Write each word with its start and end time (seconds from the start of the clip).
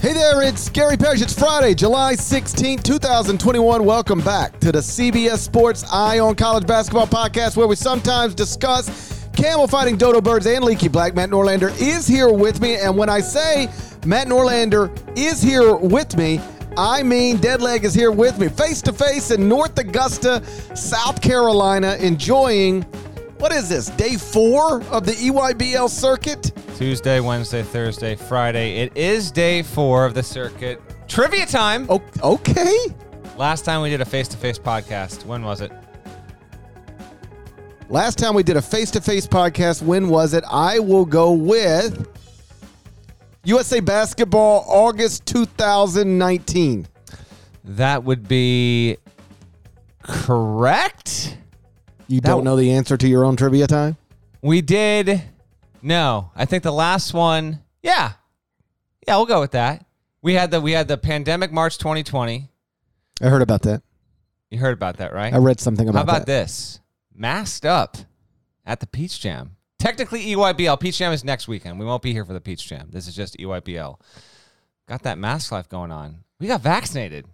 Hey 0.00 0.12
there, 0.12 0.42
it's 0.42 0.68
Gary 0.68 0.96
Parrish. 0.96 1.22
It's 1.22 1.36
Friday, 1.36 1.74
July 1.74 2.14
16, 2.14 2.78
2021. 2.78 3.84
Welcome 3.84 4.20
back 4.20 4.56
to 4.60 4.70
the 4.70 4.78
CBS 4.78 5.38
Sports 5.38 5.84
Eye 5.92 6.20
on 6.20 6.36
College 6.36 6.68
Basketball 6.68 7.08
podcast, 7.08 7.56
where 7.56 7.66
we 7.66 7.74
sometimes 7.74 8.32
discuss 8.32 9.28
camel 9.34 9.66
fighting 9.66 9.96
dodo 9.96 10.20
birds 10.20 10.46
and 10.46 10.64
leaky 10.64 10.86
black. 10.86 11.16
Matt 11.16 11.30
Norlander 11.30 11.76
is 11.80 12.06
here 12.06 12.32
with 12.32 12.60
me. 12.60 12.76
And 12.76 12.96
when 12.96 13.08
I 13.08 13.18
say 13.18 13.68
Matt 14.06 14.28
Norlander 14.28 14.96
is 15.18 15.42
here 15.42 15.74
with 15.74 16.16
me, 16.16 16.40
I 16.76 17.02
mean 17.02 17.38
Deadleg 17.38 17.82
is 17.82 17.92
here 17.92 18.12
with 18.12 18.38
me, 18.38 18.46
face 18.48 18.80
to 18.82 18.92
face 18.92 19.32
in 19.32 19.48
North 19.48 19.76
Augusta, 19.80 20.44
South 20.76 21.20
Carolina, 21.20 21.96
enjoying 21.96 22.86
what 23.38 23.52
is 23.52 23.68
this, 23.68 23.86
day 23.90 24.16
four 24.16 24.82
of 24.84 25.06
the 25.06 25.12
EYBL 25.12 25.88
circuit? 25.88 26.52
Tuesday, 26.76 27.20
Wednesday, 27.20 27.62
Thursday, 27.62 28.14
Friday. 28.16 28.78
It 28.78 28.96
is 28.96 29.30
day 29.30 29.62
four 29.62 30.04
of 30.04 30.14
the 30.14 30.22
circuit. 30.22 30.80
Trivia 31.08 31.46
time. 31.46 31.86
O- 31.88 32.02
okay. 32.22 32.76
Last 33.36 33.64
time 33.64 33.82
we 33.82 33.90
did 33.90 34.00
a 34.00 34.04
face 34.04 34.28
to 34.28 34.36
face 34.36 34.58
podcast. 34.58 35.24
When 35.24 35.42
was 35.42 35.60
it? 35.60 35.72
Last 37.88 38.18
time 38.18 38.34
we 38.34 38.42
did 38.42 38.56
a 38.56 38.62
face 38.62 38.90
to 38.92 39.00
face 39.00 39.26
podcast, 39.26 39.80
when 39.82 40.08
was 40.08 40.34
it? 40.34 40.44
I 40.50 40.78
will 40.78 41.06
go 41.06 41.32
with 41.32 42.06
USA 43.44 43.80
Basketball, 43.80 44.64
August 44.68 45.24
2019. 45.26 46.86
That 47.64 48.04
would 48.04 48.28
be 48.28 48.98
correct. 50.02 51.38
You 52.08 52.20
That- 52.20 52.28
don't 52.28 52.44
know 52.44 52.56
the 52.56 52.72
answer 52.72 52.96
to 52.96 53.08
your 53.08 53.24
own 53.24 53.36
trivia 53.36 53.66
time? 53.66 53.96
We 54.42 54.60
did. 54.60 55.22
No, 55.82 56.30
I 56.34 56.44
think 56.44 56.62
the 56.62 56.72
last 56.72 57.14
one. 57.14 57.62
Yeah, 57.82 58.12
yeah, 59.06 59.16
we'll 59.16 59.26
go 59.26 59.40
with 59.40 59.52
that. 59.52 59.84
We 60.22 60.34
had 60.34 60.50
the 60.50 60.60
we 60.60 60.72
had 60.72 60.88
the 60.88 60.98
pandemic 60.98 61.52
March 61.52 61.78
2020. 61.78 62.48
I 63.20 63.26
heard 63.28 63.42
about 63.42 63.62
that. 63.62 63.82
You 64.50 64.58
heard 64.58 64.72
about 64.72 64.96
that, 64.96 65.12
right? 65.12 65.32
I 65.32 65.38
read 65.38 65.60
something 65.60 65.88
about 65.88 65.98
How 65.98 66.02
about 66.04 66.18
that. 66.20 66.26
this? 66.26 66.80
Masked 67.14 67.66
up 67.66 67.96
at 68.64 68.80
the 68.80 68.86
Peach 68.86 69.20
Jam. 69.20 69.56
Technically 69.78 70.24
EYBL. 70.34 70.80
Peach 70.80 70.98
Jam 70.98 71.12
is 71.12 71.22
next 71.22 71.46
weekend. 71.46 71.78
We 71.78 71.84
won't 71.86 72.02
be 72.02 72.12
here 72.12 72.24
for 72.24 72.32
the 72.32 72.40
Peach 72.40 72.66
Jam. 72.66 72.88
This 72.90 73.06
is 73.06 73.14
just 73.14 73.36
EYBL. 73.38 74.00
Got 74.88 75.02
that 75.02 75.18
mask 75.18 75.52
life 75.52 75.68
going 75.68 75.92
on. 75.92 76.24
We 76.40 76.46
got 76.48 76.60
vaccinated. 76.62 77.26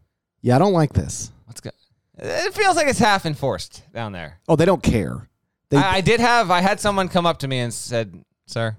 Yeah, 0.43 0.57
I 0.57 0.59
don't 0.59 0.73
like 0.73 0.93
this. 0.93 1.31
Let's 1.47 1.61
go. 1.61 1.71
It 2.19 2.55
feels 2.55 2.77
like 2.77 2.87
it's 2.87 2.99
half 2.99 3.27
enforced 3.27 3.83
down 3.93 4.13
there. 4.13 4.39
Oh, 4.49 4.57
they 4.57 4.65
don't 4.65 4.83
care. 4.83 5.29
They 5.71 5.77
I, 5.79 5.97
I 5.97 6.01
did 6.01 6.21
have. 6.21 6.51
I 6.51 6.61
had 6.61 6.79
someone 6.81 7.09
come 7.09 7.27
up 7.27 7.39
to 7.41 7.49
me 7.49 7.59
and 7.59 7.73
said, 7.75 8.23
"Sir, 8.47 8.77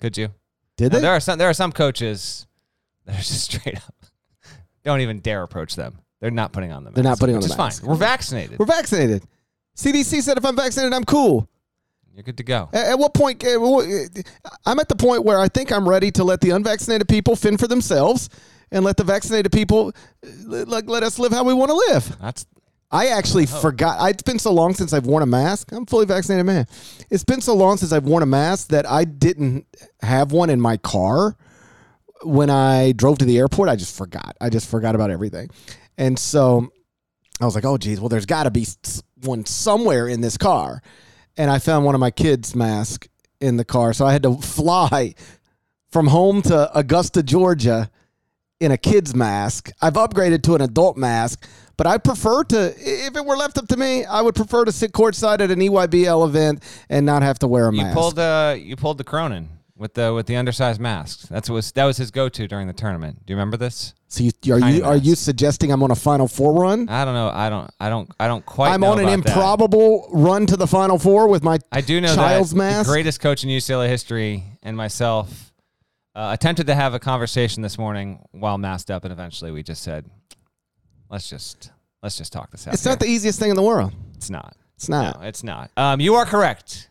could 0.00 0.16
you?" 0.16 0.28
did 0.76 0.92
Now, 0.92 0.98
they? 0.98 1.02
there 1.02 1.12
are 1.12 1.20
some. 1.20 1.38
There 1.38 1.48
are 1.50 1.54
some 1.54 1.72
coaches 1.72 2.46
that 3.04 3.14
are 3.16 3.18
just 3.22 3.44
straight 3.52 3.76
up 3.76 3.94
don't 4.84 5.00
even 5.00 5.20
dare 5.20 5.42
approach 5.42 5.76
them. 5.76 5.98
They're 6.20 6.30
not 6.30 6.52
putting 6.52 6.70
on 6.70 6.84
the 6.84 6.90
mask. 6.90 6.94
They're 6.94 7.04
not 7.04 7.18
putting 7.18 7.34
on 7.34 7.40
which 7.40 7.48
the 7.48 7.54
is 7.54 7.58
mask. 7.58 7.82
fine. 7.82 7.90
We're 7.90 7.96
vaccinated. 7.96 8.58
We're 8.58 8.66
vaccinated. 8.66 9.24
CDC 9.76 10.22
said 10.22 10.36
if 10.38 10.44
I'm 10.44 10.54
vaccinated, 10.56 10.92
I'm 10.94 11.04
cool. 11.04 11.48
You're 12.14 12.22
good 12.22 12.36
to 12.36 12.44
go. 12.44 12.68
At, 12.72 12.86
at 12.92 12.98
what 12.98 13.12
point? 13.12 13.44
uh, 13.44 13.60
uh, 13.60 14.04
I'm 14.66 14.78
at 14.78 14.88
the 14.88 14.94
point 14.94 15.24
where 15.24 15.40
I 15.40 15.48
think 15.48 15.72
I'm 15.72 15.88
ready 15.88 16.10
to 16.12 16.22
let 16.22 16.40
the 16.40 16.50
unvaccinated 16.50 17.08
people 17.08 17.34
fend 17.34 17.58
for 17.58 17.66
themselves 17.66 18.28
and 18.74 18.84
let 18.84 18.96
the 18.96 19.04
vaccinated 19.04 19.52
people 19.52 19.92
like 20.44 20.86
let, 20.88 21.02
us 21.04 21.18
live 21.18 21.32
how 21.32 21.44
we 21.44 21.54
want 21.54 21.70
to 21.70 21.76
live. 21.76 22.16
That's 22.20 22.44
I 22.90 23.06
actually 23.06 23.44
oh. 23.44 23.60
forgot. 23.60 24.10
It's 24.10 24.22
been 24.22 24.38
so 24.38 24.52
long 24.52 24.74
since 24.74 24.92
I've 24.92 25.06
worn 25.06 25.22
a 25.22 25.26
mask. 25.26 25.72
I'm 25.72 25.84
a 25.84 25.86
fully 25.86 26.06
vaccinated 26.06 26.44
man. 26.44 26.66
It's 27.08 27.24
been 27.24 27.40
so 27.40 27.54
long 27.54 27.76
since 27.76 27.92
I've 27.92 28.04
worn 28.04 28.22
a 28.22 28.26
mask 28.26 28.68
that 28.68 28.86
I 28.88 29.04
didn't 29.04 29.66
have 30.02 30.32
one 30.32 30.50
in 30.50 30.60
my 30.60 30.76
car 30.76 31.36
when 32.22 32.50
I 32.50 32.92
drove 32.92 33.18
to 33.18 33.24
the 33.24 33.38
airport. 33.38 33.68
I 33.68 33.76
just 33.76 33.96
forgot. 33.96 34.36
I 34.40 34.50
just 34.50 34.68
forgot 34.68 34.94
about 34.94 35.10
everything. 35.10 35.50
And 35.96 36.18
so 36.18 36.68
I 37.40 37.44
was 37.44 37.54
like, 37.54 37.64
oh, 37.64 37.78
geez, 37.78 38.00
well, 38.00 38.08
there's 38.08 38.26
got 38.26 38.44
to 38.44 38.50
be 38.50 38.66
one 39.22 39.46
somewhere 39.46 40.08
in 40.08 40.20
this 40.20 40.36
car. 40.36 40.82
And 41.36 41.50
I 41.50 41.58
found 41.58 41.84
one 41.84 41.94
of 41.94 42.00
my 42.00 42.10
kids' 42.10 42.54
mask 42.54 43.08
in 43.40 43.56
the 43.56 43.64
car. 43.64 43.92
So 43.92 44.04
I 44.04 44.12
had 44.12 44.24
to 44.24 44.36
fly 44.40 45.14
from 45.90 46.08
home 46.08 46.42
to 46.42 46.76
Augusta, 46.76 47.22
Georgia 47.22 47.90
in 48.60 48.72
a 48.72 48.78
kid's 48.78 49.14
mask. 49.14 49.70
I've 49.80 49.94
upgraded 49.94 50.42
to 50.44 50.54
an 50.54 50.60
adult 50.60 50.96
mask, 50.96 51.48
but 51.76 51.86
I 51.86 51.98
prefer 51.98 52.44
to, 52.44 52.74
if 52.76 53.16
it 53.16 53.24
were 53.24 53.36
left 53.36 53.58
up 53.58 53.68
to 53.68 53.76
me, 53.76 54.04
I 54.04 54.20
would 54.22 54.34
prefer 54.34 54.64
to 54.64 54.72
sit 54.72 54.92
courtside 54.92 55.40
at 55.40 55.50
an 55.50 55.58
EYBL 55.58 56.26
event 56.26 56.62
and 56.88 57.04
not 57.04 57.22
have 57.22 57.38
to 57.40 57.48
wear 57.48 57.68
a 57.68 57.72
you 57.74 57.82
mask. 57.82 57.96
pulled 57.96 58.18
uh 58.18 58.54
you 58.58 58.76
pulled 58.76 58.98
the 58.98 59.04
Cronin 59.04 59.48
with 59.76 59.94
the 59.94 60.14
with 60.14 60.26
the 60.26 60.36
undersized 60.36 60.80
masks. 60.80 61.24
That's 61.24 61.48
what 61.50 61.56
was 61.56 61.72
that 61.72 61.84
was 61.84 61.96
his 61.96 62.10
go 62.10 62.28
to 62.28 62.46
during 62.46 62.66
the 62.66 62.72
tournament. 62.72 63.26
Do 63.26 63.32
you 63.32 63.36
remember 63.36 63.56
this? 63.56 63.94
so 64.14 64.22
you, 64.22 64.54
are 64.54 64.60
tiny 64.60 64.76
you 64.76 64.84
are 64.84 64.96
you 64.96 65.16
suggesting 65.16 65.72
I'm 65.72 65.82
on 65.82 65.90
a 65.90 65.96
Final 65.96 66.28
Four 66.28 66.54
run? 66.54 66.88
I 66.88 67.04
don't 67.04 67.14
know. 67.14 67.28
I 67.28 67.50
don't. 67.50 67.70
I 67.80 67.88
don't. 67.88 68.10
I 68.20 68.28
don't 68.28 68.46
quite. 68.46 68.70
I'm 68.70 68.84
on 68.84 68.98
an 69.00 69.06
about 69.06 69.24
that. 69.24 69.30
improbable 69.30 70.08
run 70.12 70.46
to 70.46 70.56
the 70.56 70.68
Final 70.68 70.98
Four 70.98 71.28
with 71.28 71.42
my 71.42 71.58
I 71.72 71.80
do 71.80 72.00
know 72.00 72.14
child's 72.14 72.50
that 72.50 72.56
mask. 72.56 72.86
the 72.86 72.92
greatest 72.92 73.20
coach 73.20 73.42
in 73.42 73.50
UCLA 73.50 73.88
history 73.88 74.44
and 74.62 74.76
myself 74.76 75.43
uh, 76.14 76.30
attempted 76.32 76.66
to 76.68 76.74
have 76.74 76.94
a 76.94 76.98
conversation 76.98 77.62
this 77.62 77.78
morning 77.78 78.20
while 78.32 78.58
masked 78.58 78.90
up, 78.90 79.04
and 79.04 79.12
eventually 79.12 79.50
we 79.50 79.62
just 79.62 79.82
said, 79.82 80.04
"Let's 81.10 81.28
just 81.28 81.70
let's 82.02 82.16
just 82.16 82.32
talk 82.32 82.50
this 82.50 82.66
out." 82.66 82.74
It's 82.74 82.84
not 82.84 83.00
the 83.00 83.06
easiest 83.06 83.38
thing 83.38 83.50
in 83.50 83.56
the 83.56 83.62
world. 83.62 83.92
It's 84.14 84.30
not. 84.30 84.56
It's 84.76 84.88
not. 84.88 85.20
No, 85.20 85.26
it's 85.26 85.42
not. 85.42 85.70
Um, 85.76 86.00
you 86.00 86.14
are 86.14 86.24
correct. 86.26 86.88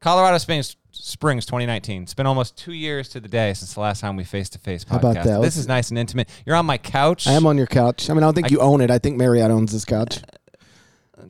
Colorado 0.00 0.38
Springs, 0.38 0.76
Springs 0.92 1.44
2019. 1.46 2.02
It's 2.02 2.14
been 2.14 2.26
almost 2.26 2.56
two 2.56 2.72
years 2.72 3.08
to 3.10 3.20
the 3.20 3.28
day 3.28 3.52
since 3.54 3.74
the 3.74 3.80
last 3.80 4.00
time 4.00 4.16
we 4.16 4.24
face 4.24 4.48
to 4.50 4.58
face 4.58 4.84
podcast. 4.84 4.90
How 4.90 4.98
about 4.98 5.24
that? 5.24 5.42
This 5.42 5.56
is 5.56 5.66
nice 5.66 5.90
and 5.90 5.98
intimate. 5.98 6.28
You're 6.46 6.56
on 6.56 6.66
my 6.66 6.78
couch. 6.78 7.26
I 7.26 7.32
am 7.32 7.46
on 7.46 7.56
your 7.58 7.66
couch. 7.66 8.08
I 8.08 8.14
mean, 8.14 8.22
I 8.22 8.26
don't 8.26 8.34
think 8.34 8.50
you 8.50 8.60
own 8.60 8.80
it. 8.80 8.90
I 8.90 8.98
think 8.98 9.16
Marriott 9.16 9.50
owns 9.50 9.72
this 9.72 9.84
couch. 9.84 10.20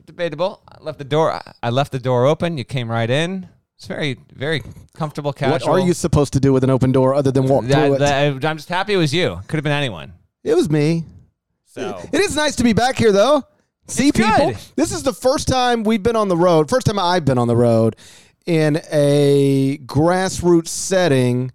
debatable. 0.05 0.61
I 0.67 0.83
left 0.83 0.99
the 0.99 1.03
door. 1.03 1.39
I 1.63 1.69
left 1.69 1.91
the 1.91 1.99
door 1.99 2.25
open. 2.25 2.57
You 2.57 2.63
came 2.63 2.91
right 2.91 3.09
in. 3.09 3.49
It's 3.79 3.87
very, 3.87 4.17
very 4.33 4.61
comfortable. 4.93 5.31
Casual. 5.31 5.71
What 5.71 5.81
are 5.81 5.87
you 5.87 5.93
supposed 5.93 6.33
to 6.33 6.41
do 6.41 6.51
with 6.51 6.65
an 6.65 6.69
open 6.69 6.91
door 6.91 7.13
other 7.15 7.31
than 7.31 7.47
walk 7.47 7.63
That- 7.63 7.85
through 7.85 7.93
it? 7.95 7.99
that- 7.99 8.45
I'm 8.45 8.57
just 8.57 8.67
happy 8.67 8.93
it 8.93 8.97
was 8.97 9.13
you. 9.13 9.39
Could 9.47 9.55
have 9.55 9.63
been 9.63 9.71
anyone. 9.71 10.11
It 10.43 10.53
was 10.53 10.69
me. 10.69 11.05
So 11.65 11.97
It 12.11 12.19
is 12.19 12.35
nice 12.35 12.57
to 12.57 12.63
be 12.65 12.73
back 12.73 12.97
here, 12.97 13.13
though. 13.13 13.43
See 13.87 14.09
It's 14.09 14.17
people. 14.17 14.47
good. 14.47 14.57
This 14.75 14.91
is 14.91 15.03
the 15.03 15.13
first 15.13 15.47
time 15.47 15.83
we've 15.85 16.03
been 16.03 16.17
on 16.17 16.27
the 16.27 16.35
road. 16.35 16.69
First 16.69 16.87
time 16.87 16.99
I've 16.99 17.23
been 17.23 17.37
on 17.37 17.47
the 17.47 17.55
road 17.55 17.95
in 18.45 18.81
a 18.91 19.77
grassroots 19.85 20.67
setting 20.67 21.53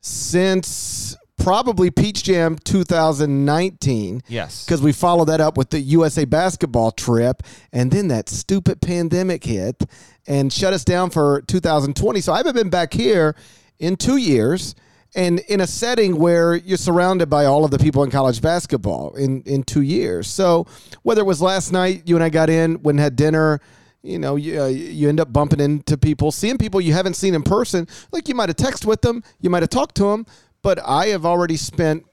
since 0.00 1.14
probably 1.38 1.90
Peach 1.90 2.24
Jam 2.24 2.58
2019 2.58 4.22
yes, 4.28 4.64
because 4.64 4.82
we 4.82 4.92
followed 4.92 5.26
that 5.26 5.40
up 5.40 5.56
with 5.56 5.70
the 5.70 5.80
USA 5.80 6.24
basketball 6.24 6.90
trip, 6.90 7.42
and 7.72 7.90
then 7.90 8.08
that 8.08 8.28
stupid 8.28 8.80
pandemic 8.82 9.44
hit 9.44 9.84
and 10.26 10.52
shut 10.52 10.72
us 10.74 10.84
down 10.84 11.10
for 11.10 11.42
2020. 11.42 12.20
So 12.20 12.32
I 12.32 12.38
haven't 12.38 12.54
been 12.54 12.70
back 12.70 12.92
here 12.92 13.34
in 13.78 13.96
two 13.96 14.16
years, 14.16 14.74
and 15.14 15.40
in 15.48 15.60
a 15.60 15.66
setting 15.66 16.18
where 16.18 16.54
you're 16.54 16.76
surrounded 16.76 17.30
by 17.30 17.46
all 17.46 17.64
of 17.64 17.70
the 17.70 17.78
people 17.78 18.02
in 18.04 18.10
college 18.10 18.42
basketball 18.42 19.14
in 19.14 19.42
in 19.42 19.62
two 19.62 19.82
years. 19.82 20.26
So 20.28 20.66
whether 21.02 21.22
it 21.22 21.26
was 21.26 21.40
last 21.40 21.72
night, 21.72 22.02
you 22.04 22.14
and 22.16 22.24
I 22.24 22.28
got 22.28 22.50
in, 22.50 22.82
went 22.82 22.96
and 22.96 23.00
had 23.00 23.16
dinner. 23.16 23.60
You 24.00 24.20
know, 24.20 24.36
you, 24.36 24.62
uh, 24.62 24.66
you 24.66 25.08
end 25.08 25.18
up 25.18 25.32
bumping 25.32 25.58
into 25.58 25.98
people, 25.98 26.30
seeing 26.30 26.56
people 26.56 26.80
you 26.80 26.92
haven't 26.92 27.14
seen 27.14 27.34
in 27.34 27.42
person. 27.42 27.88
Like 28.12 28.28
you 28.28 28.34
might 28.34 28.48
have 28.48 28.56
texted 28.56 28.84
with 28.84 29.02
them, 29.02 29.24
you 29.40 29.50
might 29.50 29.64
have 29.64 29.70
talked 29.70 29.96
to 29.96 30.04
them, 30.04 30.24
but 30.62 30.78
I 30.84 31.08
have 31.08 31.24
already 31.24 31.56
spent 31.56 32.04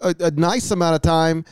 a, 0.00 0.14
a 0.20 0.30
nice 0.32 0.70
amount 0.70 0.96
of 0.96 1.02
time 1.02 1.44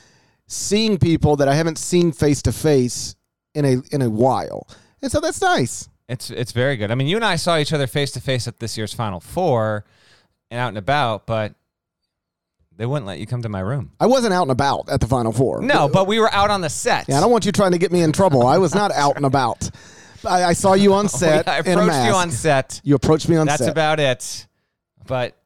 seeing 0.47 0.99
people 0.99 1.37
that 1.37 1.49
I 1.49 1.55
haven't 1.55 1.79
seen 1.79 2.13
face 2.13 2.43
to 2.43 2.53
face 2.53 3.15
in 3.55 3.65
a 3.65 3.77
in 3.93 4.03
a 4.03 4.11
while, 4.11 4.69
and 5.03 5.11
so 5.11 5.21
that's 5.21 5.41
nice. 5.41 5.89
it's 6.09 6.31
it's 6.31 6.53
very 6.53 6.77
good. 6.77 6.91
I 6.91 6.95
mean, 6.95 7.07
you 7.07 7.17
and 7.17 7.25
I 7.25 7.37
saw 7.37 7.59
each 7.59 7.73
other 7.73 7.87
face 7.87 8.13
to 8.13 8.21
face 8.21 8.47
at 8.49 8.59
this 8.61 8.77
year's 8.77 8.93
Final 8.93 9.21
Four, 9.21 9.85
and 10.51 10.61
out 10.61 10.69
and 10.69 10.79
about, 10.79 11.27
but 11.27 11.55
they 12.77 12.87
wouldn't 12.87 13.07
let 13.07 13.19
you 13.19 13.27
come 13.27 13.43
to 13.43 13.49
my 13.49 13.61
room. 13.61 13.93
I 14.01 14.07
wasn't 14.07 14.33
out 14.33 14.43
and 14.43 14.51
about 14.51 14.89
at 14.89 15.01
the 15.01 15.07
Final 15.07 15.33
Four. 15.33 15.63
No, 15.63 15.89
but 15.89 16.07
we 16.07 16.19
were 16.19 16.33
out 16.33 16.51
on 16.51 16.61
the 16.61 16.71
set. 16.71 17.09
Yeah, 17.09 17.19
I 17.19 17.21
don't 17.21 17.31
want 17.31 17.45
you 17.45 17.53
trying 17.53 17.73
to 17.73 17.79
get 17.79 17.93
me 17.93 18.03
in 18.03 18.13
trouble. 18.13 18.47
I 18.47 18.59
was 18.59 18.75
not 18.75 18.91
out 18.93 19.17
and 19.17 19.27
about. 19.27 19.71
I, 20.25 20.45
I 20.45 20.53
saw 20.53 20.75
you 20.75 20.95
on 20.95 21.09
set 21.09 21.49
I 21.49 21.61
in 21.61 21.79
a 21.79 21.83
approached 21.83 22.07
you 22.07 22.13
on 22.13 22.31
set. 22.31 22.81
You 22.85 22.95
approached 22.95 23.29
me 23.29 23.37
on 23.37 23.47
That's 23.47 23.59
set. 23.59 23.67
That's 23.67 23.73
about 23.73 24.01
it. 24.01 24.47
But 25.07 25.37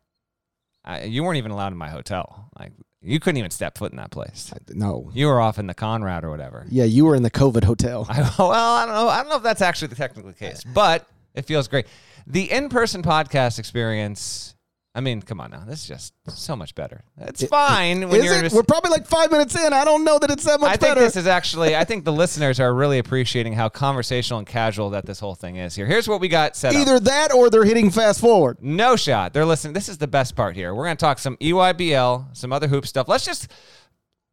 I, 0.84 1.04
you 1.04 1.22
weren't 1.24 1.38
even 1.38 1.50
allowed 1.50 1.72
in 1.72 1.78
my 1.78 1.88
hotel. 1.88 2.50
Like 2.58 2.72
you 3.02 3.20
couldn't 3.20 3.38
even 3.38 3.50
step 3.50 3.78
foot 3.78 3.92
in 3.92 3.96
that 3.98 4.10
place. 4.10 4.52
no. 4.70 5.10
You 5.14 5.26
were 5.26 5.40
off 5.40 5.58
in 5.58 5.66
the 5.66 5.74
Conrad 5.74 6.24
or 6.24 6.30
whatever. 6.30 6.66
Yeah, 6.70 6.84
you 6.84 7.04
were 7.04 7.14
in 7.14 7.22
the 7.22 7.30
COVID 7.30 7.64
hotel. 7.64 8.06
I, 8.10 8.20
well, 8.38 8.50
I 8.50 8.86
don't 8.86 8.94
know. 8.94 9.08
I 9.08 9.20
don't 9.20 9.28
know 9.30 9.36
if 9.36 9.42
that's 9.42 9.62
actually 9.62 9.88
the 9.88 9.96
technical 9.96 10.32
case, 10.32 10.64
but 10.64 11.06
it 11.34 11.44
feels 11.46 11.68
great. 11.68 11.86
The 12.26 12.50
in-person 12.50 13.02
podcast 13.02 13.58
experience. 13.58 14.53
I 14.96 15.00
mean, 15.00 15.22
come 15.22 15.40
on 15.40 15.50
now. 15.50 15.64
This 15.66 15.80
is 15.82 15.88
just 15.88 16.14
so 16.28 16.54
much 16.54 16.74
better. 16.76 17.02
It's 17.18 17.42
fine 17.44 18.08
when 18.08 18.20
Is 18.20 18.24
you're. 18.26 18.34
it? 18.36 18.42
just- 18.42 18.54
We're 18.54 18.62
probably 18.62 18.92
like 18.92 19.06
five 19.08 19.32
minutes 19.32 19.56
in. 19.58 19.72
I 19.72 19.84
don't 19.84 20.04
know 20.04 20.20
that 20.20 20.30
it's 20.30 20.44
that 20.44 20.60
much 20.60 20.68
I 20.70 20.76
think 20.76 20.94
better. 20.94 21.00
this 21.00 21.16
is 21.16 21.26
actually. 21.26 21.74
I 21.74 21.82
think 21.82 22.04
the 22.04 22.12
listeners 22.12 22.60
are 22.60 22.72
really 22.72 22.98
appreciating 22.98 23.54
how 23.54 23.68
conversational 23.68 24.38
and 24.38 24.46
casual 24.46 24.90
that 24.90 25.04
this 25.04 25.18
whole 25.18 25.34
thing 25.34 25.56
is 25.56 25.74
here. 25.74 25.86
Here's 25.86 26.06
what 26.06 26.20
we 26.20 26.28
got 26.28 26.54
set 26.54 26.76
up. 26.76 26.80
Either 26.80 27.00
that 27.00 27.32
or 27.32 27.50
they're 27.50 27.64
hitting 27.64 27.90
fast 27.90 28.20
forward. 28.20 28.58
No 28.60 28.94
shot. 28.94 29.32
They're 29.32 29.44
listening. 29.44 29.72
This 29.74 29.88
is 29.88 29.98
the 29.98 30.06
best 30.06 30.36
part 30.36 30.54
here. 30.54 30.72
We're 30.72 30.84
going 30.84 30.96
to 30.96 31.00
talk 31.04 31.18
some 31.18 31.36
EYBL, 31.38 32.36
some 32.36 32.52
other 32.52 32.68
hoop 32.68 32.86
stuff. 32.86 33.08
Let's 33.08 33.24
just 33.24 33.50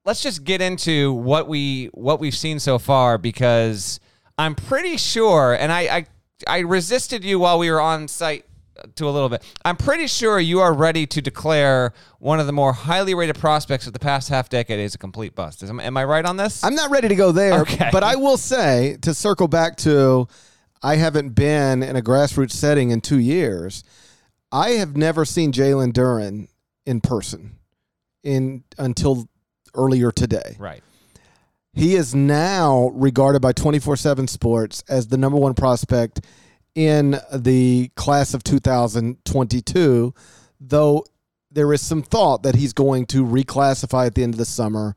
let's 0.05 0.21
just 0.21 0.43
get 0.43 0.61
into 0.61 1.11
what 1.13 1.47
we 1.47 1.87
what 1.93 2.19
we've 2.19 2.35
seen 2.35 2.59
so 2.59 2.77
far 2.77 3.17
because 3.17 3.99
I'm 4.37 4.53
pretty 4.53 4.97
sure, 4.97 5.53
and 5.59 5.71
I 5.71 5.79
I, 5.81 6.05
I 6.47 6.59
resisted 6.59 7.23
you 7.23 7.39
while 7.39 7.57
we 7.57 7.71
were 7.71 7.81
on 7.81 8.07
site 8.07 8.45
to 8.95 9.07
a 9.07 9.11
little 9.11 9.29
bit. 9.29 9.43
I'm 9.65 9.77
pretty 9.77 10.07
sure 10.07 10.39
you 10.39 10.59
are 10.61 10.73
ready 10.73 11.05
to 11.07 11.21
declare 11.21 11.93
one 12.19 12.39
of 12.39 12.45
the 12.47 12.53
more 12.53 12.73
highly 12.73 13.13
rated 13.13 13.37
prospects 13.37 13.87
of 13.87 13.93
the 13.93 13.99
past 13.99 14.29
half 14.29 14.49
decade 14.49 14.79
is 14.79 14.95
a 14.95 14.97
complete 14.97 15.35
bust. 15.35 15.61
Is, 15.63 15.69
am, 15.69 15.79
am 15.79 15.97
I 15.97 16.03
right 16.05 16.25
on 16.25 16.37
this? 16.37 16.63
I'm 16.63 16.75
not 16.75 16.89
ready 16.91 17.07
to 17.07 17.15
go 17.15 17.31
there, 17.31 17.61
Okay. 17.61 17.89
but 17.91 18.03
I 18.03 18.15
will 18.15 18.37
say 18.37 18.97
to 19.01 19.13
circle 19.13 19.47
back 19.47 19.77
to 19.77 20.27
I 20.81 20.95
haven't 20.95 21.29
been 21.35 21.83
in 21.83 21.95
a 21.95 22.01
grassroots 22.01 22.51
setting 22.53 22.89
in 22.91 23.01
two 23.01 23.19
years. 23.19 23.83
I 24.51 24.71
have 24.71 24.97
never 24.97 25.25
seen 25.25 25.51
Jalen 25.51 25.93
Duren 25.93 26.47
in 26.85 27.01
person 27.01 27.57
in 28.23 28.63
until 28.77 29.27
earlier 29.75 30.11
today. 30.11 30.55
right. 30.59 30.81
He 31.73 31.95
is 31.95 32.13
now 32.13 32.89
regarded 32.95 33.41
by 33.41 33.53
24 33.53 33.95
7 33.95 34.27
Sports 34.27 34.83
as 34.89 35.07
the 35.07 35.17
number 35.17 35.37
one 35.37 35.53
prospect 35.53 36.19
in 36.75 37.17
the 37.33 37.89
class 37.95 38.33
of 38.33 38.43
2022, 38.43 40.13
though 40.59 41.05
there 41.51 41.73
is 41.73 41.81
some 41.81 42.01
thought 42.01 42.43
that 42.43 42.55
he's 42.55 42.73
going 42.73 43.05
to 43.07 43.25
reclassify 43.25 44.07
at 44.07 44.15
the 44.15 44.23
end 44.23 44.33
of 44.33 44.37
the 44.37 44.45
summer 44.45 44.95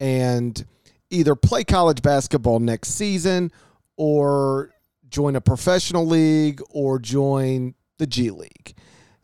and 0.00 0.64
either 1.10 1.34
play 1.34 1.64
college 1.64 2.02
basketball 2.02 2.60
next 2.60 2.90
season 2.90 3.50
or 3.96 4.70
join 5.08 5.36
a 5.36 5.40
professional 5.40 6.06
league 6.06 6.60
or 6.70 6.98
join 6.98 7.74
the 7.98 8.06
G 8.06 8.30
League. 8.30 8.74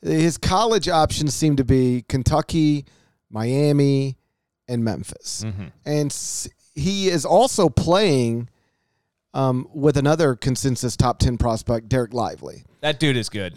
His 0.01 0.39
college 0.39 0.89
options 0.89 1.35
seem 1.35 1.57
to 1.57 1.65
be 1.65 2.05
Kentucky, 2.09 2.87
Miami, 3.29 4.17
and 4.69 4.85
Memphis 4.85 5.43
hmm 5.43 5.65
and 5.85 6.17
he 6.75 7.09
is 7.09 7.25
also 7.25 7.69
playing 7.69 8.49
um, 9.35 9.69
with 9.73 9.97
another 9.97 10.35
consensus 10.35 10.97
top 10.97 11.19
10 11.19 11.39
prospect, 11.39 11.89
Dereck 11.89 12.13
Lively. 12.13 12.65
That 12.81 12.99
dude 12.99 13.17
is 13.17 13.29
good. 13.29 13.55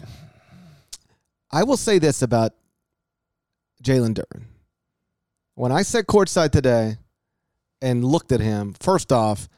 I 1.50 1.64
will 1.64 1.76
say 1.76 1.98
this 1.98 2.22
about 2.22 2.52
Jalen 3.82 4.14
Duren. 4.14 4.44
When 5.54 5.70
I 5.70 5.82
sat 5.82 6.06
courtside 6.06 6.50
today 6.50 6.96
and 7.80 8.04
looked 8.04 8.32
at 8.32 8.40
him, 8.40 8.74
first 8.80 9.12
off, 9.12 9.48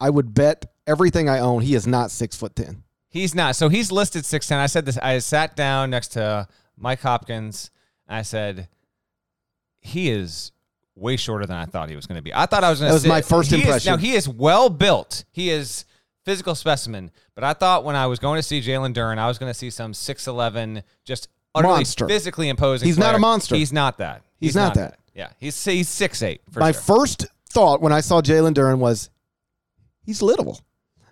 I 0.00 0.10
would 0.10 0.34
bet 0.34 0.66
everything 0.86 1.28
I 1.28 1.38
own 1.40 1.62
he 1.62 1.74
is 1.74 1.86
not 1.86 2.10
six 2.10 2.36
foot 2.36 2.56
ten. 2.56 2.82
He's 3.08 3.34
not. 3.34 3.56
So 3.56 3.68
he's 3.68 3.90
listed 3.90 4.24
6'10. 4.24 4.58
I 4.58 4.66
said 4.66 4.84
this. 4.84 4.98
I 4.98 5.18
sat 5.18 5.56
down 5.56 5.90
next 5.90 6.08
to 6.08 6.46
Mike 6.76 7.00
Hopkins. 7.00 7.70
And 8.06 8.16
I 8.16 8.22
said, 8.22 8.68
he 9.80 10.10
is 10.10 10.52
way 10.98 11.16
shorter 11.16 11.46
than 11.46 11.56
I 11.56 11.64
thought 11.66 11.88
he 11.88 11.96
was 11.96 12.06
going 12.06 12.16
to 12.16 12.22
be. 12.22 12.34
I 12.34 12.46
thought 12.46 12.64
I 12.64 12.70
was 12.70 12.80
going 12.80 12.88
to. 12.88 12.92
That 12.98 13.02
was 13.02 13.06
my 13.06 13.22
first 13.22 13.50
he 13.50 13.56
is- 13.56 13.62
impression. 13.62 13.90
now, 13.92 13.96
he 13.98 14.12
is 14.14 14.28
well 14.28 14.68
built. 14.68 15.24
He 15.30 15.50
is 15.50 15.84
physical 16.24 16.54
specimen. 16.54 17.10
But 17.34 17.44
I 17.44 17.52
thought 17.54 17.84
when 17.84 17.96
I 17.96 18.06
was 18.06 18.18
going 18.18 18.38
to 18.38 18.42
see 18.42 18.60
Jalen 18.60 18.94
Duren, 18.94 19.18
I 19.18 19.28
was 19.28 19.38
going 19.38 19.50
to 19.50 19.58
see 19.58 19.70
some 19.70 19.92
6'11, 19.92 20.82
just 21.04 21.28
utterly 21.54 21.74
Monster. 21.74 22.06
physically 22.08 22.48
imposing. 22.48 22.86
He's 22.86 22.98
not 22.98 23.14
a 23.14 23.18
monster. 23.18 23.54
He's 23.56 23.72
not 23.72 23.98
that. 23.98 24.22
He's 24.40 24.54
not 24.56 24.74
that. 24.74 24.98
Yeah. 25.14 25.30
He's, 25.38 25.64
he's 25.64 25.88
6'8 25.88 26.40
for 26.50 26.60
My 26.60 26.72
sure. 26.72 26.80
first 26.80 27.26
thought 27.48 27.80
when 27.80 27.92
I 27.92 28.00
saw 28.00 28.20
Jalen 28.20 28.54
Duren 28.54 28.78
was, 28.78 29.10
he's 30.04 30.20
little. 30.22 30.60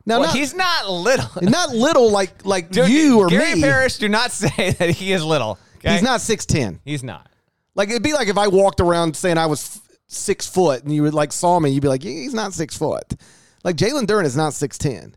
Now, 0.04 0.20
well, 0.20 0.28
not, 0.28 0.36
he's 0.36 0.54
not 0.54 0.88
little. 0.90 1.28
not 1.42 1.70
little 1.70 2.10
like 2.12 2.44
like 2.46 2.70
Dude, 2.70 2.88
you 2.88 3.18
or 3.18 3.26
Gary 3.28 3.56
me. 3.56 3.60
Parrish, 3.62 3.96
do 3.96 4.08
not 4.08 4.30
say 4.32 4.70
that 4.72 4.90
he 4.90 5.12
is 5.12 5.24
little. 5.24 5.58
okay? 5.78 5.94
He's 5.94 6.02
not 6.02 6.20
six 6.20 6.46
ten. 6.46 6.78
He's 6.84 7.02
not. 7.02 7.28
Like 7.76 7.90
it'd 7.90 8.02
be 8.02 8.14
like 8.14 8.28
if 8.28 8.38
I 8.38 8.48
walked 8.48 8.80
around 8.80 9.16
saying 9.16 9.38
I 9.38 9.46
was 9.46 9.80
six 10.08 10.48
foot 10.48 10.82
and 10.82 10.92
you 10.92 11.02
would 11.02 11.14
like 11.14 11.32
saw 11.32 11.60
me, 11.60 11.70
you'd 11.70 11.82
be 11.82 11.88
like, 11.88 12.02
he's 12.02 12.34
not 12.34 12.54
six 12.54 12.76
foot. 12.76 13.14
Like 13.62 13.76
Jalen 13.76 14.06
Duren 14.06 14.24
is 14.24 14.36
not 14.36 14.54
six 14.54 14.76
ten. 14.78 15.14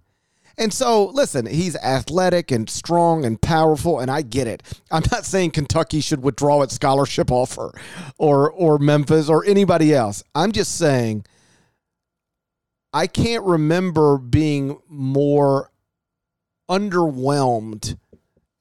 And 0.57 0.73
so, 0.73 1.05
listen, 1.05 1.45
he's 1.45 1.77
athletic 1.77 2.51
and 2.51 2.69
strong 2.69 3.23
and 3.23 3.41
powerful, 3.41 3.99
and 3.99 4.11
I 4.11 4.21
get 4.21 4.45
it. 4.45 4.61
I'm 4.91 5.03
not 5.09 5.23
saying 5.23 5.51
Kentucky 5.51 6.01
should 6.01 6.21
withdraw 6.21 6.61
its 6.63 6.75
scholarship 6.75 7.31
offer, 7.31 7.71
or 8.17 8.51
or 8.51 8.77
Memphis 8.77 9.29
or 9.29 9.45
anybody 9.45 9.93
else. 9.93 10.21
I'm 10.35 10.51
just 10.51 10.77
saying 10.77 11.25
I 12.91 13.07
can't 13.07 13.45
remember 13.45 14.17
being 14.17 14.79
more 14.89 15.71
underwhelmed 16.69 17.97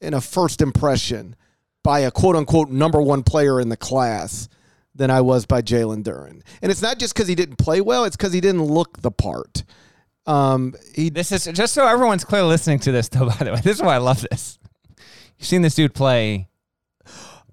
in 0.01 0.15
a 0.15 0.21
first 0.21 0.63
impression 0.63 1.35
by 1.89 2.01
a 2.01 2.11
quote 2.11 2.37
unquote 2.37 2.69
number 2.69 3.01
one 3.01 3.23
player 3.23 3.59
in 3.59 3.71
the 3.71 3.77
class 3.77 4.47
than 4.95 5.11
I 5.11 5.23
was 5.23 5.47
by 5.47 5.63
Jalen 5.63 6.03
Duren. 6.03 6.43
And 6.61 6.71
it's 6.71 6.83
not 6.83 6.99
just 6.99 7.15
because 7.15 7.29
he 7.29 7.35
didn't 7.35 7.57
play 7.57 7.81
well, 7.81 8.05
it's 8.05 8.15
because 8.15 8.31
he 8.35 8.43
didn't 8.43 8.63
look 8.65 9.01
the 9.01 9.11
part. 9.11 9.65
Um, 10.27 10.75
he 10.95 11.09
This 11.09 11.33
is 11.33 11.47
just 11.47 11.73
so 11.73 11.87
everyone's 11.87 12.25
clear 12.27 12.43
listening 12.43 12.79
to 12.81 12.93
this, 12.93 13.09
though, 13.09 13.31
by 13.31 13.37
the 13.43 13.53
way. 13.55 13.61
This 13.63 13.77
is 13.79 13.83
why 13.83 13.95
I 13.95 13.99
love 13.99 14.21
this. 14.31 14.59
You've 15.39 15.49
seen 15.49 15.63
this 15.63 15.77
dude 15.77 15.95
play 15.95 16.51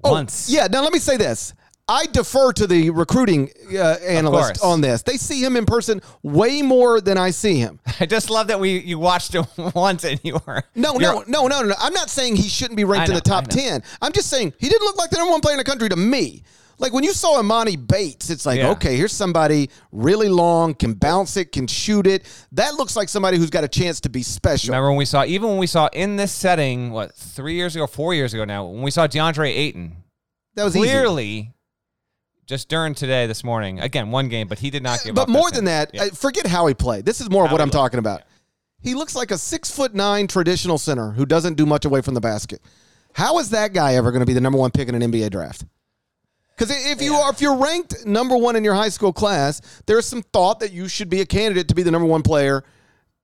Oh, 0.03 0.11
once. 0.11 0.49
Yeah, 0.49 0.67
now 0.67 0.81
let 0.83 0.91
me 0.91 0.99
say 0.99 1.15
this. 1.15 1.53
I 1.87 2.07
defer 2.07 2.51
to 2.53 2.65
the 2.65 2.89
recruiting 2.89 3.51
uh, 3.71 3.97
analyst 4.03 4.63
on 4.63 4.81
this. 4.81 5.03
They 5.03 5.17
see 5.17 5.43
him 5.43 5.55
in 5.55 5.65
person 5.65 6.01
way 6.23 6.63
more 6.63 6.99
than 6.99 7.17
I 7.17 7.29
see 7.29 7.57
him. 7.59 7.79
I 7.99 8.07
just 8.07 8.31
love 8.31 8.47
that 8.47 8.59
we 8.59 8.79
you 8.79 8.97
watched 8.97 9.33
him 9.33 9.45
once 9.75 10.03
and 10.03 10.19
you 10.23 10.39
were 10.47 10.63
No, 10.73 10.93
no, 10.93 11.23
no, 11.27 11.47
no, 11.47 11.61
no. 11.61 11.75
I'm 11.79 11.93
not 11.93 12.09
saying 12.09 12.37
he 12.37 12.49
shouldn't 12.49 12.77
be 12.77 12.85
ranked 12.85 13.09
I 13.09 13.11
in 13.11 13.15
the 13.15 13.21
top 13.21 13.47
10. 13.47 13.83
I'm 14.01 14.11
just 14.13 14.29
saying 14.29 14.53
he 14.57 14.67
didn't 14.67 14.83
look 14.85 14.97
like 14.97 15.11
the 15.11 15.17
number 15.17 15.31
one 15.31 15.41
player 15.41 15.53
in 15.53 15.60
the 15.60 15.63
country 15.63 15.89
to 15.89 15.95
me. 15.95 16.43
Like 16.77 16.91
when 16.91 17.03
you 17.03 17.13
saw 17.13 17.41
Emoni 17.41 17.88
Bates, 17.88 18.29
it's 18.29 18.45
like, 18.45 18.57
Yeah. 18.57 18.71
okay, 18.71 18.98
here's 18.98 19.13
somebody 19.13 19.69
really 19.91 20.27
long, 20.27 20.74
can 20.74 20.93
bounce 20.93 21.38
it, 21.38 21.51
can 21.51 21.67
shoot 21.67 22.05
it. 22.05 22.25
That 22.51 22.74
looks 22.74 22.95
like 22.98 23.07
somebody 23.10 23.38
who's 23.38 23.50
got 23.51 23.63
a 23.63 23.67
chance 23.69 24.01
to 24.01 24.10
be 24.10 24.24
special. 24.24 24.71
Remember 24.71 24.89
when 24.89 24.98
we 24.98 25.05
saw 25.05 25.24
even 25.24 25.50
when 25.50 25.60
we 25.60 25.67
saw 25.67 25.88
in 25.93 26.15
this 26.15 26.31
setting 26.31 26.89
what 26.89 27.13
three 27.15 27.53
years 27.53 27.75
ago, 27.75 27.86
four 27.86 28.15
years 28.15 28.33
ago 28.33 28.43
now, 28.43 28.65
when 28.65 28.81
we 28.81 28.91
saw 28.91 29.07
DeAndre 29.07 29.50
Ayton 29.50 29.98
that 30.55 30.63
was 30.63 30.75
easy. 30.75 31.51
Just 32.45 32.69
during 32.69 32.93
today 32.95 33.27
this 33.27 33.43
morning 33.43 33.79
again 33.79 34.11
one 34.11 34.27
game, 34.29 34.47
but 34.47 34.59
he 34.59 34.69
did 34.69 34.83
not 34.83 35.01
give 35.03 35.15
But 35.15 35.23
up. 35.23 35.29
more 35.29 35.49
that 35.49 35.55
than 35.55 35.65
that, 35.65 35.91
Yeah. 35.93 36.03
uh, 36.03 36.09
forget 36.09 36.45
how 36.47 36.67
he 36.67 36.73
played. 36.73 37.05
This 37.05 37.21
is 37.21 37.29
more 37.29 37.43
of 37.43 37.49
How 37.49 37.55
what 37.55 37.61
I'm 37.61 37.67
looked, 37.67 37.73
talking 37.73 37.99
about. 37.99 38.21
He 38.81 38.93
looks 38.93 39.15
like 39.15 39.31
a 39.31 39.37
six 39.37 39.71
foot 39.71 39.95
nine 39.95 40.27
traditional 40.27 40.77
center 40.77 41.11
who 41.11 41.25
doesn't 41.25 41.55
do 41.55 41.65
much 41.65 41.85
away 41.85 42.01
from 42.01 42.13
the 42.13 42.21
basket. 42.21 42.61
How 43.13 43.39
is 43.39 43.49
that 43.49 43.73
guy 43.73 43.95
ever 43.95 44.11
going 44.11 44.19
to 44.19 44.25
be 44.25 44.33
the 44.33 44.41
number 44.41 44.59
one 44.59 44.71
pick 44.71 44.87
in 44.89 44.95
an 45.01 45.01
NBA 45.11 45.29
draft? 45.31 45.65
Because 46.57 46.69
if 46.91 47.01
you 47.01 47.15
are, 47.15 47.31
if 47.31 47.41
you're 47.41 47.57
ranked 47.57 48.05
number 48.05 48.37
one 48.37 48.55
in 48.55 48.63
your 48.63 48.75
high 48.75 48.89
school 48.89 49.11
class, 49.11 49.61
there's 49.87 50.05
some 50.05 50.21
thought 50.21 50.59
that 50.61 50.71
you 50.71 50.87
should 50.87 51.09
be 51.09 51.19
a 51.21 51.25
candidate 51.25 51.67
to 51.69 51.75
be 51.75 51.83
the 51.83 51.91
number 51.91 52.07
one 52.07 52.21
player 52.21 52.63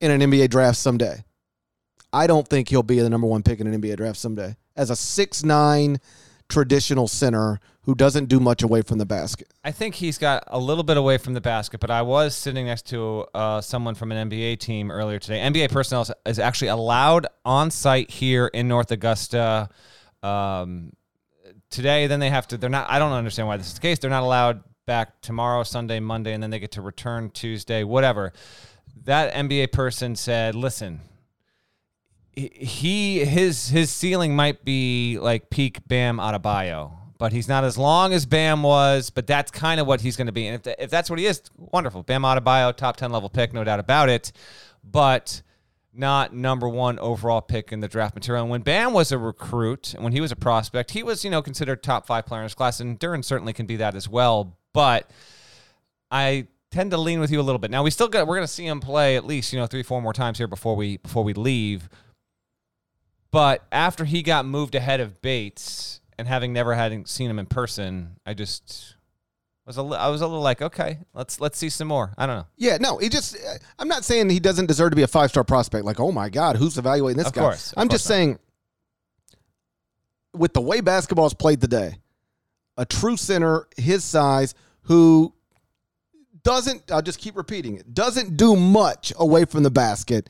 in 0.02 0.12
an 0.12 0.20
NBA 0.22 0.50
draft 0.50 0.78
someday. 0.78 1.24
I 2.12 2.28
don't 2.28 2.46
think 2.48 2.68
he'll 2.68 2.84
be 2.84 3.00
the 3.00 3.10
number 3.10 3.28
one 3.28 3.42
pick 3.44 3.60
in 3.62 3.68
an 3.68 3.82
NBA 3.82 3.96
draft 3.98 4.18
someday 4.18 4.58
as 4.76 4.90
a 4.90 4.96
six 4.98 5.44
nine 5.46 6.00
traditional 6.52 7.08
center 7.08 7.60
who 7.84 7.96
doesn't 7.96 8.26
do 8.26 8.40
much 8.40 8.62
away 8.62 8.82
from 8.84 9.00
the 9.00 9.06
basket. 9.06 9.52
I 9.64 9.72
think 9.72 9.96
he's 9.96 10.18
got 10.20 10.44
a 10.48 10.60
little 10.60 10.84
bit 10.84 10.98
away 10.98 11.18
from 11.18 11.34
the 11.34 11.42
basket, 11.42 11.80
but 11.80 11.90
I 11.90 12.04
was 12.04 12.36
sitting 12.36 12.66
next 12.66 12.88
to 12.88 13.26
uh, 13.34 13.62
someone 13.62 13.96
from 13.96 14.12
an 14.12 14.30
NBA 14.30 14.60
team 14.60 14.92
earlier 14.92 15.18
today. 15.18 15.40
NBA 15.40 15.72
personnel 15.72 16.06
is- 16.26 16.38
actually 16.38 16.68
allowed 16.68 17.26
on 17.46 17.72
site 17.72 18.12
here 18.12 18.48
in 18.48 18.68
North 18.68 18.92
Augusta 18.92 19.70
um, 20.22 20.92
today. 21.72 22.06
Then 22.08 22.20
they 22.20 22.30
have 22.30 22.48
to. 22.50 22.58
They're 22.58 22.70
not. 22.70 22.90
I 22.90 23.00
don't 23.00 23.14
understand 23.14 23.48
why 23.48 23.58
this 23.58 23.68
is 23.68 23.74
the 23.74 23.82
case. 23.82 23.98
They're 23.98 24.12
not 24.12 24.24
allowed 24.24 24.64
back 24.86 25.22
tomorrow, 25.22 25.64
Sunday, 25.64 26.00
Monday, 26.00 26.34
and 26.34 26.44
then 26.44 26.50
they 26.50 26.60
get 26.60 26.72
to 26.74 26.82
return 26.82 27.32
Tuesday. 27.32 27.84
Whatever. 27.84 28.34
That 29.06 29.34
NBA 29.34 29.72
person 29.72 30.16
said, 30.16 30.54
"Listen." 30.54 31.00
He 32.36 33.26
his 33.26 33.70
his 33.70 33.92
ceiling 33.92 34.36
might 34.36 34.64
be 34.64 35.18
like 35.20 35.50
peak 35.50 35.88
Bam 35.88 36.18
Adebayo, 36.18 36.92
but 37.18 37.34
he's 37.34 37.48
not 37.48 37.64
as 37.64 37.78
long 37.78 38.14
as 38.14 38.26
Bam 38.26 38.64
was. 38.64 39.10
But 39.10 39.28
that's 39.28 39.52
kind 39.52 39.80
of 39.80 39.88
what 39.88 40.02
he's 40.02 40.16
going 40.16 40.28
to 40.28 40.34
be. 40.34 40.48
And 40.48 40.66
if, 40.66 40.76
if 40.80 40.90
that's 40.90 41.10
what 41.10 41.20
he 41.20 41.26
is, 41.26 41.42
wonderful. 41.58 42.04
Bam 42.04 42.24
Adebayo, 42.24 42.76
top 42.76 42.98
ten 42.98 43.12
level 43.12 43.30
pick, 43.30 43.54
no 43.54 43.64
doubt 43.64 43.80
about 43.80 44.10
it. 44.10 44.32
But 44.84 45.42
not 45.94 46.34
number 46.34 46.70
one 46.70 46.98
overall 47.00 47.42
pick 47.42 47.72
in 47.72 47.82
the 47.82 47.88
draft 47.88 48.16
material. 48.16 48.44
And 48.44 48.52
when 48.52 48.62
Bam 48.62 48.94
was 48.94 49.12
a 49.12 49.18
recruit 49.18 49.94
and 49.94 50.04
when 50.04 50.14
he 50.14 50.22
was 50.22 50.32
a 50.32 50.36
prospect, 50.36 50.92
he 50.92 51.04
was, 51.04 51.26
you 51.26 51.30
know, 51.30 51.42
considered 51.42 51.84
top 51.84 52.08
five 52.08 52.26
player 52.26 52.42
in 52.42 52.46
his 52.46 52.54
class. 52.54 52.80
And 52.80 53.00
Duren 53.00 53.24
certainly 53.26 53.54
can 53.54 53.66
be 53.66 53.76
that 53.78 53.96
as 53.96 54.08
well. 54.08 54.58
But 54.74 55.10
I 56.10 56.48
tend 56.72 56.92
to 56.92 56.98
lean 56.98 57.20
with 57.20 57.30
you 57.30 57.42
a 57.42 57.44
little 57.44 57.60
bit. 57.60 57.72
Now 57.72 57.84
we 57.84 57.92
still 57.92 58.08
got 58.08 58.26
we're 58.26 58.36
gonna 58.36 58.48
see 58.48 58.66
him 58.66 58.80
play 58.80 59.18
at 59.18 59.26
least, 59.26 59.52
you 59.52 59.60
know, 59.60 59.68
three, 59.68 59.84
four 59.84 60.02
more 60.02 60.14
times 60.14 60.38
here 60.38 60.48
before 60.48 60.76
we 60.76 60.98
before 60.98 61.24
we 61.24 61.34
leave. 61.34 61.90
But 63.32 63.64
after 63.72 64.06
he 64.06 64.24
got 64.24 64.46
moved 64.46 64.76
ahead 64.76 65.00
of 65.00 65.22
Bates 65.22 66.02
and 66.20 66.28
having 66.28 66.52
never 66.54 66.74
had 66.76 67.08
seen 67.08 67.30
him 67.30 67.40
in 67.40 67.46
person, 67.46 68.18
I 68.26 68.34
just 68.34 68.96
was 69.66 69.78
a 69.78 69.84
li- 69.84 69.98
I 69.98 70.10
was 70.10 70.22
a 70.22 70.28
little 70.28 70.42
like, 70.44 70.62
okay, 70.62 71.00
let's 71.14 71.40
let's 71.40 71.58
see 71.58 71.70
some 71.70 71.88
more. 71.88 72.14
I 72.18 72.26
don't 72.26 72.36
know. 72.36 72.48
Yeah, 72.58 72.78
no, 72.82 72.98
he 72.98 73.08
just. 73.10 73.38
I'm 73.80 73.88
not 73.88 74.04
saying 74.04 74.30
he 74.30 74.40
doesn't 74.42 74.66
deserve 74.66 74.90
to 74.90 74.96
be 74.98 75.04
a 75.04 75.08
five 75.08 75.30
star 75.30 75.44
prospect. 75.46 75.86
Like, 75.86 76.00
oh 76.00 76.12
my 76.12 76.30
God, 76.30 76.58
who's 76.58 76.78
evaluating 76.78 77.18
this 77.18 77.28
Of 77.28 77.34
guy? 77.34 77.42
course, 77.42 77.72
of 77.72 77.78
I'm 77.78 77.88
course 77.88 78.02
just 78.02 78.10
not. 78.10 78.16
saying, 78.16 78.40
with 80.34 80.54
the 80.54 80.62
way 80.62 80.82
basketball 80.82 81.26
is 81.28 81.34
played 81.34 81.62
today, 81.62 81.96
a 82.78 82.86
true 82.86 83.16
center 83.18 83.68
his 83.78 84.04
size 84.04 84.56
who 84.84 85.34
doesn't. 86.44 86.92
I'll 86.92 87.02
just 87.02 87.20
keep 87.20 87.38
repeating 87.38 87.78
it. 87.78 87.94
Doesn't 87.94 88.36
do 88.36 88.56
much 88.58 89.14
away 89.18 89.46
from 89.46 89.64
the 89.64 89.72
basket. 89.72 90.30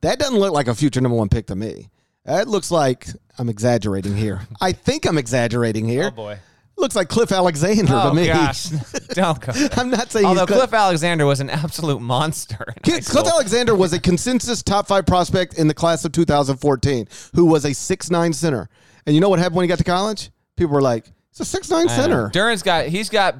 That 0.00 0.18
doesn't 0.18 0.38
look 0.38 0.52
like 0.52 0.66
a 0.66 0.74
future 0.74 1.00
number 1.00 1.16
one 1.16 1.28
pick 1.28 1.46
to 1.46 1.54
me. 1.54 1.90
That 2.24 2.48
looks 2.48 2.70
like 2.70 3.06
I'm 3.38 3.48
exaggerating 3.48 4.16
here. 4.16 4.40
I 4.60 4.72
think 4.72 5.06
I'm 5.06 5.18
exaggerating 5.18 5.86
here. 5.88 6.06
Oh 6.06 6.10
boy. 6.10 6.38
Looks 6.76 6.96
like 6.96 7.08
Cliff 7.10 7.30
Alexander 7.30 7.92
Oh 7.94 8.08
to 8.08 8.14
me. 8.14 8.26
gosh. 8.26 8.64
Don't 9.10 9.38
go. 9.38 9.52
there. 9.52 9.68
I'm 9.76 9.90
not 9.90 10.10
saying 10.10 10.24
Although 10.24 10.46
he's 10.46 10.56
Cliff 10.56 10.72
Alexander 10.72 11.26
was 11.26 11.40
an 11.40 11.50
absolute 11.50 12.00
monster. 12.00 12.64
in 12.68 12.72
high 12.74 12.80
Cliff 13.00 13.04
school. 13.04 13.28
Alexander 13.28 13.74
was 13.74 13.92
a 13.92 14.00
consensus 14.00 14.62
top 14.62 14.86
five 14.88 15.04
prospect 15.04 15.58
in 15.58 15.68
the 15.68 15.74
class 15.74 16.06
of 16.06 16.12
2014, 16.12 17.06
who 17.34 17.44
was 17.44 17.66
a 17.66 17.74
six 17.74 18.10
nine 18.10 18.32
center. 18.32 18.70
And 19.04 19.14
you 19.14 19.20
know 19.20 19.28
what 19.28 19.38
happened 19.40 19.56
when 19.56 19.64
he 19.64 19.68
got 19.68 19.76
to 19.78 19.84
college? 19.84 20.30
People 20.56 20.74
were 20.74 20.80
like, 20.82 21.10
"It's 21.30 21.40
a 21.40 21.44
six 21.44 21.68
nine 21.70 21.86
I 21.88 21.96
know. 21.96 22.02
center." 22.02 22.28
Duren's 22.30 22.62
got 22.62 22.86
he's 22.86 23.10
got 23.10 23.36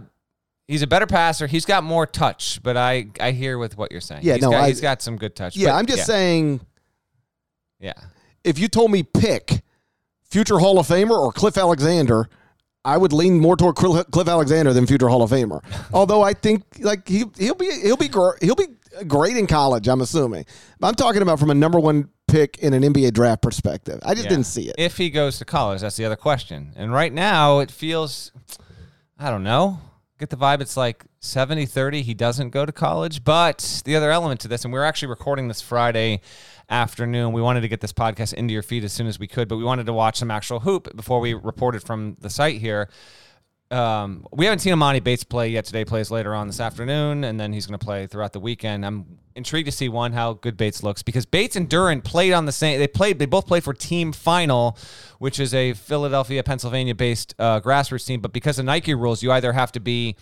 he's 0.68 0.82
a 0.82 0.86
better 0.86 1.06
passer. 1.06 1.46
He's 1.46 1.64
got 1.64 1.82
more 1.82 2.06
touch, 2.06 2.60
but 2.62 2.76
I 2.76 3.06
I 3.20 3.30
hear 3.30 3.56
with 3.56 3.78
what 3.78 3.90
you're 3.90 4.00
saying. 4.02 4.20
Yeah, 4.22 4.34
He's 4.34 4.42
no, 4.42 4.50
got, 4.50 4.64
I- 4.64 4.68
he's 4.68 4.80
got 4.82 5.00
some 5.00 5.16
good 5.16 5.34
touch. 5.34 5.56
Yeah, 5.56 5.68
but 5.70 5.74
I'm 5.76 5.86
just 5.86 5.98
yeah, 6.00 6.04
saying, 6.04 6.60
Yeah. 7.78 7.92
If 8.44 8.58
you 8.58 8.68
told 8.68 8.90
me 8.90 9.02
pick 9.02 9.62
future 10.30 10.58
Hall 10.58 10.78
of 10.78 10.86
Famer 10.86 11.18
or 11.18 11.32
Cliff 11.32 11.56
Alexander, 11.58 12.28
I 12.84 12.96
would 12.96 13.12
lean 13.12 13.38
more 13.40 13.56
toward 13.56 13.76
Cliff 13.76 14.28
Alexander 14.28 14.72
than 14.72 14.86
future 14.86 15.08
Hall 15.08 15.22
of 15.22 15.30
Famer. 15.30 15.62
Although 15.92 16.22
I 16.22 16.32
think 16.34 16.62
like 16.80 17.06
he 17.08 17.24
he'll 17.38 17.54
be 17.54 17.70
he'll 17.82 17.96
be 17.96 18.08
he'll 18.40 18.54
be 18.54 18.66
great 19.06 19.36
in 19.36 19.46
college. 19.46 19.86
I'm 19.88 20.00
assuming. 20.00 20.46
I'm 20.82 20.94
talking 20.94 21.22
about 21.22 21.38
from 21.38 21.50
a 21.50 21.54
number 21.54 21.78
one 21.78 22.08
pick 22.26 22.58
in 22.58 22.72
an 22.72 22.82
NBA 22.82 23.12
draft 23.12 23.42
perspective. 23.42 24.00
I 24.04 24.14
just 24.14 24.24
Yeah. 24.24 24.30
didn't 24.30 24.46
see 24.46 24.68
it. 24.68 24.76
If 24.78 24.96
he 24.96 25.10
goes 25.10 25.38
to 25.38 25.44
college, 25.44 25.80
that's 25.80 25.96
the 25.96 26.04
other 26.04 26.16
question. 26.16 26.72
And 26.76 26.92
right 26.92 27.12
now, 27.12 27.58
it 27.58 27.70
feels, 27.72 28.30
I 29.18 29.30
don't 29.30 29.42
know, 29.42 29.80
get 30.18 30.30
the 30.30 30.36
vibe 30.36 30.60
it's 30.60 30.76
like 30.76 31.04
70 31.18 31.66
30. 31.66 32.02
He 32.02 32.14
doesn't 32.14 32.50
go 32.50 32.64
to 32.64 32.72
college. 32.72 33.24
But 33.24 33.82
the 33.84 33.96
other 33.96 34.10
element 34.10 34.40
to 34.40 34.48
this, 34.48 34.64
and 34.64 34.72
we're 34.72 34.84
actually 34.84 35.08
recording 35.08 35.48
this 35.48 35.60
Friday 35.60 36.20
afternoon. 36.70 37.32
We 37.32 37.42
wanted 37.42 37.62
to 37.62 37.68
get 37.68 37.80
this 37.80 37.92
podcast 37.92 38.32
into 38.34 38.54
your 38.54 38.62
feed 38.62 38.84
as 38.84 38.92
soon 38.92 39.06
as 39.06 39.18
we 39.18 39.26
could, 39.26 39.48
but 39.48 39.56
we 39.56 39.64
wanted 39.64 39.86
to 39.86 39.92
watch 39.92 40.16
some 40.16 40.30
actual 40.30 40.60
hoop 40.60 40.94
before 40.96 41.20
we 41.20 41.34
reported 41.34 41.82
from 41.82 42.16
the 42.20 42.30
site 42.30 42.60
here. 42.60 42.88
Um, 43.70 44.26
we 44.32 44.46
haven't 44.46 44.60
seen 44.60 44.74
Emoni 44.74 45.02
Bates 45.02 45.22
play 45.22 45.48
yet. 45.48 45.64
Today 45.64 45.84
plays 45.84 46.10
later 46.10 46.34
on 46.34 46.48
this 46.48 46.58
afternoon, 46.58 47.22
and 47.22 47.38
then 47.38 47.52
he's 47.52 47.66
going 47.66 47.78
to 47.78 47.84
play 47.84 48.06
throughout 48.06 48.32
the 48.32 48.40
weekend. 48.40 48.84
I'm 48.84 49.18
intrigued 49.36 49.66
to 49.66 49.72
see 49.72 49.88
one 49.88 50.12
how 50.12 50.32
good 50.32 50.56
Bates 50.56 50.82
looks 50.82 51.02
because 51.02 51.24
Bates 51.24 51.54
and 51.54 51.68
Duren 51.68 52.02
played 52.02 52.32
on 52.32 52.46
the 52.46 52.52
same. 52.52 52.80
They 52.80 52.88
played. 52.88 53.20
They 53.20 53.26
both 53.26 53.46
played 53.46 53.62
for 53.62 53.72
Team 53.72 54.12
Final, 54.12 54.76
which 55.18 55.38
is 55.38 55.54
a 55.54 55.74
Philadelphia, 55.74 56.42
Pennsylvania-based 56.42 57.34
uh, 57.38 57.60
grassroots 57.60 58.06
team. 58.06 58.20
But 58.20 58.32
because 58.32 58.58
of 58.58 58.64
Nike 58.64 58.94
rules, 58.94 59.22
you 59.22 59.30
either 59.30 59.52
have 59.52 59.70
to 59.72 59.80
be 59.80 60.16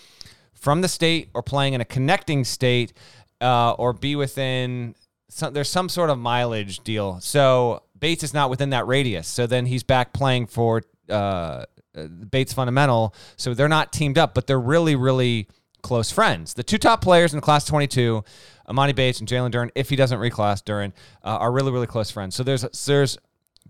from 0.52 0.82
the 0.82 0.88
state 0.88 1.30
or 1.32 1.42
playing 1.42 1.72
in 1.72 1.80
a 1.80 1.86
connecting 1.86 2.44
state, 2.44 2.92
uh, 3.40 3.72
or 3.72 3.94
be 3.94 4.14
within. 4.14 4.94
Some, 5.28 5.52
there's 5.52 5.68
some 5.68 5.88
sort 5.88 6.10
of 6.10 6.18
mileage 6.18 6.80
deal. 6.80 7.20
So 7.20 7.82
Bates 7.98 8.22
is 8.22 8.32
not 8.32 8.50
within 8.50 8.70
that 8.70 8.86
radius. 8.86 9.28
So 9.28 9.46
then 9.46 9.66
he's 9.66 9.82
back 9.82 10.12
playing 10.12 10.46
for 10.46 10.82
uh, 11.08 11.64
uh, 11.94 12.06
Bates 12.30 12.52
Fundamental. 12.52 13.14
So 13.36 13.54
they're 13.54 13.68
not 13.68 13.92
teamed 13.92 14.18
up, 14.18 14.34
but 14.34 14.46
they're 14.46 14.60
really, 14.60 14.96
really 14.96 15.48
close 15.82 16.10
friends. 16.10 16.54
The 16.54 16.62
two 16.62 16.78
top 16.78 17.02
players 17.02 17.34
in 17.34 17.40
class 17.40 17.64
22, 17.64 18.24
Emoni 18.68 18.94
Bates 18.94 19.20
and 19.20 19.28
Jalen 19.28 19.50
Duren, 19.50 19.70
if 19.74 19.88
he 19.88 19.96
doesn't 19.96 20.18
reclass 20.18 20.62
Duren, 20.62 20.92
uh, 21.24 21.38
are 21.38 21.52
really, 21.52 21.72
really 21.72 21.86
close 21.86 22.10
friends. 22.10 22.34
So 22.34 22.42
there's 22.42 22.62
there's 22.86 23.18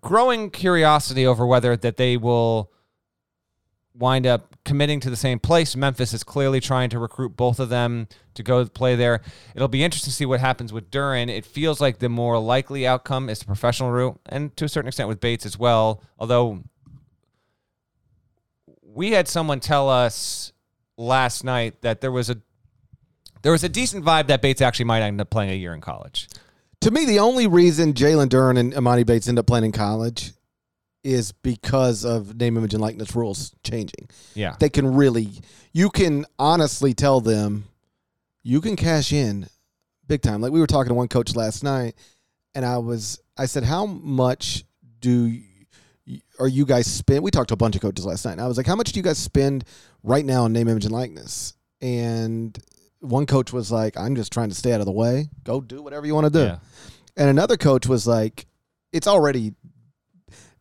growing 0.01 0.51
curiosity 0.51 1.27
over 1.27 1.47
whether 1.47 1.77
that 1.77 1.97
they 1.97 2.17
will 2.17 2.73
wind 3.99 4.27
up 4.27 4.55
committing 4.65 5.01
to 5.01 5.11
the 5.11 5.17
same 5.17 5.39
place. 5.39 5.75
Memphis 5.75 6.13
is 6.13 6.23
clearly 6.23 6.61
trying 6.61 6.91
to 6.91 6.99
recruit 6.99 7.37
both 7.37 7.59
of 7.59 7.69
them 7.69 8.09
to 8.35 8.43
go 8.43 8.65
play 8.67 8.95
there. 8.95 9.21
It'll 9.55 9.69
be 9.69 9.83
interesting 9.83 10.11
to 10.11 10.15
see 10.17 10.27
what 10.27 10.41
happens 10.41 10.73
with 10.73 10.91
Duren. 10.91 11.29
It 11.29 11.45
feels 11.45 11.81
like 11.81 11.99
the 11.99 12.09
more 12.09 12.39
likely 12.39 12.87
outcome 12.87 13.29
is 13.29 13.41
the 13.41 13.47
professional 13.47 13.91
route, 13.91 14.21
and 14.29 14.57
to 14.57 14.65
a 14.65 14.69
certain 14.69 14.89
extent 14.89 15.09
with 15.09 15.21
Bates 15.21 15.45
as 15.45 15.59
well. 15.59 16.03
Although 16.19 16.63
we 18.83 19.13
had 19.13 19.29
someone 19.29 19.61
tell 19.61 19.89
us 19.89 20.53
last 20.97 21.45
night 21.45 21.83
that 21.83 22.01
there 22.01 22.13
was 22.13 22.31
a 22.31 22.39
there 23.43 23.53
was 23.53 23.63
a 23.63 23.69
decent 23.69 24.05
vibe 24.05 24.27
that 24.27 24.43
Bates 24.43 24.61
actually 24.61 24.87
might 24.87 25.03
end 25.03 25.21
up 25.21 25.31
playing 25.31 25.51
a 25.51 25.55
year 25.55 25.73
in 25.73 25.81
college. 25.81 26.29
To 26.83 26.91
me, 26.91 27.05
the 27.05 27.21
only 27.21 27.47
reason 27.47 27.95
Jalen 27.95 28.29
Duren 28.29 28.59
and 28.59 28.73
Emoni 28.73 29.07
Bates 29.07 29.29
end 29.29 29.39
up 29.39 29.47
playing 29.47 29.65
in 29.65 29.73
college 29.73 30.33
is 31.05 31.33
because 31.33 32.05
of 32.05 32.37
name, 32.37 32.57
image, 32.57 32.75
and 32.75 32.83
likeness 32.83 33.15
rules 33.15 33.55
changing. 33.63 34.09
Yeah. 34.35 34.57
They 34.59 34.69
can 34.69 34.95
really, 34.95 35.31
you 35.73 35.91
can 35.91 36.27
honestly 36.39 36.95
tell 36.95 37.21
them, 37.21 37.65
you 38.43 38.61
can 38.61 38.77
cash 38.77 39.13
in 39.13 39.49
big 40.07 40.23
time. 40.23 40.41
Like 40.41 40.53
we 40.53 40.61
were 40.61 40.67
talking 40.67 40.89
to 40.89 40.95
one 40.95 41.09
coach 41.09 41.37
last 41.37 41.63
night, 41.63 41.95
and 42.55 42.65
I 42.65 42.79
was, 42.79 43.21
I 43.37 43.47
said, 43.47 43.65
how 43.65 43.87
much 43.87 44.65
do 45.01 45.27
you, 45.27 45.43
are 46.41 46.49
you 46.49 46.65
guys 46.65 46.87
spend? 46.87 47.23
We 47.23 47.31
talked 47.31 47.49
to 47.49 47.55
a 47.55 47.59
bunch 47.59 47.77
of 47.77 47.83
coaches 47.83 48.05
last 48.05 48.25
night, 48.25 48.33
and 48.33 48.41
I 48.41 48.49
was 48.49 48.57
like, 48.57 48.67
how 48.67 48.77
much 48.77 48.93
do 48.93 48.99
you 48.99 49.05
guys 49.05 49.19
spend 49.19 49.65
right 50.03 50.25
now 50.25 50.45
on 50.45 50.53
name, 50.53 50.69
image, 50.69 50.85
and 50.85 50.93
likeness? 50.93 51.55
And 51.81 52.59
one 53.01 53.27
coach 53.27 53.53
was 53.53 53.71
like, 53.71 53.97
I'm 53.97 54.17
just 54.17 54.33
trying 54.33 54.49
to 54.49 54.55
stay 54.55 54.73
out 54.73 54.81
of 54.81 54.87
the 54.87 54.93
way. 54.93 55.29
Go 55.45 55.61
do 55.61 55.83
whatever 55.83 56.07
you 56.07 56.15
want 56.15 56.27
to 56.27 56.33
do. 56.33 56.45
Yeah. 56.45 56.59
And 57.17 57.29
another 57.29 57.57
coach 57.57 57.87
was 57.87 58.07
like, 58.07 58.47
it's 58.93 59.07
already 59.07 59.53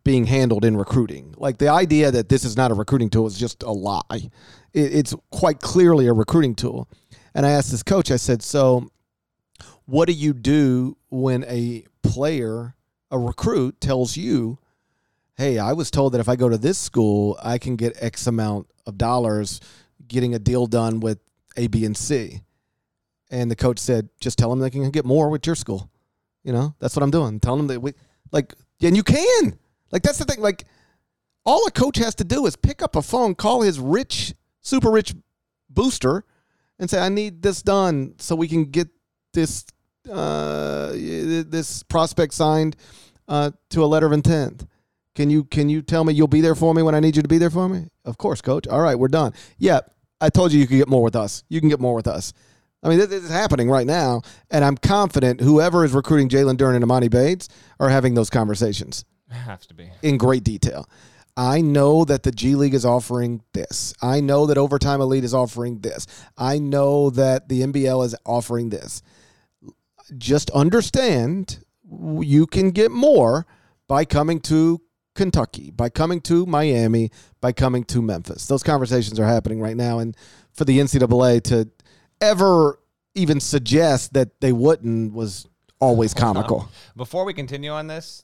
being 0.08 0.26
handled 0.26 0.64
in 0.64 0.78
recruiting. 0.78 1.36
Like 1.36 1.58
the 1.58 1.68
idea 1.68 2.12
that 2.12 2.30
this 2.30 2.46
is 2.46 2.56
not 2.56 2.72
a 2.72 2.74
recruiting 2.74 3.10
tool 3.10 3.28
is 3.28 3.38
just 3.38 3.62
a 3.62 3.72
lie. 3.72 4.02
It, 4.10 4.30
it's 4.72 5.14
quite 5.32 5.60
clearly 5.60 6.08
a 6.08 6.14
recruiting 6.14 6.56
tool. 6.56 6.88
And 7.36 7.46
I 7.46 7.50
asked 7.50 7.72
this 7.72 7.84
coach, 7.84 8.10
I 8.10 8.16
said, 8.16 8.42
so 8.42 8.90
what 9.86 10.08
do 10.08 10.14
you 10.14 10.34
do 10.34 10.96
when 11.10 11.44
a 11.44 11.84
player, 12.04 12.74
a 13.12 13.20
recruit, 13.20 13.82
tells 13.82 14.16
you, 14.16 14.60
hey, 15.36 15.60
I 15.60 15.74
was 15.74 15.92
told 15.92 16.14
that 16.14 16.22
if 16.22 16.30
I 16.30 16.38
go 16.38 16.48
to 16.48 16.58
this 16.58 16.78
school, 16.78 17.38
I 17.44 17.58
can 17.58 17.76
get 17.76 18.02
X 18.02 18.28
amount 18.28 18.68
of 18.86 18.98
dollars 18.98 19.60
getting 20.08 20.34
a 20.34 20.40
deal 20.40 20.68
done 20.68 21.02
with 21.02 21.20
A, 21.58 21.68
B, 21.68 21.84
and 21.84 21.98
C. 21.98 22.44
And 23.30 23.52
the 23.52 23.58
coach 23.58 23.78
said, 23.78 24.08
just 24.22 24.38
tell 24.38 24.50
them 24.50 24.60
they 24.60 24.70
can 24.70 24.90
get 24.90 25.04
more 25.04 25.30
with 25.30 25.46
your 25.46 25.56
school. 25.56 25.92
You 26.46 26.54
know, 26.54 26.76
that's 26.80 26.96
what 26.96 27.04
I'm 27.04 27.12
doing. 27.12 27.42
Tell 27.42 27.58
them 27.58 27.68
that 27.68 27.82
we, 27.82 27.94
like, 28.32 28.54
and 28.82 28.96
you 28.96 29.04
can. 29.04 29.60
Like, 29.92 30.04
that's 30.04 30.18
the 30.18 30.26
thing. 30.26 30.42
Like, 30.42 30.66
all 31.46 31.66
a 31.66 31.72
coach 31.72 31.98
has 31.98 32.16
to 32.16 32.24
do 32.24 32.46
is 32.46 32.56
pick 32.56 32.82
up 32.82 32.96
a 32.96 33.02
phone, 33.02 33.34
call 33.34 33.62
his 33.62 33.80
rich, 33.80 34.34
super 34.62 34.92
rich 34.92 35.16
booster, 35.70 36.26
and 36.78 36.90
say, 36.90 37.00
I 37.00 37.10
need 37.10 37.42
this 37.42 37.62
done 37.62 38.16
so 38.18 38.36
we 38.36 38.48
can 38.48 38.66
get 38.66 38.90
this 39.34 39.66
uh, 40.12 40.92
this 40.92 41.84
prospect 41.84 42.34
signed 42.34 42.76
uh, 43.28 43.52
to 43.70 43.84
a 43.84 43.88
letter 43.88 44.06
of 44.06 44.14
intent. 44.14 44.66
Can 45.16 45.30
you 45.30 45.44
can 45.44 45.70
you 45.70 45.82
tell 45.82 46.04
me 46.04 46.14
you'll 46.14 46.28
be 46.28 46.42
there 46.42 46.56
for 46.56 46.74
me 46.74 46.82
when 46.84 46.96
I 46.96 47.00
need 47.00 47.16
you 47.16 47.22
to 47.22 47.28
be 47.28 47.38
there 47.38 47.50
for 47.50 47.68
me? 47.68 47.88
Of 48.06 48.18
course, 48.18 48.42
coach. 48.42 48.68
All 48.68 48.82
right, 48.82 48.98
we're 48.98 49.08
done. 49.08 49.34
Yeah, 49.58 49.80
I 50.22 50.30
told 50.30 50.52
you 50.52 50.60
you 50.60 50.68
could 50.68 50.78
get 50.78 50.88
more 50.88 51.04
with 51.04 51.16
us. 51.16 51.44
You 51.50 51.60
can 51.60 51.70
get 51.70 51.80
more 51.80 51.96
with 51.96 52.08
us. 52.08 52.34
I 52.84 52.90
mean, 52.90 53.00
this, 53.00 53.12
is 53.12 53.30
happening 53.30 53.70
right 53.70 53.88
now, 53.88 54.22
and 54.52 54.64
I'm 54.64 54.78
confident 54.78 55.42
whoever 55.42 55.84
is 55.84 55.94
recruiting 55.94 56.30
Jalen 56.30 56.56
Duren 56.56 56.76
and 56.76 56.86
Emoni 56.86 57.10
Bates 57.10 57.50
are 57.80 57.90
having 57.90 58.14
those 58.14 58.30
conversations 58.30 59.04
Has 59.30 59.66
to 59.68 59.74
be. 59.74 59.90
in 60.02 60.18
great 60.18 60.44
detail. 60.44 60.90
I 61.36 61.62
know 61.62 62.04
that 62.06 62.24
the 62.24 62.32
G 62.32 62.56
League 62.56 62.74
is 62.74 62.84
offering 62.86 63.44
this. 63.54 63.94
I 64.02 64.22
know 64.22 64.48
that 64.48 64.58
Overtime 64.58 65.02
Elite 65.02 65.24
is 65.24 65.36
offering 65.36 65.80
this. 65.82 66.08
I 66.36 66.58
know 66.58 67.12
that 67.12 67.48
the 67.48 67.62
NBL 67.62 68.04
is 68.06 68.16
offering 68.26 68.70
this. 68.70 69.04
Just 70.18 70.50
understand 70.52 71.64
you 72.20 72.48
can 72.48 72.72
get 72.72 72.92
more 72.92 73.46
by 73.88 74.04
coming 74.04 74.40
to 74.42 74.82
Kentucky, 75.14 75.72
by 75.72 75.90
coming 75.90 76.22
to 76.22 76.46
Miami, 76.46 77.12
by 77.40 77.52
coming 77.52 77.84
to 77.86 78.02
Memphis. 78.02 78.48
Those 78.48 78.64
conversations 78.64 79.20
are 79.20 79.28
happening 79.28 79.60
right 79.60 79.78
now. 79.78 80.00
And 80.00 80.18
for 80.54 80.66
the 80.66 80.80
NCAA 80.80 81.44
to 81.44 81.70
ever 82.20 82.80
even 83.16 83.40
suggest 83.40 84.14
that 84.14 84.42
they 84.42 84.52
wouldn't 84.52 85.14
was 85.14 85.48
always 85.80 86.14
comical. 86.14 86.70
Before 86.96 87.26
we 87.26 87.34
continue 87.34 87.72
on 87.72 87.88
this, 87.88 88.24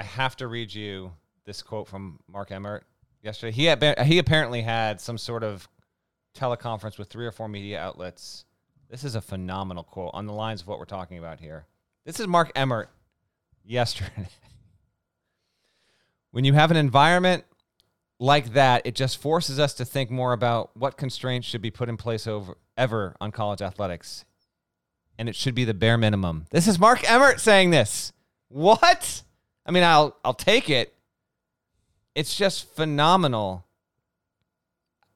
I 0.00 0.04
have 0.04 0.34
to 0.36 0.46
read 0.46 0.72
you 0.72 1.12
this 1.44 1.62
quote 1.62 1.86
from 1.86 2.20
Mark 2.26 2.50
Emmert 2.50 2.84
yesterday. 3.22 3.52
He 3.52 3.66
had, 3.66 4.00
he 4.06 4.16
apparently 4.16 4.62
had 4.62 4.98
some 4.98 5.18
sort 5.18 5.44
of 5.44 5.68
teleconference 6.34 6.96
with 6.96 7.10
three 7.10 7.26
or 7.26 7.32
four 7.32 7.48
media 7.48 7.78
outlets. 7.78 8.46
This 8.88 9.04
is 9.04 9.14
a 9.14 9.20
phenomenal 9.20 9.82
quote 9.82 10.12
on 10.14 10.24
the 10.24 10.32
lines 10.32 10.62
of 10.62 10.68
what 10.68 10.78
we're 10.78 10.86
talking 10.86 11.18
about 11.18 11.38
here. 11.38 11.66
This 12.06 12.18
is 12.18 12.26
Mark 12.26 12.50
Emmert 12.56 12.88
yesterday. 13.62 14.28
when 16.30 16.46
you 16.46 16.54
have 16.54 16.70
an 16.70 16.78
environment 16.78 17.44
like 18.18 18.54
that, 18.54 18.86
it 18.86 18.94
just 18.94 19.20
forces 19.20 19.58
us 19.58 19.74
to 19.74 19.84
think 19.84 20.10
more 20.10 20.32
about 20.32 20.74
what 20.74 20.96
constraints 20.96 21.46
should 21.46 21.60
be 21.60 21.70
put 21.70 21.90
in 21.90 21.98
place 21.98 22.26
over 22.26 22.56
ever 22.74 23.16
on 23.20 23.32
college 23.32 23.60
athletics. 23.60 24.24
And 25.18 25.28
it 25.28 25.36
should 25.36 25.54
be 25.54 25.66
the 25.66 25.74
bare 25.74 25.98
minimum. 25.98 26.46
This 26.52 26.66
is 26.66 26.78
Mark 26.78 27.06
Emmert 27.06 27.38
saying 27.38 27.68
this. 27.68 28.14
What? 28.48 29.24
I 29.70 29.72
mean, 29.72 29.84
I'll 29.84 30.16
I'll 30.24 30.34
take 30.34 30.68
it. 30.68 30.92
It's 32.16 32.34
just 32.34 32.74
phenomenal. 32.74 33.64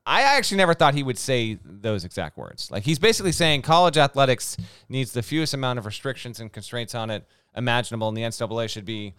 I 0.06 0.23
actually 0.23 0.58
never 0.58 0.75
thought 0.75 0.94
he 0.94 1.02
would 1.02 1.18
say 1.18 1.58
those 1.64 2.04
exact 2.04 2.38
words. 2.38 2.70
Like 2.70 2.84
he's 2.84 3.00
basically 3.00 3.32
saying 3.32 3.62
college 3.62 3.99
athletics 3.99 4.56
needs 4.88 5.11
the 5.11 5.25
fewest 5.25 5.54
amount 5.54 5.80
of 5.80 5.87
restrictions 5.87 6.38
and 6.38 6.52
constraints 6.52 6.94
on 6.94 7.11
it 7.11 7.26
imaginable, 7.56 8.06
and 8.06 8.16
the 8.16 8.23
NCAA 8.23 8.70
should 8.70 8.84
be 8.84 9.14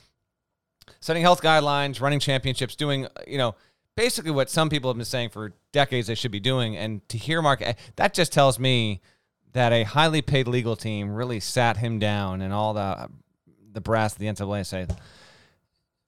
setting 1.01 1.22
health 1.22 1.42
guidelines, 1.42 2.00
running 2.00 2.22
championships, 2.22 2.74
doing 2.77 3.06
you 3.27 3.38
know 3.38 3.56
basically 3.98 4.32
what 4.32 4.50
some 4.50 4.70
people 4.70 4.89
have 4.89 4.96
been 4.96 5.04
saying 5.04 5.32
for 5.32 5.51
decades 5.74 6.08
they 6.08 6.15
should 6.15 6.32
be 6.32 6.39
doing. 6.39 6.77
And 6.77 7.06
to 7.10 7.18
hear 7.18 7.42
Mark, 7.42 7.62
eh, 7.62 7.74
that 7.98 8.13
just 8.13 8.32
tells 8.32 8.58
me 8.58 9.01
that 9.51 9.74
a 9.74 9.84
highly 9.84 10.22
paid 10.22 10.48
legal 10.48 10.77
team 10.77 11.13
really 11.13 11.42
sat 11.42 11.75
him 11.75 12.00
down 12.00 12.42
and 12.42 12.54
all 12.54 12.74
the 12.74 13.10
the 13.74 13.82
brass 13.82 14.13
of 14.13 14.20
the 14.20 14.27
NCAA 14.27 14.65
say, 14.65 14.88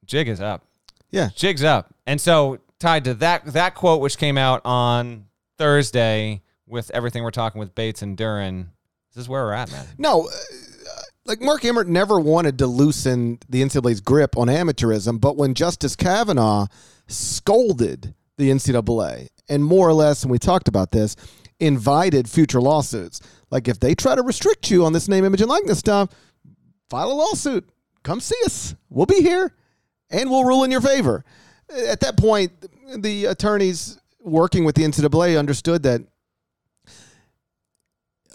"Jig 0.08 0.28
is 0.28 0.42
up." 0.42 0.64
Yeah, 1.10 1.30
jig's 1.36 1.64
up. 1.64 1.94
And 2.06 2.20
so 2.20 2.60
tied 2.80 3.04
to 3.06 3.14
that 3.16 3.46
that 3.54 3.76
quote, 3.76 4.02
which 4.02 4.18
came 4.18 4.38
out 4.38 4.62
on 4.66 5.26
Thursday 5.58 6.42
with 6.68 6.92
everything 6.92 7.24
we're 7.24 7.32
talking 7.32 7.60
with 7.60 7.76
Bates 7.76 8.02
and 8.02 8.18
Duren, 8.18 8.68
this 9.14 9.24
is 9.24 9.30
where 9.30 9.44
we're 9.44 9.54
at, 9.54 9.72
man. 9.72 9.86
No. 9.98 10.28
Uh, 10.28 10.32
like 11.26 11.42
Mark 11.42 11.66
Emmert 11.66 11.88
never 11.88 12.20
wanted 12.20 12.58
to 12.60 12.68
loosen 12.68 13.40
the 13.50 13.62
NCAA's 13.62 14.00
grip 14.00 14.38
on 14.38 14.48
amateurism, 14.48 15.20
but 15.20 15.36
when 15.36 15.54
Justice 15.54 15.96
Kavanaugh 15.96 16.68
scolded 17.08 18.14
the 18.38 18.50
NCAA 18.50 19.28
and 19.50 19.64
more 19.64 19.90
or 19.90 19.94
less, 19.94 20.24
and 20.24 20.32
we 20.32 20.40
talked 20.40 20.70
about 20.70 20.92
this, 20.92 21.16
invited 21.60 22.30
future 22.30 22.62
lawsuits. 22.62 23.20
Like 23.50 23.68
if 23.68 23.80
they 23.80 23.96
try 23.96 24.16
to 24.16 24.22
restrict 24.22 24.70
you 24.72 24.86
on 24.86 24.94
this 24.94 25.08
name, 25.08 25.26
image, 25.26 25.42
and 25.42 25.50
likeness 25.50 25.80
stuff, 25.80 26.10
file 26.90 27.12
a 27.12 27.14
lawsuit. 27.14 27.68
Come 28.04 28.22
see 28.22 28.38
us. 28.46 28.76
We'll 28.90 29.06
be 29.06 29.22
here 29.22 29.54
and 30.10 30.30
we'll 30.30 30.44
rule 30.44 30.64
in 30.64 30.72
your 30.72 30.82
favor. 30.82 31.24
At 31.70 32.00
that 32.02 32.18
point, 32.18 32.52
the 32.98 33.26
attorneys 33.26 34.00
working 34.20 34.66
with 34.66 34.76
the 34.76 34.84
NCAA 34.84 35.38
understood 35.38 35.84
that 35.84 36.02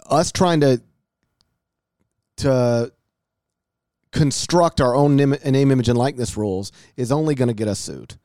us 0.09 0.31
trying 0.31 0.59
to 0.61 0.81
to 2.37 2.91
construct 4.11 4.81
our 4.81 4.95
own 4.95 5.15
name, 5.15 5.35
name 5.45 5.71
image, 5.71 5.89
and 5.89 5.97
likeness 5.97 6.37
rules 6.37 6.71
is 6.97 7.11
only 7.11 7.35
going 7.35 7.47
to 7.47 7.53
get 7.53 7.67
us 7.67 7.79
sued. 7.79 8.15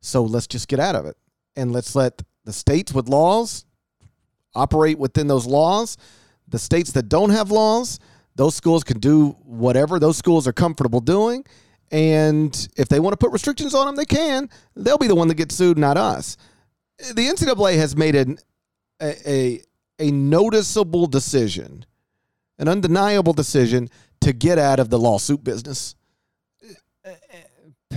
So 0.00 0.22
let's 0.22 0.46
just 0.46 0.68
get 0.68 0.80
out 0.80 0.94
of 0.94 1.06
it 1.06 1.16
and 1.56 1.72
let's 1.72 1.94
let 1.94 2.22
the 2.44 2.52
states 2.52 2.92
with 2.92 3.08
laws 3.08 3.64
operate 4.54 4.98
within 4.98 5.26
those 5.26 5.46
laws. 5.46 5.96
The 6.48 6.58
states 6.58 6.92
that 6.92 7.08
don't 7.08 7.30
have 7.30 7.50
laws, 7.50 7.98
those 8.34 8.54
schools 8.54 8.84
can 8.84 8.98
do 8.98 9.30
whatever 9.44 9.98
those 9.98 10.16
schools 10.16 10.46
are 10.46 10.52
comfortable 10.52 11.00
doing. 11.00 11.44
And 11.90 12.68
if 12.76 12.88
they 12.88 13.00
want 13.00 13.12
to 13.12 13.16
put 13.16 13.32
restrictions 13.32 13.74
on 13.74 13.86
them, 13.86 13.96
they 13.96 14.04
can. 14.04 14.48
They'll 14.76 14.98
be 14.98 15.08
the 15.08 15.14
one 15.14 15.28
that 15.28 15.34
gets 15.34 15.56
sued, 15.56 15.76
not 15.76 15.96
us. 15.96 16.36
The 16.98 17.26
NCAA 17.26 17.76
has 17.76 17.96
made 17.96 18.14
an, 18.14 18.38
a, 19.00 19.28
a, 19.28 19.62
a 19.98 20.10
noticeable 20.10 21.06
decision, 21.06 21.84
an 22.58 22.68
undeniable 22.68 23.32
decision 23.32 23.88
to 24.20 24.32
get 24.32 24.58
out 24.58 24.78
of 24.78 24.90
the 24.90 24.98
lawsuit 24.98 25.42
business. 25.42 25.96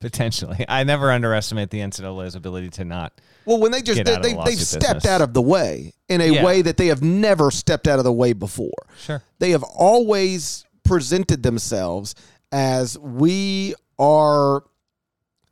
Potentially, 0.00 0.64
I 0.68 0.84
never 0.84 1.10
underestimate 1.10 1.70
the 1.70 1.80
NCAA's 1.80 2.36
ability 2.36 2.70
to 2.70 2.84
not. 2.84 3.20
Well, 3.44 3.58
when 3.58 3.72
they 3.72 3.82
just 3.82 4.04
they, 4.04 4.16
they, 4.18 4.30
have 4.30 4.58
stepped 4.60 4.82
business. 4.82 5.06
out 5.06 5.20
of 5.20 5.34
the 5.34 5.42
way 5.42 5.92
in 6.08 6.20
a 6.20 6.26
yeah. 6.26 6.44
way 6.44 6.62
that 6.62 6.76
they 6.76 6.86
have 6.86 7.02
never 7.02 7.50
stepped 7.50 7.88
out 7.88 7.98
of 7.98 8.04
the 8.04 8.12
way 8.12 8.32
before. 8.32 8.70
Sure, 9.00 9.20
they 9.40 9.50
have 9.50 9.64
always 9.64 10.64
presented 10.84 11.42
themselves 11.42 12.14
as 12.52 12.98
we 12.98 13.74
are 13.98 14.64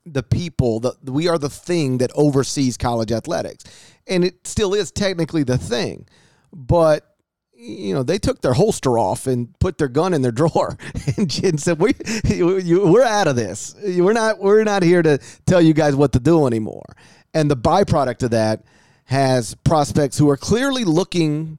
the 0.04 0.22
people 0.22 0.80
that 0.80 1.10
we 1.10 1.28
are 1.28 1.38
the 1.38 1.50
thing 1.50 1.98
that 1.98 2.10
oversees 2.14 2.76
college 2.76 3.10
athletics, 3.10 3.64
and 4.06 4.24
it 4.24 4.46
still 4.46 4.74
is 4.74 4.90
technically 4.90 5.42
the 5.42 5.58
thing, 5.58 6.06
but 6.52 7.16
you 7.58 7.94
know, 7.94 8.02
they 8.02 8.18
took 8.18 8.42
their 8.42 8.52
holster 8.52 8.98
off 8.98 9.26
and 9.26 9.58
put 9.58 9.78
their 9.78 9.88
gun 9.88 10.12
in 10.12 10.22
their 10.22 10.32
drawer 10.42 10.76
and, 11.16 11.60
said, 11.60 11.78
"We, 11.78 11.94
we're 12.38 13.02
out 13.02 13.28
of 13.28 13.36
this. 13.36 13.74
We're 13.82 14.12
not, 14.12 14.38
we're 14.38 14.64
not 14.64 14.82
here 14.82 15.02
to 15.02 15.18
tell 15.46 15.60
you 15.60 15.72
guys 15.72 15.96
what 15.96 16.12
to 16.12 16.20
do 16.20 16.46
anymore." 16.46 16.94
And 17.34 17.50
the 17.50 17.56
byproduct 17.56 18.22
of 18.22 18.30
that 18.30 18.64
has 19.04 19.54
prospects 19.64 20.18
who 20.18 20.28
are 20.30 20.36
clearly 20.36 20.84
looking 20.84 21.58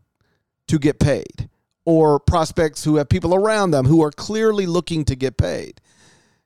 to 0.67 0.77
get 0.77 0.99
paid, 0.99 1.49
or 1.87 2.19
prospects 2.19 2.83
who 2.83 2.97
have 2.97 3.07
people 3.07 3.33
around 3.33 3.71
them 3.71 3.85
who 3.85 4.03
are 4.03 4.11
clearly 4.11 4.65
looking 4.65 5.05
to 5.05 5.15
get 5.15 5.37
paid. 5.37 5.79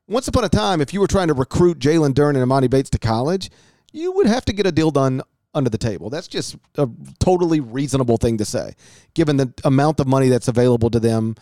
Once 0.07 0.27
upon 0.27 0.43
a 0.43 0.49
time, 0.49 0.79
if 0.79 0.93
you 0.93 0.99
were 0.99 1.07
trying 1.07 1.29
to 1.29 1.33
recruit 1.33 1.79
Jalen 1.79 2.13
Duren 2.13 2.39
and 2.39 2.47
Emoni 2.47 2.69
Bates 2.69 2.91
to 2.91 2.99
college, 2.99 3.49
you 3.91 4.11
would 4.11 4.27
have 4.27 4.45
to 4.45 4.53
get 4.53 4.67
a 4.67 4.71
deal 4.71 4.91
done 4.91 5.23
under 5.55 5.71
the 5.71 5.79
table. 5.79 6.11
That's 6.11 6.27
just 6.27 6.57
a 6.75 6.87
totally 7.17 7.59
reasonable 7.59 8.17
thing 8.17 8.37
to 8.37 8.45
say, 8.45 8.75
given 9.15 9.37
the 9.37 9.51
amount 9.63 9.99
of 9.99 10.05
money 10.05 10.29
that's 10.29 10.47
available 10.47 10.91
to 10.91 10.99
them 10.99 11.33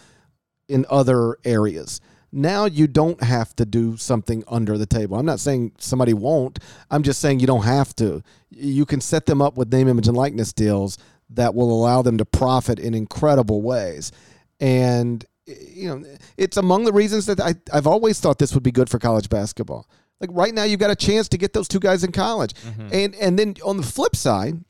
in 0.70 0.86
other 0.90 1.36
areas. 1.44 2.00
Now 2.32 2.66
you 2.68 2.88
don't 2.88 3.22
have 3.22 3.54
to 3.58 3.66
do 3.66 3.98
something 3.98 4.46
under 4.48 4.78
the 4.78 4.86
table. 4.86 5.18
I'm 5.18 5.26
not 5.26 5.42
saying 5.42 5.74
somebody 5.78 6.14
won't. 6.14 6.60
I'm 6.90 7.04
just 7.04 7.20
saying 7.20 7.42
you 7.42 7.48
don't 7.48 7.66
have 7.66 7.94
to. 7.98 8.24
You 8.50 8.86
can 8.86 9.02
set 9.02 9.26
them 9.26 9.42
up 9.42 9.58
with 9.58 9.74
name, 9.74 9.90
image, 9.90 10.08
and 10.08 10.16
likeness 10.16 10.54
deals 10.54 10.98
that 11.32 11.54
will 11.56 11.72
allow 11.72 12.02
them 12.02 12.18
to 12.18 12.26
profit 12.26 12.80
in 12.80 12.94
incredible 12.94 13.62
ways. 13.62 14.12
And 14.60 15.26
you 15.46 15.88
know, 15.88 16.06
it's 16.38 16.58
among 16.58 16.86
the 16.86 16.94
reasons 16.94 17.26
that 17.26 17.40
I, 17.40 17.56
I've 17.74 17.88
always 17.88 18.20
thought 18.20 18.40
this 18.40 18.54
would 18.54 18.64
be 18.64 18.72
good 18.72 18.90
for 18.90 19.00
college 19.00 19.30
basketball. 19.30 19.88
Like 20.20 20.30
right 20.34 20.54
now, 20.54 20.64
you've 20.64 20.80
got 20.80 20.92
a 20.92 20.96
chance 20.96 21.30
to 21.30 21.38
get 21.38 21.54
those 21.54 21.68
two 21.68 21.80
guys 21.80 22.04
in 22.04 22.12
college, 22.12 22.54
mm-hmm. 22.54 22.90
and 22.92 23.16
and 23.16 23.40
then 23.40 23.56
on 23.64 23.78
the 23.78 23.84
flip 23.84 24.16
side, 24.16 24.64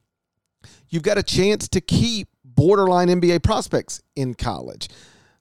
you've 0.90 1.04
got 1.04 1.18
a 1.18 1.24
chance 1.24 1.68
to 1.70 1.82
keep 1.82 2.28
borderline 2.44 3.08
NBA 3.08 3.44
prospects 3.44 4.02
in 4.16 4.36
college. 4.36 4.90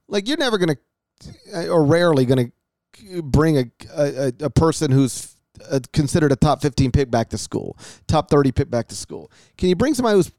Like 0.08 0.26
you're 0.26 0.38
never 0.38 0.56
going 0.56 0.76
to, 0.76 1.68
or 1.68 1.84
rarely 1.84 2.24
going 2.24 2.46
to, 2.46 3.22
bring 3.22 3.58
a, 3.58 3.64
a 3.94 4.32
a 4.40 4.50
person 4.50 4.90
who's 4.90 5.36
uh, 5.70 5.80
considered 5.92 6.32
a 6.32 6.36
top 6.36 6.62
15 6.62 6.90
pick 6.90 7.10
back 7.10 7.28
to 7.30 7.38
school, 7.38 7.76
top 8.06 8.30
30 8.30 8.52
pick 8.52 8.70
back 8.70 8.88
to 8.88 8.94
school. 8.94 9.30
Can 9.56 9.68
you 9.68 9.76
bring 9.76 9.94
somebody 9.94 10.16
who's 10.16 10.32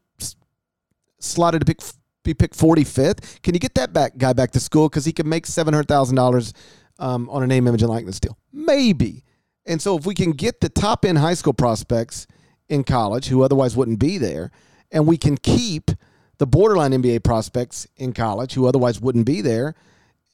slotted 1.20 1.60
to 1.60 1.64
pick 1.64 1.80
be 2.22 2.34
picked 2.34 2.56
45th? 2.56 3.42
Can 3.42 3.54
you 3.54 3.60
get 3.60 3.74
that 3.76 3.92
back 3.92 4.18
guy 4.18 4.32
back 4.32 4.50
to 4.52 4.60
school 4.60 4.88
because 4.88 5.04
he 5.04 5.12
can 5.12 5.28
make 5.28 5.46
seven 5.46 5.72
hundred 5.72 5.88
thousand 5.88 6.18
um, 6.18 6.24
dollars 6.24 6.52
on 6.98 7.42
a 7.42 7.46
name, 7.46 7.66
image, 7.66 7.82
and 7.82 7.90
likeness 7.90 8.20
deal? 8.20 8.36
Maybe. 8.52 9.24
And 9.66 9.80
so 9.80 9.96
if 9.96 10.06
we 10.06 10.14
can 10.14 10.32
get 10.32 10.60
the 10.60 10.68
top 10.68 11.04
end 11.04 11.18
high 11.18 11.34
school 11.34 11.52
prospects 11.52 12.26
in 12.68 12.84
college 12.84 13.28
who 13.28 13.42
otherwise 13.42 13.76
wouldn't 13.76 13.98
be 13.98 14.18
there, 14.18 14.50
and 14.90 15.06
we 15.06 15.16
can 15.16 15.36
keep 15.36 15.90
the 16.38 16.46
borderline 16.46 16.92
NBA 16.92 17.22
prospects 17.22 17.86
in 17.96 18.12
college 18.12 18.54
who 18.54 18.66
otherwise 18.66 19.00
wouldn't 19.00 19.26
be 19.26 19.40
there, 19.40 19.74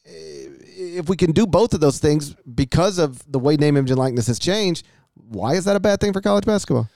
eh, 0.06 0.46
if 0.78 1.08
we 1.08 1.16
can 1.16 1.32
do 1.32 1.46
both 1.46 1.74
of 1.74 1.80
those 1.80 1.98
things 1.98 2.34
because 2.54 2.98
of 2.98 3.30
the 3.30 3.38
way 3.38 3.56
name, 3.56 3.76
image, 3.76 3.90
and 3.90 3.98
likeness 3.98 4.26
has 4.28 4.38
changed, 4.38 4.86
why 5.14 5.54
is 5.54 5.64
that 5.64 5.74
a 5.74 5.80
bad 5.80 6.00
thing 6.00 6.12
for 6.12 6.20
college 6.20 6.44
basketball? 6.44 6.88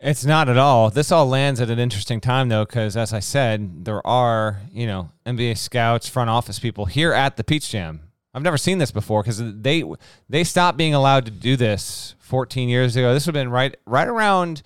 It's 0.00 0.24
not 0.24 0.48
at 0.48 0.56
all. 0.56 0.90
This 0.90 1.12
all 1.12 1.26
lands 1.26 1.60
at 1.60 1.68
an 1.68 1.78
interesting 1.78 2.20
time, 2.20 2.48
though, 2.48 2.64
because 2.64 2.96
as 2.96 3.12
I 3.12 3.20
said, 3.20 3.84
there 3.84 4.04
are, 4.06 4.60
you 4.72 4.86
know, 4.86 5.10
NBA 5.26 5.58
scouts, 5.58 6.08
front 6.08 6.30
office 6.30 6.58
people 6.58 6.86
here 6.86 7.12
at 7.12 7.36
the 7.36 7.44
Peach 7.44 7.70
Jam 7.70 8.10
I've 8.32 8.42
never 8.42 8.58
seen 8.58 8.78
this 8.78 8.92
before 8.92 9.22
because 9.22 9.40
they 9.42 9.84
they 10.28 10.44
stopped 10.44 10.78
being 10.78 10.94
allowed 10.94 11.24
to 11.24 11.30
do 11.30 11.56
this 11.56 12.14
14 12.20 12.68
years 12.68 12.94
ago. 12.94 13.12
This 13.12 13.26
would 13.26 13.34
have 13.34 13.44
been 13.44 13.50
right 13.50 13.76
right 13.86 14.06
around 14.06 14.62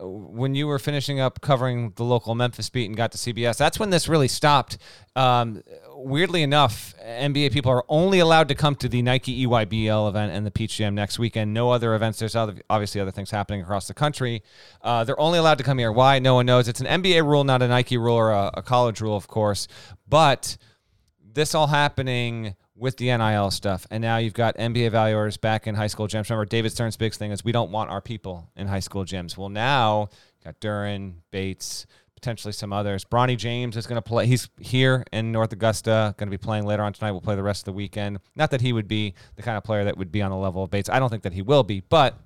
when 0.00 0.54
you 0.54 0.66
were 0.66 0.78
finishing 0.78 1.20
up 1.20 1.40
covering 1.40 1.92
the 1.96 2.04
local 2.04 2.34
Memphis 2.34 2.70
beat 2.70 2.86
and 2.86 2.96
got 2.96 3.12
to 3.12 3.18
CBS. 3.18 3.56
That's 3.56 3.78
when 3.78 3.90
this 3.90 4.08
really 4.08 4.28
stopped. 4.28 4.78
Um, 5.16 5.62
weirdly 6.04 6.42
enough, 6.42 6.94
NBA 7.02 7.52
people 7.52 7.70
are 7.72 7.84
only 7.88 8.18
allowed 8.18 8.48
to 8.48 8.54
come 8.54 8.74
to 8.76 8.88
the 8.88 9.02
Nike 9.02 9.46
EYBL 9.46 10.08
event 10.08 10.32
and 10.32 10.46
the 10.46 10.50
Peach 10.50 10.76
Jam 10.76 10.94
next 10.94 11.18
weekend. 11.18 11.54
No 11.54 11.70
other 11.70 11.94
events. 11.94 12.18
There's 12.18 12.36
other, 12.36 12.54
obviously 12.68 13.00
other 13.00 13.10
things 13.10 13.30
happening 13.30 13.62
across 13.62 13.88
the 13.88 13.94
country. 13.94 14.42
Uh, 14.82 15.04
they're 15.04 15.20
only 15.20 15.38
allowed 15.38 15.58
to 15.58 15.64
come 15.64 15.78
here. 15.78 15.92
Why? 15.92 16.18
No 16.18 16.34
one 16.34 16.46
knows. 16.46 16.68
It's 16.68 16.80
an 16.80 17.02
NBA 17.02 17.24
rule, 17.24 17.44
not 17.44 17.62
a 17.62 17.68
Nike 17.68 17.98
rule 17.98 18.16
or 18.16 18.30
a, 18.32 18.50
a 18.54 18.62
college 18.62 19.00
rule, 19.00 19.16
of 19.16 19.28
course. 19.28 19.68
But 20.08 20.56
this 21.22 21.54
all 21.54 21.68
happening 21.68 22.56
with 22.74 22.96
the 22.96 23.14
NIL 23.16 23.50
stuff, 23.50 23.86
and 23.90 24.00
now 24.00 24.16
you've 24.16 24.32
got 24.32 24.56
NBA 24.56 24.90
evaluators 24.90 25.38
back 25.38 25.66
in 25.66 25.74
high 25.74 25.86
school 25.86 26.08
gyms. 26.08 26.30
Remember, 26.30 26.46
David 26.46 26.72
Stern's 26.72 26.96
big 26.96 27.12
thing 27.12 27.30
is 27.30 27.44
we 27.44 27.52
don't 27.52 27.70
want 27.70 27.90
our 27.90 28.00
people 28.00 28.48
in 28.56 28.66
high 28.66 28.80
school 28.80 29.04
gyms. 29.04 29.36
Well, 29.36 29.50
now 29.50 30.08
got 30.42 30.58
Duren, 30.60 31.16
Bates, 31.30 31.86
potentially 32.20 32.52
some 32.52 32.72
others. 32.72 33.04
Bronny 33.04 33.36
James 33.36 33.76
is 33.76 33.86
going 33.86 33.96
to 33.96 34.02
play. 34.02 34.26
He's 34.26 34.48
here 34.58 35.04
in 35.12 35.32
North 35.32 35.52
Augusta, 35.52 36.14
going 36.18 36.28
to 36.28 36.30
be 36.30 36.38
playing 36.38 36.66
later 36.66 36.82
on 36.82 36.92
tonight. 36.92 37.12
We'll 37.12 37.20
play 37.20 37.36
the 37.36 37.42
rest 37.42 37.62
of 37.62 37.64
the 37.66 37.72
weekend. 37.72 38.18
Not 38.36 38.50
that 38.50 38.60
he 38.60 38.72
would 38.72 38.88
be 38.88 39.14
the 39.36 39.42
kind 39.42 39.56
of 39.56 39.64
player 39.64 39.84
that 39.84 39.96
would 39.96 40.12
be 40.12 40.22
on 40.22 40.30
the 40.30 40.36
level 40.36 40.62
of 40.62 40.70
Bates. 40.70 40.90
I 40.90 40.98
don't 40.98 41.08
think 41.08 41.22
that 41.22 41.32
he 41.32 41.42
will 41.42 41.62
be, 41.62 41.80
but 41.80 42.18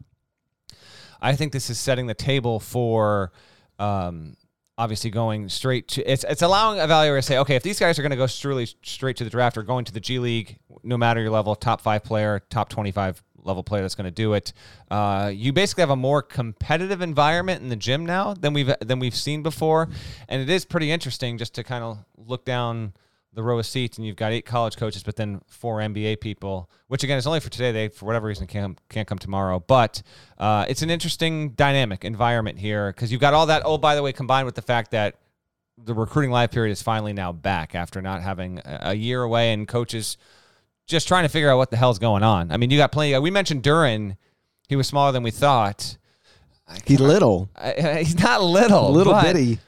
I 1.21 1.37
think 1.37 1.53
this 1.53 1.71
is 1.71 1.79
setting 1.79 2.07
the 2.07 2.15
table 2.15 2.61
for. 2.61 3.33
Um, 3.79 4.37
obviously 4.77 5.09
going 5.09 5.49
straight 5.49 5.87
to 5.87 6.03
it's 6.03 6.25
it's 6.29 6.43
allowing 6.43 6.79
evaluators 6.79 7.19
to 7.19 7.23
say, 7.23 7.39
okay, 7.39 7.55
if 7.55 7.63
these 7.63 7.79
guys 7.79 7.99
are 7.99 8.03
going 8.03 8.11
to 8.11 8.17
go 8.17 8.27
strictly 8.27 8.67
straight 8.83 9.17
to 9.17 9.25
the 9.25 9.31
draft 9.31 9.57
or 9.57 9.63
going 9.63 9.85
to 9.85 9.93
the 9.93 10.01
G 10.01 10.19
League, 10.19 10.59
no 10.83 10.97
matter 10.97 11.21
your 11.21 11.31
level, 11.31 11.55
top 11.55 11.81
five 11.81 12.05
player, 12.05 12.41
top 12.51 12.69
twenty 12.69 12.91
five 12.91 13.23
level 13.45 13.63
player 13.63 13.83
that's 13.83 13.95
going 13.95 14.07
to 14.07 14.11
do 14.11 14.33
it, 14.33 14.53
uh, 14.91 15.31
you 15.33 15.53
basically 15.53 15.83
have 15.83 15.91
a 15.91 15.97
more 15.97 16.23
competitive 16.23 17.01
environment 17.01 17.63
in 17.63 17.69
the 17.69 17.77
gym 17.77 18.05
now 18.05 18.35
than 18.35 18.53
we've 18.53 18.73
than 18.81 18.99
we've 18.99 19.15
seen 19.15 19.43
before, 19.43 19.89
and 20.29 20.43
it 20.43 20.51
is 20.51 20.65
pretty 20.65 20.91
interesting 20.91 21.39
just 21.39 21.55
to 21.55 21.65
kind 21.65 21.85
of 21.85 21.99
look 22.17 22.45
down 22.45 22.95
the 23.35 23.43
row 23.43 23.59
of 23.59 23.67
seats 23.67 23.99
and 23.99 24.07
you've 24.07 24.17
got 24.17 24.33
eight 24.33 24.47
college 24.47 24.77
coaches, 24.77 25.03
but 25.03 25.17
then 25.17 25.41
four 25.47 25.79
NBA 25.79 26.21
people, 26.21 26.71
which 26.89 27.03
again 27.03 27.19
is 27.19 27.27
only 27.27 27.41
for 27.41 27.51
today. 27.51 27.73
They, 27.73 27.89
for 27.89 28.07
whatever 28.07 28.27
reason, 28.27 28.47
can't, 28.47 28.79
can't 28.89 29.09
come 29.09 29.19
tomorrow. 29.19 29.61
But 29.61 30.03
uh, 30.39 30.67
it's 30.69 30.83
an 30.83 30.91
interesting 30.91 31.51
dynamic 31.51 32.05
environment 32.05 32.59
here 32.59 32.93
because 32.93 33.11
you've 33.11 33.21
got 33.21 33.35
all 33.35 33.47
that. 33.47 33.63
Oh, 33.65 33.79
by 33.79 33.95
the 33.95 34.03
way, 34.03 34.13
combined 34.13 34.47
with 34.47 34.55
the 34.55 34.63
fact 34.63 34.93
that 34.93 35.17
the 35.77 35.95
recruiting 35.95 36.31
live 36.31 36.53
period 36.53 36.71
is 36.71 36.83
finally 36.83 37.13
now 37.13 37.33
back 37.33 37.75
after 37.75 38.01
not 38.01 38.23
having 38.23 38.61
a 38.65 38.95
year 38.95 39.23
away 39.23 39.53
and 39.53 39.67
coaches 39.67 40.17
just 40.87 41.09
trying 41.09 41.25
to 41.25 41.29
figure 41.29 41.51
out 41.51 41.59
what 41.59 41.71
the 41.71 41.77
hell's 41.77 41.99
going 41.99 42.23
on. 42.23 42.51
I 42.51 42.57
mean, 42.57 42.71
you 42.71 42.77
got 42.77 42.93
plenty. 42.93 43.19
We 43.19 43.31
mentioned 43.31 43.63
Duren. 43.63 44.17
He 44.69 44.77
was 44.77 44.87
smaller 44.89 45.13
than 45.13 45.23
we 45.23 45.31
thought. 45.31 45.97
He's 46.87 47.01
little. 47.01 47.51
I, 47.55 47.99
he's 48.05 48.19
not 48.19 48.43
little. 48.43 48.91
Little 48.91 49.21
bitty 49.21 49.59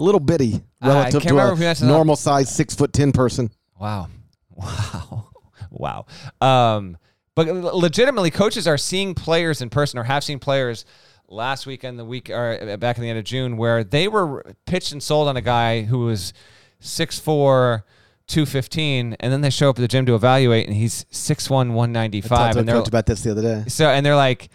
little 0.00 0.20
bitty 0.20 0.62
relative 0.82 1.22
to 1.22 1.38
a 1.38 1.86
normal 1.86 2.16
size 2.16 2.52
six 2.52 2.74
foot 2.74 2.92
ten 2.92 3.12
person. 3.12 3.50
Wow, 3.78 4.08
wow, 4.50 5.28
wow. 5.70 6.06
Um, 6.40 6.96
but 7.34 7.46
legitimately, 7.46 8.30
coaches 8.30 8.66
are 8.66 8.78
seeing 8.78 9.14
players 9.14 9.62
in 9.62 9.70
person 9.70 9.98
or 9.98 10.04
have 10.04 10.24
seen 10.24 10.38
players 10.38 10.84
last 11.28 11.66
weekend, 11.66 11.98
the 11.98 12.04
week 12.04 12.30
or 12.30 12.58
uh, 12.60 12.76
back 12.76 12.96
in 12.96 13.02
the 13.02 13.10
end 13.10 13.18
of 13.18 13.24
June, 13.24 13.56
where 13.56 13.84
they 13.84 14.08
were 14.08 14.44
pitched 14.66 14.92
and 14.92 15.02
sold 15.02 15.28
on 15.28 15.36
a 15.36 15.42
guy 15.42 15.82
who 15.82 16.00
was 16.00 16.32
six 16.80 17.18
four. 17.18 17.84
215 18.30 19.16
and 19.18 19.32
then 19.32 19.40
they 19.40 19.50
show 19.50 19.70
up 19.70 19.78
at 19.78 19.82
the 19.82 19.88
gym 19.88 20.06
to 20.06 20.14
evaluate 20.14 20.66
and 20.66 20.76
he's 20.76 21.04
6'1 21.06 21.50
195 21.50 22.56
and 22.56 22.68
they're 22.68 22.76
about 22.78 23.06
this 23.06 23.22
the 23.22 23.30
other 23.30 23.42
day 23.42 23.64
so 23.68 23.88
and 23.88 24.04
they're 24.06 24.16
like 24.16 24.48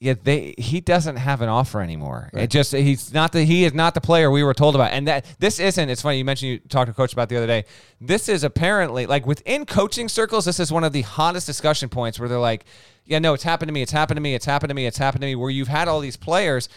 yeah, 0.00 0.14
they 0.22 0.54
he 0.56 0.80
doesn't 0.80 1.16
have 1.16 1.42
an 1.42 1.48
offer 1.48 1.80
anymore. 1.80 2.30
Right. 2.32 2.44
It 2.44 2.50
just 2.50 2.72
he's 2.72 3.12
not 3.12 3.32
the 3.32 3.42
he 3.42 3.64
is 3.64 3.74
not 3.74 3.94
the 3.94 4.00
player 4.00 4.30
we 4.30 4.44
were 4.44 4.54
told 4.54 4.76
about. 4.76 4.92
And 4.92 5.08
that 5.08 5.24
this 5.40 5.58
isn't. 5.58 5.88
It's 5.88 6.02
funny 6.02 6.18
you 6.18 6.24
mentioned 6.24 6.52
you 6.52 6.58
talked 6.60 6.86
to 6.86 6.94
coach 6.94 7.12
about 7.12 7.28
the 7.28 7.36
other 7.36 7.48
day. 7.48 7.64
This 8.00 8.28
is 8.28 8.44
apparently 8.44 9.06
like 9.06 9.26
within 9.26 9.66
coaching 9.66 10.08
circles. 10.08 10.44
This 10.44 10.60
is 10.60 10.70
one 10.70 10.84
of 10.84 10.92
the 10.92 11.02
hottest 11.02 11.46
discussion 11.46 11.88
points 11.88 12.20
where 12.20 12.28
they're 12.28 12.38
like, 12.38 12.64
yeah, 13.06 13.18
no, 13.18 13.34
it's 13.34 13.42
happened 13.42 13.70
to 13.70 13.72
me. 13.72 13.82
It's 13.82 13.90
happened 13.90 14.18
to 14.18 14.20
me. 14.20 14.36
It's 14.36 14.46
happened 14.46 14.68
to 14.68 14.74
me. 14.74 14.86
It's 14.86 14.98
happened 14.98 15.22
to 15.22 15.26
me. 15.26 15.34
Where 15.34 15.50
you've 15.50 15.66
had 15.66 15.88
all 15.88 15.98
these 15.98 16.16
players 16.16 16.68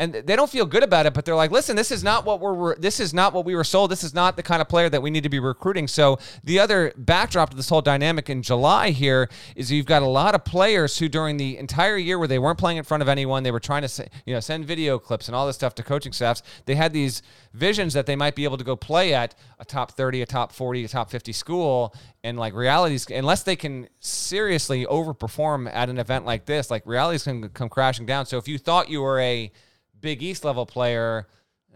and 0.00 0.14
they 0.14 0.34
don't 0.34 0.50
feel 0.50 0.64
good 0.64 0.82
about 0.82 1.04
it, 1.04 1.12
but 1.12 1.26
they're 1.26 1.36
like, 1.36 1.50
listen, 1.50 1.76
this 1.76 1.90
is 1.90 2.02
not 2.02 2.24
what 2.24 2.40
we're 2.40 2.74
this 2.76 3.00
is 3.00 3.12
not 3.12 3.34
what 3.34 3.44
we 3.44 3.54
were 3.54 3.62
sold. 3.62 3.90
This 3.90 4.02
is 4.02 4.14
not 4.14 4.34
the 4.34 4.42
kind 4.42 4.62
of 4.62 4.68
player 4.68 4.88
that 4.88 5.02
we 5.02 5.10
need 5.10 5.24
to 5.24 5.28
be 5.28 5.38
recruiting. 5.38 5.86
So 5.86 6.18
the 6.42 6.58
other 6.58 6.94
backdrop 6.96 7.50
to 7.50 7.56
this 7.56 7.68
whole 7.68 7.82
dynamic 7.82 8.30
in 8.30 8.42
July 8.42 8.92
here 8.92 9.28
is 9.54 9.70
you've 9.70 9.84
got 9.84 10.00
a 10.00 10.06
lot 10.06 10.34
of 10.34 10.42
players 10.42 10.98
who 10.98 11.10
during 11.10 11.36
the 11.36 11.58
entire 11.58 11.98
year 11.98 12.18
where 12.18 12.26
they 12.26 12.38
weren't 12.38 12.58
playing 12.58 12.78
in 12.78 12.84
front 12.84 13.02
of 13.02 13.10
anyone, 13.10 13.42
they 13.42 13.50
were 13.50 13.60
trying 13.60 13.86
to 13.86 14.08
you 14.24 14.32
know 14.32 14.40
send 14.40 14.64
video 14.64 14.98
clips 14.98 15.28
and 15.28 15.36
all 15.36 15.46
this 15.46 15.56
stuff 15.56 15.74
to 15.74 15.82
coaching 15.82 16.12
staffs. 16.12 16.42
They 16.64 16.76
had 16.76 16.94
these 16.94 17.22
visions 17.52 17.92
that 17.92 18.06
they 18.06 18.16
might 18.16 18.34
be 18.34 18.44
able 18.44 18.56
to 18.56 18.64
go 18.64 18.76
play 18.76 19.12
at 19.12 19.34
a 19.58 19.66
top 19.66 19.92
30, 19.92 20.22
a 20.22 20.26
top 20.26 20.50
40, 20.52 20.82
a 20.82 20.88
top 20.88 21.10
50 21.10 21.32
school 21.32 21.94
and 22.24 22.38
like 22.38 22.54
realities 22.54 23.06
unless 23.10 23.42
they 23.42 23.56
can 23.56 23.86
seriously 24.00 24.86
overperform 24.86 25.70
at 25.70 25.90
an 25.90 25.98
event 25.98 26.24
like 26.24 26.46
this, 26.46 26.70
like 26.70 26.86
realities 26.86 27.24
can 27.24 27.50
come 27.50 27.68
crashing 27.68 28.06
down. 28.06 28.24
So 28.24 28.38
if 28.38 28.48
you 28.48 28.56
thought 28.56 28.88
you 28.88 29.02
were 29.02 29.20
a 29.20 29.52
Big 30.00 30.22
East 30.22 30.44
level 30.44 30.66
player, 30.66 31.26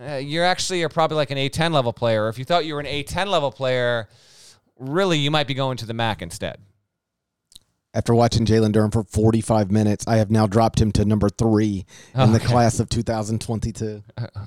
uh, 0.00 0.14
you're 0.14 0.44
actually 0.44 0.80
you're 0.80 0.88
probably 0.88 1.16
like 1.16 1.30
an 1.30 1.38
A10 1.38 1.72
level 1.72 1.92
player. 1.92 2.28
If 2.28 2.38
you 2.38 2.44
thought 2.44 2.64
you 2.64 2.74
were 2.74 2.80
an 2.80 2.86
A10 2.86 3.26
level 3.26 3.50
player, 3.50 4.08
really 4.78 5.18
you 5.18 5.30
might 5.30 5.46
be 5.46 5.54
going 5.54 5.76
to 5.78 5.86
the 5.86 5.94
MAC 5.94 6.22
instead. 6.22 6.58
After 7.94 8.12
watching 8.12 8.44
Jalen 8.44 8.72
Duren 8.72 8.92
for 8.92 9.04
45 9.04 9.70
minutes, 9.70 10.04
I 10.08 10.16
have 10.16 10.28
now 10.28 10.48
dropped 10.48 10.80
him 10.80 10.90
to 10.92 11.04
number 11.04 11.28
three 11.28 11.86
in 12.12 12.20
okay. 12.20 12.32
the 12.32 12.40
class 12.40 12.80
of 12.80 12.88
2022. 12.88 14.02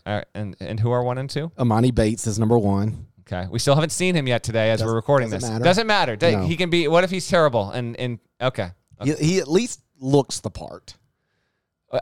Uh, 0.05 0.21
and 0.33 0.57
and 0.59 0.79
who 0.81 0.91
are 0.91 1.01
one 1.01 1.17
and 1.17 1.29
two? 1.29 1.49
Emoni 1.57 1.95
Bates 1.95 2.27
is 2.27 2.37
number 2.37 2.57
one. 2.57 3.07
Okay, 3.21 3.47
we 3.49 3.59
still 3.59 3.75
haven't 3.75 3.91
seen 3.91 4.15
him 4.15 4.27
yet 4.27 4.43
today 4.43 4.71
as 4.71 4.79
doesn't, 4.79 4.87
we're 4.87 4.95
recording 4.95 5.29
doesn't 5.29 5.41
this. 5.41 5.49
Matter. 5.49 5.63
Doesn't 5.63 5.87
matter. 5.87 6.17
No. 6.21 6.45
He 6.45 6.57
can 6.57 6.69
be. 6.69 6.89
What 6.89 7.05
if 7.05 7.09
he's 7.09 7.27
terrible? 7.27 7.71
And 7.71 7.95
and 7.97 8.19
okay, 8.41 8.71
okay. 8.99 9.15
He, 9.15 9.33
he 9.33 9.39
at 9.39 9.47
least 9.47 9.81
looks 9.99 10.41
the 10.41 10.49
part. 10.49 10.95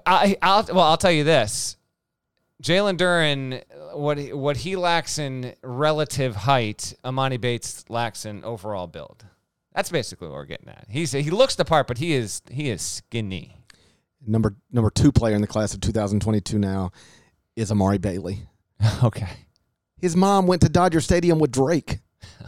I, 0.06 0.36
I'll, 0.42 0.66
well, 0.66 0.86
I'll 0.86 0.98
tell 0.98 1.12
you 1.12 1.24
this. 1.24 1.78
Jalen 2.64 2.98
Duren, 2.98 3.62
what 3.94 4.18
he, 4.18 4.34
what 4.34 4.58
he 4.58 4.76
lacks 4.76 5.20
in 5.20 5.54
relative 5.62 6.36
height, 6.36 6.94
Emoni 7.04 7.40
Bates 7.40 7.86
lacks 7.90 8.26
in 8.26 8.44
overall 8.44 8.88
build. 8.88 9.26
That's 9.76 9.90
basically 9.90 10.30
what 10.30 10.36
we're 10.36 10.46
getting 10.46 10.70
at. 10.70 10.86
He's 10.90 11.12
he 11.12 11.30
looks 11.30 11.56
the 11.56 11.66
part, 11.66 11.86
but 11.88 11.98
he 11.98 12.14
is 12.14 12.42
he 12.50 12.70
is 12.70 12.82
skinny. 12.82 13.58
Number 14.26 14.56
number 14.72 14.90
two 14.90 15.12
player 15.12 15.36
in 15.36 15.42
the 15.42 15.48
class 15.48 15.74
of 15.74 15.82
2022 15.82 16.58
now 16.58 16.92
is 17.58 17.72
Amari 17.72 17.98
Bailey. 17.98 18.48
okay. 19.04 19.28
His 19.98 20.16
mom 20.16 20.48
went 20.48 20.62
to 20.62 20.70
Dodger 20.70 21.02
Stadium 21.02 21.40
with 21.40 21.52
Drake. 21.52 22.00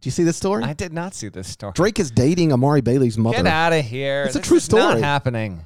Do 0.00 0.06
you 0.06 0.12
see 0.12 0.22
this 0.22 0.36
story? 0.36 0.62
I 0.62 0.74
did 0.74 0.92
not 0.92 1.12
see 1.14 1.28
this 1.28 1.48
story. 1.48 1.72
Drake 1.74 1.98
is 1.98 2.12
dating 2.12 2.52
Amari 2.52 2.82
Bailey's 2.82 3.18
mother. 3.18 3.36
Get 3.36 3.46
out 3.46 3.72
of 3.72 3.84
here! 3.84 4.22
It's 4.22 4.34
this 4.34 4.44
a 4.44 4.48
true 4.48 4.60
story. 4.60 4.82
Not 4.82 4.98
happening. 4.98 5.64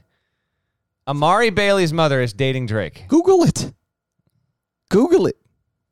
Amari 1.07 1.51
Bailey's 1.51 1.93
mother 1.93 2.21
is 2.21 2.33
dating 2.33 2.67
Drake. 2.67 3.05
Google 3.09 3.43
it. 3.43 3.73
Google 4.89 5.27
it. 5.27 5.37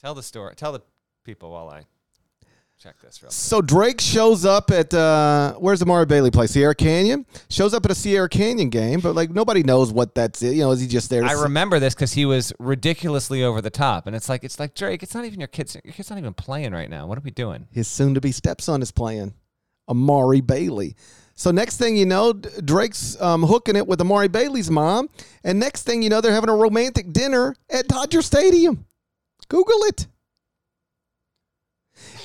Tell 0.00 0.14
the 0.14 0.22
story. 0.22 0.54
Tell 0.54 0.72
the 0.72 0.82
people 1.24 1.50
while 1.50 1.68
I 1.68 1.84
check 2.80 2.94
this. 3.02 3.22
Real 3.22 3.30
so 3.30 3.60
Drake 3.60 4.00
shows 4.00 4.44
up 4.44 4.70
at 4.70 4.94
uh, 4.94 5.54
where's 5.54 5.82
Amari 5.82 6.06
Bailey 6.06 6.30
play? 6.30 6.46
Sierra 6.46 6.74
Canyon. 6.74 7.26
Shows 7.48 7.74
up 7.74 7.84
at 7.84 7.90
a 7.90 7.94
Sierra 7.94 8.28
Canyon 8.28 8.70
game, 8.70 9.00
but 9.00 9.14
like 9.14 9.30
nobody 9.30 9.62
knows 9.62 9.92
what 9.92 10.14
that's. 10.14 10.42
You 10.42 10.60
know, 10.60 10.70
is 10.70 10.80
he 10.80 10.86
just 10.86 11.10
there? 11.10 11.24
I 11.24 11.34
see? 11.34 11.42
remember 11.42 11.78
this 11.78 11.94
because 11.94 12.12
he 12.12 12.24
was 12.24 12.52
ridiculously 12.58 13.42
over 13.42 13.60
the 13.60 13.70
top, 13.70 14.06
and 14.06 14.16
it's 14.16 14.28
like 14.28 14.44
it's 14.44 14.58
like 14.58 14.74
Drake. 14.74 15.02
It's 15.02 15.14
not 15.14 15.24
even 15.24 15.40
your 15.40 15.48
kids. 15.48 15.76
Your 15.84 15.92
kid's 15.92 16.10
not 16.10 16.18
even 16.18 16.34
playing 16.34 16.72
right 16.72 16.88
now. 16.88 17.06
What 17.06 17.18
are 17.18 17.22
we 17.22 17.30
doing? 17.30 17.66
His 17.70 17.88
soon-to-be 17.88 18.32
stepson 18.32 18.80
is 18.80 18.92
playing. 18.92 19.34
Amari 19.88 20.40
Bailey. 20.40 20.94
So 21.40 21.50
next 21.50 21.78
thing 21.78 21.96
you 21.96 22.04
know, 22.04 22.34
Drake's 22.34 23.18
um, 23.18 23.42
hooking 23.42 23.74
it 23.74 23.86
with 23.86 23.98
Amari 24.02 24.28
Bailey's 24.28 24.70
mom, 24.70 25.08
and 25.42 25.58
next 25.58 25.84
thing 25.84 26.02
you 26.02 26.10
know, 26.10 26.20
they're 26.20 26.34
having 26.34 26.50
a 26.50 26.54
romantic 26.54 27.14
dinner 27.14 27.56
at 27.70 27.88
Dodger 27.88 28.20
Stadium. 28.20 28.84
Google 29.48 29.78
it. 29.84 30.06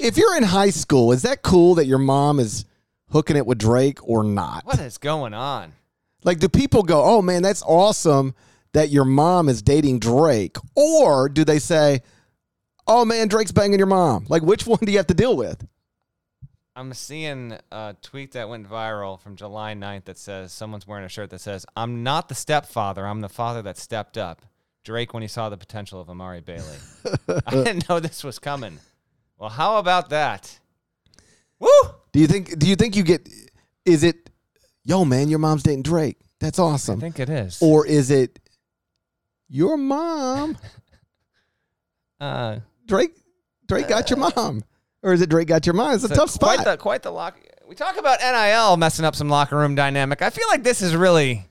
If 0.02 0.18
you're 0.18 0.36
in 0.36 0.44
high 0.44 0.70
school, 0.70 1.14
is 1.14 1.22
that 1.22 1.44
cool 1.44 1.76
that 1.76 1.86
your 1.86 1.98
mom 1.98 2.42
is 2.42 2.66
hooking 3.10 3.38
it 3.38 3.46
with 3.46 3.58
Drake 3.58 4.06
or 4.06 4.22
not? 4.26 4.66
What 4.66 4.82
is 4.82 4.98
going 4.98 5.34
on? 5.34 5.72
Like, 6.26 6.40
do 6.40 6.50
people 6.50 6.84
go, 6.84 7.02
"Oh 7.02 7.22
man, 7.22 7.42
that's 7.42 7.64
awesome 7.64 8.36
that 8.74 8.90
your 8.90 9.06
mom 9.06 9.48
is 9.48 9.62
dating 9.62 10.00
Drake," 10.00 10.58
or 10.76 11.30
do 11.30 11.46
they 11.46 11.60
say, 11.60 12.02
"Oh 12.86 13.06
man, 13.06 13.30
Drake's 13.30 13.54
banging 13.54 13.80
your 13.80 13.88
mom"? 13.88 14.26
Like, 14.28 14.42
which 14.42 14.68
one 14.68 14.80
do 14.82 14.92
you 14.92 14.98
have 14.98 15.08
to 15.08 15.14
deal 15.14 15.38
with? 15.38 15.66
I'm 16.78 16.94
seeing 16.94 17.58
a 17.72 17.96
tweet 18.02 18.34
that 18.34 18.50
went 18.50 18.70
viral 18.70 19.20
from 19.20 19.38
July 19.38 19.74
9th 19.74 20.06
that 20.06 20.18
says 20.18 20.52
someone's 20.52 20.86
wearing 20.86 21.06
a 21.06 21.10
shirt 21.10 21.30
that 21.30 21.40
says, 21.40 21.66
I'm 21.76 22.04
not 22.04 22.28
the 22.28 22.36
stepfather, 22.36 23.08
I'm 23.08 23.22
the 23.22 23.30
father 23.30 23.62
that 23.62 23.78
stepped 23.78 24.18
up. 24.18 24.42
Drake 24.84 25.14
when 25.14 25.22
he 25.22 25.28
saw 25.28 25.50
the 25.50 25.58
potential 25.58 26.00
of 26.00 26.10
Amari 26.10 26.42
Bailey. 26.42 26.78
I 27.48 27.52
didn't 27.52 27.90
know 27.90 28.00
this 28.00 28.24
was 28.24 28.38
coming. 28.38 28.78
Well, 29.38 29.50
how 29.50 29.78
about 29.78 30.10
that? 30.10 30.60
Woo! 31.60 31.70
Do 32.12 32.20
you 32.20 32.28
think 32.28 32.60
do 32.60 32.68
you 32.68 32.76
think 32.76 32.96
you 32.96 33.04
get 33.04 33.28
is 33.84 34.04
it 34.04 34.30
yo 34.84 35.04
man, 35.04 35.28
your 35.28 35.40
mom's 35.40 35.64
dating 35.64 35.84
Drake? 35.84 36.18
That's 36.40 36.60
awesome. 36.60 37.00
I 37.00 37.02
think 37.02 37.20
it 37.20 37.30
is. 37.30 37.58
Or 37.62 37.88
is 37.88 38.12
it 38.12 38.38
your 39.50 39.76
mom? 39.76 40.58
uh 42.20 42.60
Drake 42.86 43.16
Drake 43.68 43.88
got 43.88 44.12
your 44.12 44.20
mom 44.20 44.64
or 45.06 45.14
is 45.14 45.22
it 45.22 45.30
Drake 45.30 45.48
got 45.48 45.66
your 45.68 45.76
mind? 45.76 45.96
It's 45.96 46.04
a 46.04 46.10
tough 46.10 46.32
spot. 46.32 46.56
Quite 46.56 46.66
the, 46.66 46.78
quite 46.78 47.04
the 47.04 47.12
lock. 47.12 47.40
We 47.68 47.76
talk 47.76 47.98
about 47.98 48.20
NIL 48.22 48.76
messing 48.76 49.06
up 49.06 49.16
some 49.16 49.30
locker 49.30 49.56
room 49.56 49.76
dynamic. 49.76 50.22
I 50.24 50.32
feel 50.32 50.48
like 50.50 50.64
this 50.64 50.82
is 50.82 50.96
really 50.96 51.46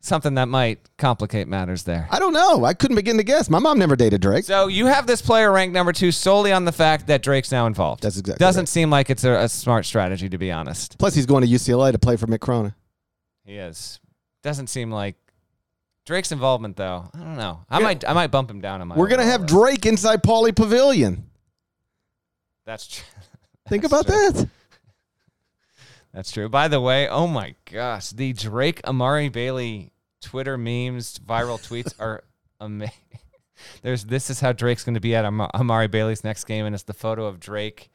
something 0.00 0.34
that 0.34 0.48
might 0.48 0.80
complicate 0.96 1.46
matters 1.46 1.82
there. 1.82 2.08
I 2.10 2.18
don't 2.18 2.32
know. 2.32 2.64
I 2.64 2.72
couldn't 2.72 2.96
begin 2.96 3.18
to 3.18 3.22
guess. 3.22 3.50
My 3.50 3.58
mom 3.58 3.78
never 3.78 3.96
dated 3.96 4.22
Drake. 4.22 4.44
So 4.46 4.66
you 4.66 4.86
have 4.86 5.06
this 5.06 5.20
player 5.20 5.52
ranked 5.52 5.74
number 5.74 5.92
two 5.92 6.10
solely 6.10 6.52
on 6.52 6.64
the 6.64 6.72
fact 6.72 7.06
that 7.08 7.22
Drake's 7.22 7.52
now 7.52 7.66
involved. 7.66 8.02
That's 8.02 8.16
exactly 8.18 8.42
Doesn't 8.42 8.62
right. 8.62 8.68
seem 8.68 8.88
like 8.88 9.10
it's 9.10 9.24
a, 9.24 9.32
a 9.32 9.48
smart 9.48 9.84
strategy, 9.84 10.30
to 10.30 10.38
be 10.38 10.50
honest. 10.50 10.98
Plus, 10.98 11.14
he's 11.14 11.26
going 11.26 11.46
to 11.46 11.48
UCLA 11.48 11.92
to 11.92 11.98
play 11.98 12.16
for 12.16 12.26
Mick 12.26 12.40
Cronin. 12.40 12.74
He 13.44 13.56
is. 13.56 14.00
Doesn't 14.42 14.68
seem 14.68 14.90
like 14.90 15.16
Drake's 16.06 16.32
involvement, 16.32 16.76
though. 16.76 17.10
I 17.12 17.18
don't 17.18 17.36
know. 17.36 17.60
I 17.68 17.78
might, 17.80 18.08
I 18.08 18.14
might 18.14 18.28
bump 18.28 18.50
him 18.50 18.62
down 18.62 18.80
on 18.80 18.88
my. 18.88 18.96
We're 18.96 19.08
gonna 19.08 19.24
have 19.24 19.42
list. 19.42 19.54
Drake 19.54 19.84
inside 19.86 20.22
Pauley 20.22 20.56
Pavilion. 20.56 21.29
That's 22.64 22.86
true. 22.86 23.04
Think 23.68 23.82
That's 23.82 23.92
about 23.92 24.06
true. 24.06 24.30
that. 24.32 24.48
That's 26.12 26.32
true. 26.32 26.48
By 26.48 26.68
the 26.68 26.80
way, 26.80 27.08
oh 27.08 27.26
my 27.26 27.54
gosh, 27.70 28.10
the 28.10 28.32
Drake 28.32 28.80
Amari 28.84 29.28
Bailey 29.28 29.92
Twitter 30.20 30.58
memes, 30.58 31.18
viral 31.18 31.58
tweets 31.60 31.94
are 32.00 32.24
amazing. 32.60 32.94
There's 33.82 34.04
this 34.04 34.30
is 34.30 34.40
how 34.40 34.52
Drake's 34.52 34.84
going 34.84 34.94
to 34.94 35.00
be 35.00 35.14
at 35.14 35.24
Am- 35.24 35.40
Amari 35.40 35.86
Bailey's 35.86 36.24
next 36.24 36.44
game, 36.44 36.64
and 36.66 36.74
it's 36.74 36.84
the 36.84 36.94
photo 36.94 37.26
of 37.26 37.38
Drake 37.38 37.90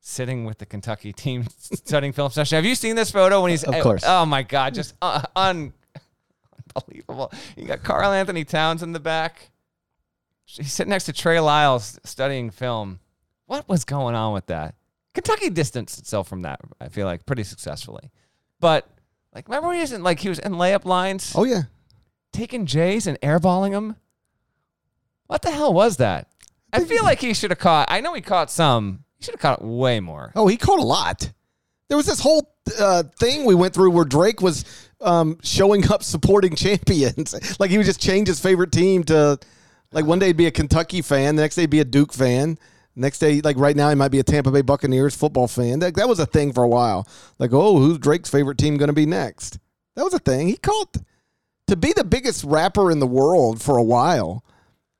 sitting 0.00 0.44
with 0.44 0.58
the 0.58 0.66
Kentucky 0.66 1.12
team 1.12 1.46
studying 1.58 2.12
film 2.12 2.30
session. 2.30 2.56
Have 2.56 2.64
you 2.64 2.74
seen 2.74 2.94
this 2.96 3.10
photo 3.10 3.40
when 3.40 3.50
he's? 3.52 3.64
Of 3.64 3.80
course. 3.82 4.02
Oh 4.06 4.26
my 4.26 4.42
god, 4.42 4.74
just 4.74 4.94
uh, 5.00 5.22
un- 5.34 5.72
unbelievable. 6.74 7.32
You 7.56 7.66
got 7.66 7.82
Karl-Anthony 7.82 8.44
Towns 8.44 8.82
in 8.82 8.92
the 8.92 9.00
back. 9.00 9.50
He's 10.44 10.72
sitting 10.72 10.90
next 10.90 11.04
to 11.04 11.12
Trey 11.12 11.40
Lyles 11.40 11.98
studying 12.04 12.50
film. 12.50 13.00
What 13.46 13.68
was 13.68 13.84
going 13.84 14.14
on 14.14 14.32
with 14.34 14.46
that? 14.46 14.74
Kentucky 15.14 15.50
distanced 15.50 15.98
itself 15.98 16.28
from 16.28 16.42
that. 16.42 16.60
I 16.80 16.88
feel 16.88 17.06
like 17.06 17.24
pretty 17.26 17.44
successfully, 17.44 18.10
but 18.60 18.86
like 19.34 19.48
remember 19.48 19.68
when 19.68 19.76
he 19.76 19.80
was 19.82 19.92
in 19.92 20.02
like 20.02 20.20
he 20.20 20.28
was 20.28 20.38
in 20.38 20.52
layup 20.54 20.84
lines, 20.84 21.32
Oh 21.34 21.44
yeah. 21.44 21.62
taking 22.32 22.66
Jays 22.66 23.06
and 23.06 23.18
airballing 23.20 23.72
them. 23.72 23.96
What 25.26 25.42
the 25.42 25.50
hell 25.50 25.72
was 25.72 25.96
that? 25.96 26.28
I 26.72 26.84
feel 26.84 27.02
like 27.02 27.20
he 27.20 27.32
should 27.34 27.50
have 27.50 27.58
caught. 27.58 27.90
I 27.90 28.00
know 28.00 28.12
he 28.14 28.20
caught 28.20 28.50
some. 28.50 29.04
He 29.18 29.24
should 29.24 29.34
have 29.34 29.40
caught 29.40 29.64
way 29.64 30.00
more. 30.00 30.32
Oh, 30.36 30.46
he 30.46 30.56
caught 30.56 30.78
a 30.78 30.82
lot. 30.84 31.32
There 31.88 31.96
was 31.96 32.06
this 32.06 32.20
whole 32.20 32.54
uh, 32.78 33.04
thing 33.18 33.44
we 33.44 33.54
went 33.54 33.72
through 33.72 33.92
where 33.92 34.04
Drake 34.04 34.42
was 34.42 34.64
um, 35.00 35.38
showing 35.42 35.90
up 35.90 36.02
supporting 36.02 36.54
champions. 36.56 37.58
like 37.58 37.70
he 37.70 37.78
would 37.78 37.86
just 37.86 38.00
change 38.00 38.28
his 38.28 38.40
favorite 38.40 38.72
team 38.72 39.04
to, 39.04 39.38
like 39.92 40.04
one 40.04 40.18
day 40.18 40.26
he'd 40.28 40.36
be 40.36 40.46
a 40.46 40.50
Kentucky 40.50 41.00
fan, 41.00 41.36
the 41.36 41.42
next 41.42 41.54
day 41.56 41.62
he'd 41.62 41.70
be 41.70 41.80
a 41.80 41.84
Duke 41.84 42.12
fan. 42.12 42.58
Next 42.98 43.18
day, 43.18 43.42
like 43.42 43.58
right 43.58 43.76
now, 43.76 43.90
he 43.90 43.94
might 43.94 44.08
be 44.10 44.18
a 44.18 44.22
Tampa 44.24 44.50
Bay 44.50 44.62
Buccaneers 44.62 45.14
football 45.14 45.46
fan. 45.48 45.80
That, 45.80 45.94
that 45.96 46.08
was 46.08 46.18
a 46.18 46.24
thing 46.26 46.52
for 46.54 46.62
a 46.64 46.68
while. 46.68 47.06
Like, 47.38 47.52
oh, 47.52 47.78
who's 47.78 47.98
Drake's 47.98 48.30
favorite 48.30 48.56
team 48.56 48.78
going 48.78 48.88
to 48.88 48.94
be 48.94 49.04
next? 49.04 49.58
That 49.96 50.04
was 50.04 50.14
a 50.14 50.18
thing. 50.18 50.48
He 50.48 50.56
caught 50.56 50.96
to 51.66 51.76
be 51.76 51.92
the 51.92 52.04
biggest 52.04 52.42
rapper 52.44 52.90
in 52.90 52.98
the 52.98 53.06
world 53.06 53.60
for 53.60 53.76
a 53.76 53.82
while. 53.82 54.42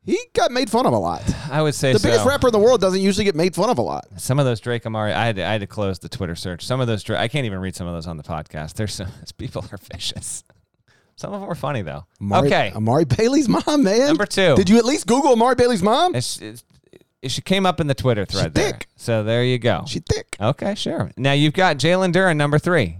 He 0.04 0.18
got 0.34 0.52
made 0.52 0.70
fun 0.70 0.86
of 0.86 0.92
a 0.92 0.98
lot. 0.98 1.22
I 1.50 1.62
would 1.62 1.74
say 1.74 1.92
The 1.92 1.98
so. 1.98 2.08
biggest 2.08 2.26
rapper 2.26 2.48
in 2.48 2.52
the 2.52 2.58
world 2.60 2.80
doesn't 2.80 3.00
usually 3.00 3.24
get 3.24 3.34
made 3.34 3.54
fun 3.56 3.70
of 3.70 3.78
a 3.78 3.82
lot. 3.82 4.06
Some 4.18 4.38
of 4.38 4.44
those 4.44 4.60
Drake 4.60 4.86
Amari, 4.86 5.12
I 5.12 5.26
had, 5.26 5.36
to, 5.36 5.44
I 5.44 5.52
had 5.52 5.62
to 5.62 5.66
close 5.66 5.98
the 5.98 6.08
Twitter 6.08 6.36
search. 6.36 6.64
Some 6.64 6.80
of 6.80 6.86
those, 6.86 7.02
Dra- 7.02 7.18
I 7.18 7.26
can't 7.28 7.44
even 7.46 7.58
read 7.58 7.74
some 7.74 7.86
of 7.88 7.94
those 7.94 8.06
on 8.06 8.16
the 8.16 8.22
podcast. 8.22 8.74
There's 8.74 8.94
some 8.94 9.08
people 9.38 9.64
are 9.72 9.78
vicious. 9.92 10.44
Some 11.16 11.32
of 11.32 11.40
them 11.40 11.48
were 11.48 11.54
funny 11.54 11.80
though. 11.82 12.04
Amari, 12.20 12.46
okay, 12.46 12.72
Amari 12.76 13.04
Bailey's 13.06 13.48
mom, 13.48 13.82
man. 13.82 14.06
Number 14.06 14.26
two. 14.26 14.54
Did 14.54 14.68
you 14.68 14.76
at 14.76 14.84
least 14.84 15.06
Google 15.06 15.32
Amari 15.32 15.54
Bailey's 15.54 15.82
mom? 15.82 16.14
it's, 16.14 16.40
it's, 16.42 16.60
it, 16.60 16.66
she 17.24 17.40
came 17.40 17.66
up 17.66 17.80
in 17.80 17.86
the 17.86 17.94
Twitter 17.94 18.24
thread 18.24 18.54
there. 18.54 18.72
thick. 18.72 18.86
So 18.96 19.22
there 19.24 19.44
you 19.44 19.58
go. 19.58 19.84
She 19.86 20.00
thick. 20.00 20.36
Okay, 20.40 20.74
sure. 20.74 21.10
Now 21.16 21.32
you've 21.32 21.54
got 21.54 21.76
Jalen 21.78 22.12
Duren 22.12 22.36
number 22.36 22.58
three. 22.58 22.98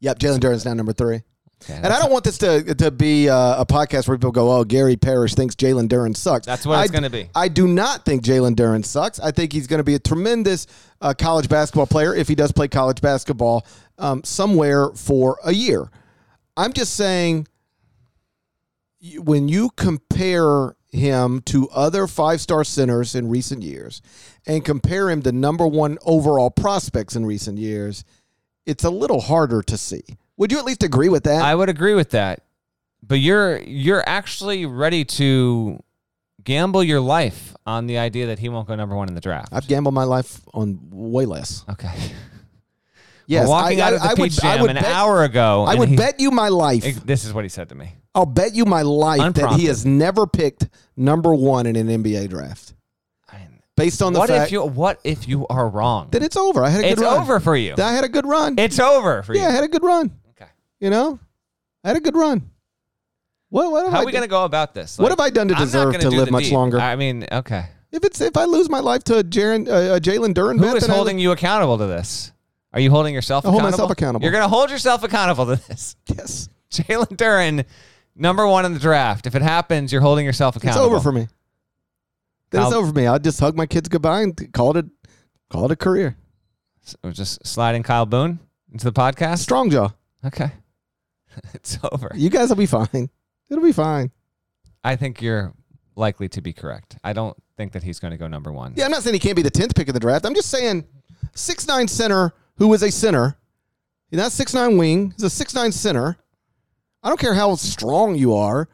Yep, 0.00 0.18
Jalen 0.18 0.38
Duren's 0.40 0.64
now 0.64 0.74
number 0.74 0.92
three. 0.92 1.22
Okay, 1.62 1.76
And 1.82 1.86
I 1.86 1.98
don't 1.98 2.12
want 2.12 2.24
this 2.24 2.36
to 2.38 2.74
to 2.74 2.90
be 2.90 3.28
uh, 3.30 3.62
a 3.62 3.64
podcast 3.64 4.06
where 4.06 4.18
people 4.18 4.32
go, 4.32 4.52
"Oh, 4.52 4.64
Gary 4.64 4.96
Parrish 4.96 5.34
thinks 5.34 5.54
Jalen 5.54 5.88
Duren 5.88 6.14
sucks." 6.14 6.44
That's 6.46 6.66
what 6.66 6.78
it's 6.84 6.90
I- 6.90 6.92
gonna 6.92 7.08
be. 7.08 7.30
I 7.34 7.48
do 7.48 7.66
not 7.66 8.04
think 8.04 8.22
Jalen 8.22 8.54
Duren 8.54 8.84
sucks. 8.84 9.18
I 9.18 9.30
think 9.30 9.52
he's 9.52 9.66
going 9.66 9.78
to 9.78 9.84
be 9.84 9.94
a 9.94 9.98
tremendous 9.98 10.66
uh, 11.00 11.14
college 11.14 11.48
basketball 11.48 11.86
player 11.86 12.14
if 12.14 12.28
he 12.28 12.34
does 12.34 12.52
play 12.52 12.68
college 12.68 13.00
basketball 13.00 13.64
um, 13.98 14.22
somewhere 14.24 14.90
for 14.90 15.38
a 15.44 15.52
year. 15.54 15.88
I'm 16.56 16.72
just 16.74 16.94
saying, 16.96 17.48
you- 19.00 19.22
when 19.22 19.48
you 19.48 19.70
compare 19.76 20.76
him 20.94 21.40
to 21.42 21.68
other 21.70 22.06
five 22.06 22.40
star 22.40 22.64
centers 22.64 23.14
in 23.14 23.28
recent 23.28 23.62
years 23.62 24.00
and 24.46 24.64
compare 24.64 25.10
him 25.10 25.22
to 25.22 25.32
number 25.32 25.66
one 25.66 25.98
overall 26.04 26.50
prospects 26.50 27.16
in 27.16 27.26
recent 27.26 27.58
years, 27.58 28.04
it's 28.66 28.84
a 28.84 28.90
little 28.90 29.20
harder 29.20 29.62
to 29.62 29.76
see. 29.76 30.02
Would 30.36 30.50
you 30.52 30.58
at 30.58 30.64
least 30.64 30.82
agree 30.82 31.08
with 31.08 31.24
that? 31.24 31.42
I 31.42 31.54
would 31.54 31.68
agree 31.68 31.94
with 31.94 32.10
that. 32.10 32.40
But 33.02 33.16
you're 33.16 33.58
you're 33.60 34.02
actually 34.08 34.64
ready 34.66 35.04
to 35.04 35.78
gamble 36.42 36.82
your 36.82 37.00
life 37.00 37.54
on 37.66 37.86
the 37.86 37.98
idea 37.98 38.26
that 38.26 38.38
he 38.38 38.48
won't 38.48 38.66
go 38.68 38.74
number 38.74 38.96
one 38.96 39.08
in 39.08 39.14
the 39.14 39.20
draft. 39.20 39.48
I've 39.52 39.68
gambled 39.68 39.94
my 39.94 40.04
life 40.04 40.40
on 40.54 40.78
way 40.90 41.26
less. 41.26 41.64
okay. 41.70 41.92
Yes, 43.26 43.44
We're 43.44 43.50
walking 43.52 43.80
I, 43.80 43.84
out 43.86 43.92
of 43.94 44.00
the 44.02 44.06
I, 44.06 44.10
I 44.10 44.14
Peach 44.16 44.34
would, 44.36 44.44
I 44.44 44.52
Jam 44.52 44.60
would 44.60 44.70
an 44.72 44.76
bet, 44.76 44.84
hour 44.84 45.24
ago. 45.24 45.64
I 45.66 45.76
would 45.76 45.88
he- 45.88 45.96
bet 45.96 46.20
you 46.20 46.30
my 46.30 46.48
life. 46.50 46.84
This 47.06 47.24
is 47.24 47.32
what 47.32 47.42
he 47.42 47.48
said 47.48 47.70
to 47.70 47.74
me. 47.74 47.94
I'll 48.14 48.26
bet 48.26 48.54
you 48.54 48.64
my 48.64 48.82
life 48.82 49.34
that 49.34 49.58
he 49.58 49.66
has 49.66 49.84
never 49.84 50.26
picked 50.26 50.68
number 50.96 51.34
one 51.34 51.66
in 51.66 51.76
an 51.76 51.88
NBA 51.88 52.28
draft, 52.28 52.74
based 53.76 54.02
on 54.02 54.12
the 54.12 54.20
what 54.20 54.28
fact 54.28 54.46
if 54.46 54.52
you 54.52 54.64
what 54.64 55.00
if 55.04 55.28
you 55.28 55.46
are 55.48 55.68
wrong? 55.68 56.08
that 56.12 56.22
it's 56.22 56.36
over. 56.36 56.62
I 56.64 56.70
had 56.70 56.84
a 56.84 56.94
good 56.94 57.00
run. 57.00 57.02
It's 57.02 57.02
run. 57.02 57.20
over 57.20 57.40
for 57.40 57.56
you. 57.56 57.74
I 57.76 57.92
had 57.92 58.04
a 58.04 58.08
good 58.08 58.26
run. 58.26 58.54
It's 58.58 58.78
over 58.78 59.22
for 59.22 59.34
you. 59.34 59.40
yeah, 59.40 59.48
I 59.48 59.50
had 59.52 59.64
a 59.64 59.68
good 59.68 59.82
run. 59.82 60.12
Okay. 60.30 60.50
You 60.80 60.90
know, 60.90 61.18
I 61.82 61.88
had 61.88 61.96
a 61.96 62.00
good 62.00 62.16
run. 62.16 62.50
What, 63.54 63.70
what 63.70 63.88
How 63.88 63.98
I 63.98 64.02
are 64.02 64.06
we 64.06 64.10
going 64.10 64.22
to 64.22 64.28
go 64.28 64.44
about 64.44 64.74
this? 64.74 64.98
What 64.98 65.10
have 65.12 65.20
I 65.20 65.30
done 65.30 65.46
to 65.46 65.54
deserve 65.54 65.92
gonna 65.92 66.10
live 66.10 66.28
much 66.28 66.44
deed. 66.44 66.54
longer? 66.54 66.80
I 66.80 66.96
mean, 66.96 67.24
okay. 67.30 67.66
if 67.92 68.02
it's 68.02 68.20
if 68.20 68.36
I 68.36 68.46
lose 68.46 68.68
my 68.68 68.80
life 68.80 69.04
to 69.04 69.18
a 69.18 69.22
Jaren, 69.22 69.68
uh, 69.68 70.00
Jalen 70.00 70.34
Duren, 70.34 70.58
Who 70.58 70.74
is 70.74 70.84
then 70.84 70.96
holding 70.96 71.20
you 71.20 71.30
accountable 71.30 71.78
to 71.78 71.86
this? 71.86 72.32
Are 72.72 72.80
you 72.80 72.90
holding 72.90 73.14
yourself 73.14 73.46
I 73.46 73.50
hold 73.50 73.60
accountable? 73.60 73.78
myself 73.78 73.90
accountable. 73.92 74.24
You're 74.24 74.32
going 74.32 74.42
to 74.42 74.48
hold 74.48 74.70
yourself 74.70 75.04
accountable 75.04 75.46
to 75.46 75.68
this. 75.68 75.94
yes, 76.08 76.48
Jalen 76.72 77.16
Duren, 77.16 77.64
number 78.16 78.46
one 78.46 78.64
in 78.64 78.72
the 78.74 78.80
draft. 78.80 79.26
If 79.26 79.34
it 79.34 79.42
happens, 79.42 79.92
you're 79.92 80.00
holding 80.00 80.24
yourself 80.24 80.56
accountable. 80.56 80.86
it's 80.86 80.92
over 80.94 81.00
for 81.02 81.12
me. 81.12 81.28
Then 82.50 82.62
it's 82.62 82.72
over 82.72 82.88
for 82.88 82.94
me. 82.94 83.06
I'll 83.06 83.18
just 83.18 83.40
hug 83.40 83.56
my 83.56 83.66
kids 83.66 83.88
goodbye 83.88 84.22
and 84.22 84.52
call 84.52 84.76
it 84.76 84.84
a, 84.84 84.90
call 85.50 85.64
it 85.66 85.70
a 85.70 85.76
career. 85.76 86.16
So 86.82 86.96
oh, 87.04 87.10
just 87.10 87.46
sliding 87.46 87.82
Kyle 87.82 88.06
Boone 88.06 88.38
into 88.72 88.84
the 88.84 88.92
podcast. 88.92 89.38
Strong 89.38 89.70
jaw. 89.70 89.90
Okay. 90.24 90.50
it's 91.54 91.78
over. 91.90 92.10
You 92.14 92.30
guys 92.30 92.48
will 92.48 92.56
be 92.56 92.66
fine. 92.66 93.08
It'll 93.50 93.64
be 93.64 93.72
fine. 93.72 94.10
I 94.82 94.96
think 94.96 95.22
you're 95.22 95.54
likely 95.96 96.28
to 96.30 96.40
be 96.40 96.52
correct. 96.52 96.96
I 97.02 97.12
don't 97.12 97.36
think 97.56 97.72
that 97.72 97.82
he's 97.82 97.98
going 97.98 98.10
to 98.10 98.16
go 98.18 98.28
number 98.28 98.52
one. 98.52 98.74
Yeah, 98.76 98.84
I'm 98.84 98.90
not 98.90 99.02
saying 99.02 99.14
he 99.14 99.20
can't 99.20 99.36
be 99.36 99.42
the 99.42 99.50
tenth 99.50 99.74
pick 99.74 99.88
of 99.88 99.94
the 99.94 100.00
draft. 100.00 100.26
I'm 100.26 100.34
just 100.34 100.50
saying 100.50 100.84
six 101.34 101.66
nine 101.66 101.88
center 101.88 102.34
who 102.56 102.72
is 102.74 102.82
a 102.82 102.90
center. 102.90 103.36
He's 104.10 104.18
not 104.18 104.32
six 104.32 104.54
nine 104.54 104.76
wing. 104.76 105.12
He's 105.16 105.24
a 105.24 105.30
six 105.30 105.54
nine 105.54 105.72
center. 105.72 106.16
I 107.04 107.08
don't 107.08 107.20
care 107.20 107.34
how 107.34 107.54
strong 107.56 108.16
you 108.16 108.34
are. 108.34 108.68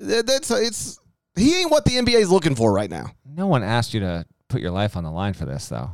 That- 0.00 0.26
That's 0.26 0.50
it's 0.50 0.98
he 1.36 1.54
ain't 1.60 1.70
what 1.70 1.84
the 1.84 1.92
NBA 1.96 2.20
is 2.20 2.30
looking 2.30 2.54
for 2.54 2.72
right 2.72 2.88
now. 2.88 3.06
No 3.26 3.46
one 3.48 3.62
asked 3.64 3.92
you 3.92 4.00
to 4.00 4.24
put 4.48 4.60
your 4.60 4.70
life 4.70 4.96
on 4.96 5.02
the 5.04 5.10
line 5.10 5.34
for 5.34 5.44
this, 5.44 5.68
though. 5.68 5.90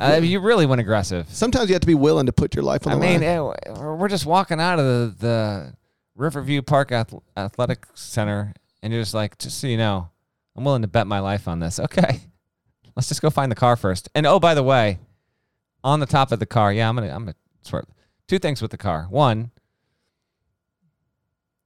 I 0.00 0.16
Uh, 0.16 0.20
you 0.20 0.40
really 0.40 0.66
went 0.66 0.80
aggressive. 0.80 1.26
Sometimes 1.28 1.68
you 1.68 1.74
have 1.74 1.80
to 1.80 1.86
be 1.86 1.94
willing 1.94 2.26
to 2.26 2.32
put 2.32 2.54
your 2.54 2.64
life 2.64 2.86
on 2.86 2.92
the 2.92 2.98
line. 2.98 3.08
I 3.16 3.18
the 3.18 3.24
mean, 3.26 3.42
line. 3.44 3.56
eh, 3.66 3.72
we're 3.94 4.08
just 4.08 4.26
walking 4.26 4.60
out 4.60 4.78
of 4.78 4.84
the, 4.86 5.26
the 5.26 5.72
Riverview 6.16 6.62
Park 6.62 6.90
Ath- 6.92 7.14
Athletic 7.36 7.86
Center, 7.94 8.52
and 8.82 8.92
you're 8.92 9.02
just 9.02 9.14
like, 9.14 9.38
just 9.38 9.60
so 9.60 9.66
you 9.68 9.76
know, 9.76 10.08
I'm 10.56 10.64
willing 10.64 10.82
to 10.82 10.88
bet 10.88 11.06
my 11.06 11.20
life 11.20 11.46
on 11.48 11.60
this. 11.60 11.78
Okay, 11.84 12.20
let's 12.96 13.08
just 13.08 13.22
go 13.22 13.30
find 13.30 13.50
the 13.50 13.56
car 13.56 13.76
first. 13.76 14.08
And 14.14 14.26
oh, 14.26 14.40
by 14.40 14.54
the 14.54 14.62
way, 14.62 14.98
on 15.84 16.00
the 16.00 16.06
top 16.06 16.32
of 16.32 16.38
the 16.40 16.46
car, 16.46 16.72
yeah, 16.72 16.88
I'm 16.88 16.94
gonna, 16.96 17.08
I'm 17.12 17.22
gonna 17.24 17.34
swear. 17.62 17.84
Two 18.28 18.38
things 18.40 18.60
with 18.62 18.70
the 18.72 18.78
car. 18.78 19.06
One, 19.10 19.50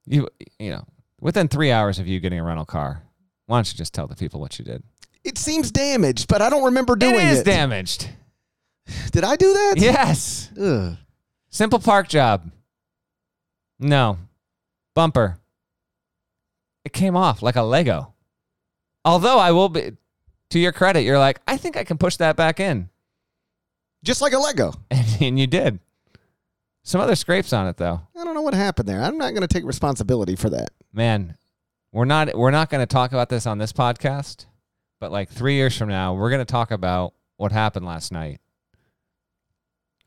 you, 0.05 0.27
you 0.59 0.71
know, 0.71 0.85
within 1.19 1.47
three 1.47 1.71
hours 1.71 1.99
of 1.99 2.07
you 2.07 2.19
getting 2.19 2.39
a 2.39 2.43
rental 2.43 2.65
car, 2.65 3.03
why 3.45 3.57
don't 3.57 3.71
you 3.71 3.77
just 3.77 3.93
tell 3.93 4.07
the 4.07 4.15
people 4.15 4.39
what 4.39 4.57
you 4.59 4.65
did? 4.65 4.83
It 5.23 5.37
seems 5.37 5.71
damaged, 5.71 6.27
but 6.27 6.41
I 6.41 6.49
don't 6.49 6.65
remember 6.65 6.95
doing 6.95 7.15
it. 7.15 7.23
it 7.23 7.27
is 7.27 7.43
damaged. 7.43 8.09
Did 9.11 9.23
I 9.23 9.35
do 9.35 9.53
that? 9.53 9.75
Yes. 9.77 10.49
Ugh. 10.59 10.97
Simple 11.49 11.79
park 11.79 12.07
job. 12.07 12.49
No. 13.79 14.17
Bumper. 14.95 15.37
It 16.85 16.93
came 16.93 17.15
off 17.15 17.41
like 17.41 17.55
a 17.55 17.61
Lego. 17.61 18.13
Although 19.05 19.37
I 19.37 19.51
will 19.51 19.69
be, 19.69 19.91
to 20.49 20.59
your 20.59 20.71
credit, 20.71 21.01
you're 21.01 21.19
like, 21.19 21.39
I 21.47 21.57
think 21.57 21.77
I 21.77 21.83
can 21.83 21.97
push 21.97 22.17
that 22.17 22.35
back 22.35 22.59
in. 22.59 22.89
Just 24.03 24.21
like 24.21 24.33
a 24.33 24.39
Lego. 24.39 24.73
And, 24.89 25.07
and 25.21 25.39
you 25.39 25.47
did. 25.47 25.79
Some 26.91 26.99
other 26.99 27.15
scrapes 27.15 27.53
on 27.53 27.67
it 27.67 27.77
though. 27.77 28.01
I 28.17 28.25
don't 28.25 28.33
know 28.33 28.41
what 28.41 28.53
happened 28.53 28.89
there. 28.89 29.01
I'm 29.01 29.17
not 29.17 29.29
going 29.29 29.47
to 29.47 29.47
take 29.47 29.63
responsibility 29.63 30.35
for 30.35 30.49
that. 30.49 30.71
Man, 30.91 31.37
we're 31.93 32.03
not 32.03 32.35
we're 32.35 32.51
not 32.51 32.69
going 32.69 32.81
to 32.81 32.85
talk 32.85 33.13
about 33.13 33.29
this 33.29 33.45
on 33.47 33.57
this 33.59 33.71
podcast, 33.71 34.45
but 34.99 35.09
like 35.09 35.29
3 35.29 35.53
years 35.53 35.77
from 35.77 35.87
now, 35.87 36.13
we're 36.13 36.29
going 36.29 36.45
to 36.45 36.51
talk 36.51 36.69
about 36.69 37.13
what 37.37 37.53
happened 37.53 37.85
last 37.85 38.11
night. 38.11 38.41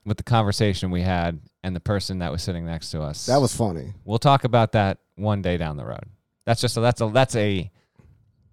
with 0.05 0.18
the 0.18 0.23
conversation 0.23 0.90
we 0.90 1.01
had 1.03 1.40
and 1.62 1.75
the 1.75 1.81
person 1.81 2.18
that 2.18 2.31
was 2.31 2.42
sitting 2.42 2.66
next 2.66 2.90
to 2.90 3.01
us. 3.01 3.27
That 3.27 3.38
was 3.40 3.57
funny. 3.57 3.94
We'll 4.05 4.18
talk 4.18 4.44
about 4.44 4.73
that 4.73 4.99
one 5.16 5.42
day 5.42 5.57
down 5.57 5.77
the 5.77 5.87
road. 5.87 6.05
That's 6.44 6.61
just 6.61 6.77
a, 6.77 6.81
that's 6.81 7.01
a 7.01 7.09
that's 7.09 7.35
a 7.37 7.70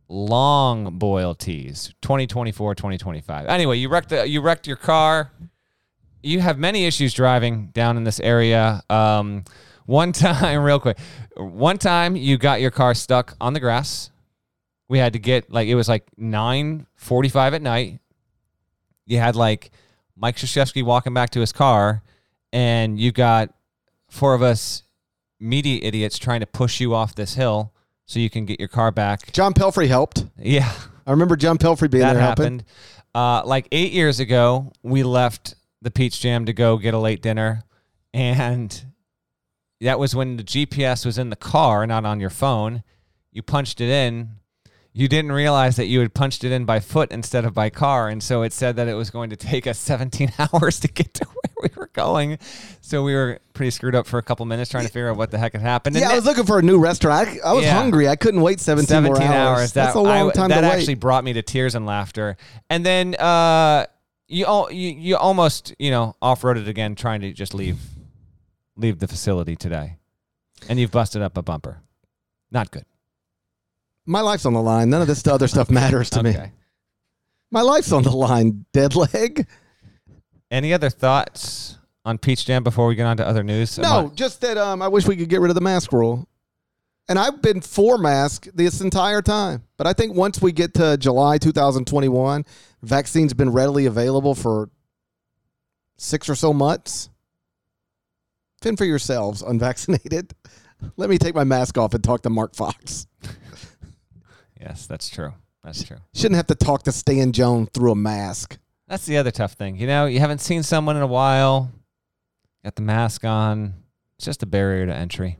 long 0.07 0.97
boil 0.97 1.35
tease. 1.35 1.93
2024, 2.01 2.75
2025. 2.75 3.47
Anyway, 3.47 3.77
you 3.77 3.89
wrecked 3.89 4.09
the, 4.09 4.27
you 4.27 4.41
wrecked 4.41 4.67
your 4.67 4.77
car. 4.77 5.31
You 6.23 6.39
have 6.39 6.57
many 6.57 6.85
issues 6.85 7.13
driving 7.13 7.67
down 7.67 7.97
in 7.97 8.03
this 8.03 8.19
area. 8.19 8.81
Um, 8.89 9.43
one 9.85 10.11
time, 10.13 10.61
real 10.63 10.79
quick, 10.79 10.97
one 11.35 11.77
time 11.77 12.15
you 12.15 12.37
got 12.37 12.61
your 12.61 12.71
car 12.71 12.93
stuck 12.93 13.35
on 13.41 13.53
the 13.53 13.59
grass. 13.59 14.11
We 14.87 14.99
had 14.99 15.13
to 15.13 15.19
get 15.19 15.51
like 15.51 15.67
it 15.67 15.75
was 15.75 15.87
like 15.87 16.05
9:45 16.19 17.53
at 17.53 17.61
night. 17.61 17.99
You 19.05 19.17
had 19.19 19.35
like 19.35 19.71
Mike 20.15 20.35
Krzyzewski 20.35 20.83
walking 20.83 21.13
back 21.13 21.31
to 21.31 21.39
his 21.39 21.51
car, 21.51 22.03
and 22.51 22.99
you 22.99 23.11
got 23.11 23.53
four 24.09 24.33
of 24.33 24.41
us 24.41 24.83
media 25.39 25.79
idiots 25.81 26.19
trying 26.19 26.41
to 26.41 26.45
push 26.45 26.79
you 26.79 26.93
off 26.93 27.15
this 27.15 27.33
hill 27.33 27.73
so 28.05 28.19
you 28.19 28.29
can 28.29 28.45
get 28.45 28.59
your 28.59 28.67
car 28.69 28.91
back. 28.91 29.31
John 29.31 29.53
Pelphrey 29.53 29.87
helped. 29.87 30.25
Yeah, 30.37 30.71
I 31.07 31.11
remember 31.11 31.35
John 31.35 31.57
Pelphrey 31.57 31.89
being 31.89 32.01
that 32.01 32.13
there 32.13 32.21
happened. 32.21 32.63
Uh, 33.15 33.41
like 33.45 33.67
eight 33.71 33.91
years 33.91 34.19
ago, 34.19 34.71
we 34.83 35.03
left 35.03 35.55
the 35.81 35.91
Peach 35.91 36.19
Jam 36.19 36.45
to 36.45 36.53
go 36.53 36.77
get 36.77 36.93
a 36.93 36.99
late 36.99 37.21
dinner, 37.21 37.63
and 38.13 38.85
that 39.79 39.97
was 39.99 40.15
when 40.15 40.37
the 40.37 40.43
GPS 40.43 41.05
was 41.05 41.17
in 41.17 41.29
the 41.29 41.35
car, 41.35 41.87
not 41.87 42.05
on 42.05 42.19
your 42.19 42.29
phone. 42.29 42.83
You 43.31 43.41
punched 43.41 43.81
it 43.81 43.89
in. 43.89 44.31
You 44.93 45.07
didn't 45.07 45.31
realize 45.31 45.77
that 45.77 45.85
you 45.85 46.01
had 46.01 46.13
punched 46.13 46.43
it 46.43 46.51
in 46.51 46.65
by 46.65 46.81
foot 46.81 47.11
instead 47.13 47.45
of 47.45 47.53
by 47.53 47.69
car, 47.69 48.09
and 48.09 48.21
so 48.21 48.41
it 48.41 48.51
said 48.51 48.75
that 48.75 48.89
it 48.89 48.93
was 48.93 49.09
going 49.09 49.29
to 49.29 49.37
take 49.37 49.65
us 49.65 49.79
17 49.79 50.33
hours 50.53 50.79
to 50.81 50.87
get 50.89 51.13
to 51.15 51.25
where 51.25 51.69
we 51.69 51.69
were 51.77 51.89
going. 51.93 52.37
So 52.81 53.01
we 53.01 53.13
were 53.15 53.39
pretty 53.53 53.71
screwed 53.71 53.95
up 53.95 54.05
for 54.05 54.17
a 54.17 54.21
couple 54.21 54.45
minutes 54.45 54.69
trying 54.69 54.85
to 54.85 54.91
figure 54.91 55.09
out 55.09 55.15
what 55.15 55.31
the 55.31 55.37
heck 55.37 55.53
had 55.53 55.61
happened. 55.61 55.95
Yeah, 55.95 56.03
And 56.03 56.11
I 56.11 56.15
was 56.15 56.25
looking 56.25 56.43
for 56.45 56.59
a 56.59 56.61
new 56.61 56.77
restaurant. 56.77 57.29
I, 57.29 57.37
I 57.49 57.53
was 57.53 57.63
Yeah. 57.63 57.73
hungry. 57.73 58.09
I 58.09 58.17
couldn't 58.17 58.41
wait 58.41 58.59
17, 58.59 58.87
17 58.87 59.13
more 59.13 59.21
hours. 59.21 59.59
hours. 59.59 59.73
That's 59.73 59.95
a 59.95 59.99
long 60.01 60.29
I- 60.29 60.33
time 60.33 60.49
that 60.49 60.61
to 60.61 60.67
wait. 60.67 60.73
actually 60.73 60.95
brought 60.95 61.23
me 61.23 61.33
to 61.33 61.41
tears 61.41 61.73
and 61.73 61.85
laughter. 61.85 62.35
And 62.69 62.85
then 62.85 63.15
uh, 63.15 63.85
you, 64.31 64.45
al- 64.45 64.71
you 64.71 64.89
you 64.91 65.17
almost 65.17 65.75
you 65.77 65.91
know 65.91 66.15
off 66.21 66.41
roaded 66.41 66.67
again, 66.67 66.95
trying 66.95 67.21
to 67.21 67.33
just 67.33 67.53
leave 67.53 67.79
leave 68.75 68.99
the 68.99 69.07
facility 69.07 69.55
today, 69.55 69.97
and 70.69 70.79
you've 70.79 70.91
busted 70.91 71.21
up 71.21 71.37
a 71.37 71.41
bumper. 71.41 71.81
Not 72.51 72.71
good. 72.71 72.85
My 74.05 74.21
life's 74.21 74.45
on 74.45 74.53
the 74.53 74.61
line. 74.61 74.89
None 74.89 75.01
of 75.01 75.07
this 75.07 75.25
other 75.27 75.47
stuff 75.47 75.69
matters 75.69 76.09
to 76.11 76.23
me. 76.23 76.35
My 77.51 77.61
life's 77.61 77.91
on 77.91 78.03
the 78.03 78.11
line. 78.11 78.65
Dead 78.73 78.95
leg. 78.95 79.47
Any 80.49 80.73
other 80.73 80.89
thoughts 80.89 81.77
on 82.03 82.17
Peach 82.17 82.45
Jam 82.45 82.63
before 82.63 82.87
we 82.87 82.95
get 82.95 83.05
on 83.05 83.17
to 83.17 83.27
other 83.27 83.43
news? 83.43 83.77
No, 83.77 84.11
just 84.15 84.41
that 84.41 84.57
um, 84.57 84.81
I 84.81 84.87
wish 84.87 85.05
we 85.05 85.15
could 85.15 85.29
get 85.29 85.39
rid 85.39 85.49
of 85.49 85.55
the 85.55 85.61
mask 85.61 85.93
rule. 85.93 86.27
And 87.07 87.19
I've 87.19 87.41
been 87.41 87.61
for 87.61 87.97
mask 87.97 88.47
this 88.53 88.79
entire 88.81 89.21
time. 89.21 89.63
But 89.77 89.87
I 89.87 89.93
think 89.93 90.15
once 90.15 90.41
we 90.41 90.51
get 90.51 90.73
to 90.75 90.97
July 90.97 91.37
2021, 91.37 92.45
vaccines 92.81 93.33
been 93.33 93.51
readily 93.51 93.85
available 93.85 94.35
for 94.35 94.69
six 95.97 96.29
or 96.29 96.35
so 96.35 96.53
months. 96.53 97.09
Fend 98.61 98.77
for 98.77 98.85
yourselves, 98.85 99.41
unvaccinated. 99.47 100.33
Let 100.97 101.09
me 101.09 101.17
take 101.17 101.35
my 101.35 101.43
mask 101.43 101.77
off 101.77 101.93
and 101.93 102.03
talk 102.03 102.21
to 102.23 102.29
Mark 102.29 102.55
Fox. 102.55 103.07
Yes, 104.59 104.85
that's 104.87 105.09
true. 105.09 105.33
That's 105.63 105.83
true. 105.83 105.97
Shouldn't 106.13 106.35
have 106.35 106.47
to 106.47 106.55
talk 106.55 106.83
to 106.83 106.91
Stan 106.91 107.31
Jones 107.31 107.69
through 107.73 107.91
a 107.91 107.95
mask. 107.95 108.57
That's 108.87 109.05
the 109.05 109.17
other 109.17 109.31
tough 109.31 109.53
thing. 109.53 109.75
You 109.77 109.87
know, 109.87 110.05
you 110.05 110.19
haven't 110.19 110.41
seen 110.41 110.63
someone 110.63 110.97
in 110.97 111.01
a 111.01 111.07
while. 111.07 111.71
Got 112.63 112.75
the 112.75 112.81
mask 112.81 113.25
on. 113.25 113.73
It's 114.17 114.25
just 114.25 114.43
a 114.43 114.45
barrier 114.45 114.85
to 114.85 114.93
entry. 114.93 115.37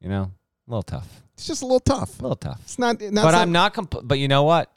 You 0.00 0.08
know, 0.08 0.22
a 0.66 0.70
little 0.70 0.82
tough. 0.82 1.22
It's 1.34 1.46
just 1.46 1.62
a 1.62 1.66
little 1.66 1.80
tough. 1.80 2.18
A 2.18 2.22
little 2.22 2.36
tough. 2.36 2.60
It's 2.62 2.78
not. 2.78 3.00
not 3.00 3.24
but 3.24 3.34
I'm 3.34 3.52
not. 3.52 3.74
Compl- 3.74 4.06
but 4.06 4.18
you 4.18 4.28
know 4.28 4.44
what? 4.44 4.72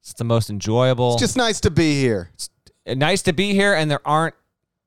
It's 0.00 0.14
the 0.14 0.24
most 0.24 0.50
enjoyable. 0.50 1.12
It's 1.14 1.20
just 1.22 1.36
nice 1.36 1.60
to 1.60 1.70
be 1.70 2.00
here. 2.00 2.30
nice 2.86 3.22
to 3.22 3.32
be 3.32 3.52
here, 3.52 3.74
and 3.74 3.90
there 3.90 4.06
aren't 4.06 4.34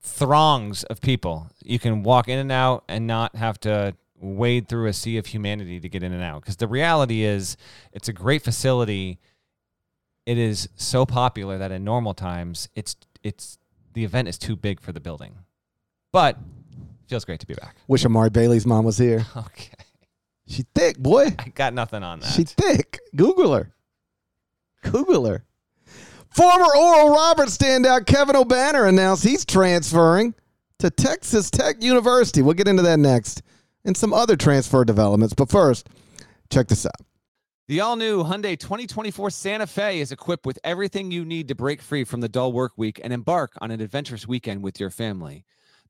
throngs 0.02 0.84
of 0.86 1.02
people. 1.02 1.50
You 1.64 1.80
can 1.80 2.04
walk 2.04 2.28
in 2.28 2.40
and 2.40 2.52
out 2.52 2.84
and 2.88 3.08
not 3.08 3.36
have 3.36 3.60
to 3.62 3.96
wade 4.20 4.68
through 4.68 4.88
a 4.88 4.94
sea 4.94 5.18
of 5.18 5.28
humanity 5.28 5.80
to 5.80 5.90
get 5.90 6.02
in 6.04 6.14
and 6.14 6.24
out. 6.24 6.42
Because 6.42 6.58
the 6.58 6.68
reality 6.68 7.24
is, 7.24 7.58
it's 7.92 8.08
a 8.08 8.14
great 8.14 8.42
facility. 8.42 9.20
It 10.26 10.38
is 10.38 10.70
so 10.76 11.06
popular 11.06 11.58
that 11.58 11.72
in 11.72 11.84
normal 11.84 12.14
times, 12.14 12.70
it's 12.76 12.96
it's 13.24 13.58
the 13.94 14.04
event 14.04 14.28
is 14.28 14.38
too 14.38 14.56
big 14.56 14.82
for 14.82 14.92
the 14.92 15.00
building. 15.00 15.36
But 16.12 16.38
feels 17.08 17.26
great 17.26 17.40
to 17.42 17.48
be 17.48 17.54
back. 17.54 17.76
Wish 17.88 18.06
Amari 18.06 18.30
Bailey's 18.30 18.66
mom 18.66 18.86
was 18.86 18.98
here. 18.98 19.26
Okay, 19.36 19.70
She 20.48 20.64
thick, 20.76 20.98
boy. 20.98 21.36
I 21.40 21.50
got 21.50 21.74
nothing 21.74 22.04
on 22.04 22.20
that. 22.22 22.28
She 22.32 22.44
thick. 22.44 23.00
Google 23.16 23.54
her. 23.54 23.73
Her. 24.84 25.44
Former 26.30 26.76
Oral 26.76 27.10
Roberts 27.10 27.58
standout 27.58 28.06
Kevin 28.06 28.36
Obanor 28.36 28.88
announced 28.90 29.24
he's 29.24 29.46
transferring 29.46 30.34
to 30.80 30.90
Texas 30.90 31.52
Tech 31.52 31.82
University. 31.84 32.42
We'll 32.42 32.56
get 32.56 32.68
into 32.68 32.84
that 32.84 33.00
next 33.00 33.44
and 33.86 33.96
some 33.96 34.14
other 34.14 34.36
transfer 34.36 34.84
developments. 34.84 35.34
But 35.34 35.50
first, 35.50 35.90
check 36.50 36.68
this 36.68 36.86
out. 36.86 36.96
The 37.68 37.80
all 37.80 37.96
new 37.96 38.24
Hyundai 38.24 38.60
2024 38.60 39.30
Santa 39.30 39.68
Fe 39.68 40.00
is 40.00 40.12
equipped 40.12 40.46
with 40.46 40.60
everything 40.64 41.12
you 41.12 41.24
need 41.24 41.48
to 41.48 41.56
break 41.56 41.82
free 41.82 42.04
from 42.04 42.20
the 42.20 42.28
dull 42.28 42.52
work 42.52 42.74
week 42.76 43.00
and 43.04 43.14
embark 43.14 43.54
on 43.62 43.72
an 43.72 43.80
adventurous 43.80 44.28
weekend 44.28 44.64
with 44.64 44.80
your 44.80 44.90
family. 44.90 45.46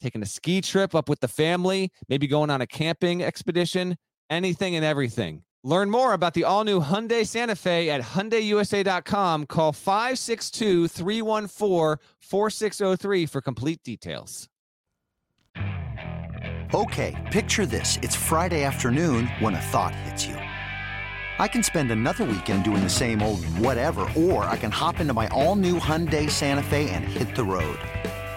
taking 0.00 0.22
a 0.22 0.26
ski 0.26 0.60
trip 0.60 0.94
up 0.94 1.08
with 1.08 1.20
the 1.20 1.28
family, 1.28 1.90
maybe 2.08 2.26
going 2.26 2.50
on 2.50 2.60
a 2.60 2.66
camping 2.66 3.22
expedition, 3.22 3.96
anything 4.28 4.74
and 4.76 4.84
everything. 4.84 5.42
Learn 5.62 5.90
more 5.90 6.14
about 6.14 6.32
the 6.32 6.44
all 6.44 6.64
new 6.64 6.80
Hyundai 6.80 7.26
Santa 7.26 7.54
Fe 7.54 7.90
at 7.90 8.00
HyundaiUSA.com. 8.00 9.46
Call 9.46 9.72
562 9.72 10.88
314 10.88 12.02
4603 12.18 13.26
for 13.26 13.40
complete 13.42 13.82
details. 13.82 14.48
Okay, 16.72 17.16
picture 17.32 17.66
this. 17.66 17.98
It's 18.00 18.14
Friday 18.14 18.62
afternoon 18.62 19.26
when 19.40 19.54
a 19.54 19.60
thought 19.60 19.94
hits 19.94 20.24
you. 20.24 20.36
I 20.36 21.48
can 21.48 21.62
spend 21.62 21.90
another 21.90 22.24
weekend 22.24 22.64
doing 22.64 22.82
the 22.82 22.88
same 22.88 23.22
old 23.22 23.44
whatever, 23.58 24.06
or 24.16 24.44
I 24.44 24.56
can 24.56 24.70
hop 24.70 25.00
into 25.00 25.12
my 25.12 25.26
all 25.28 25.56
new 25.56 25.78
Hyundai 25.78 26.30
Santa 26.30 26.62
Fe 26.62 26.88
and 26.90 27.04
hit 27.04 27.34
the 27.34 27.44
road. 27.44 27.78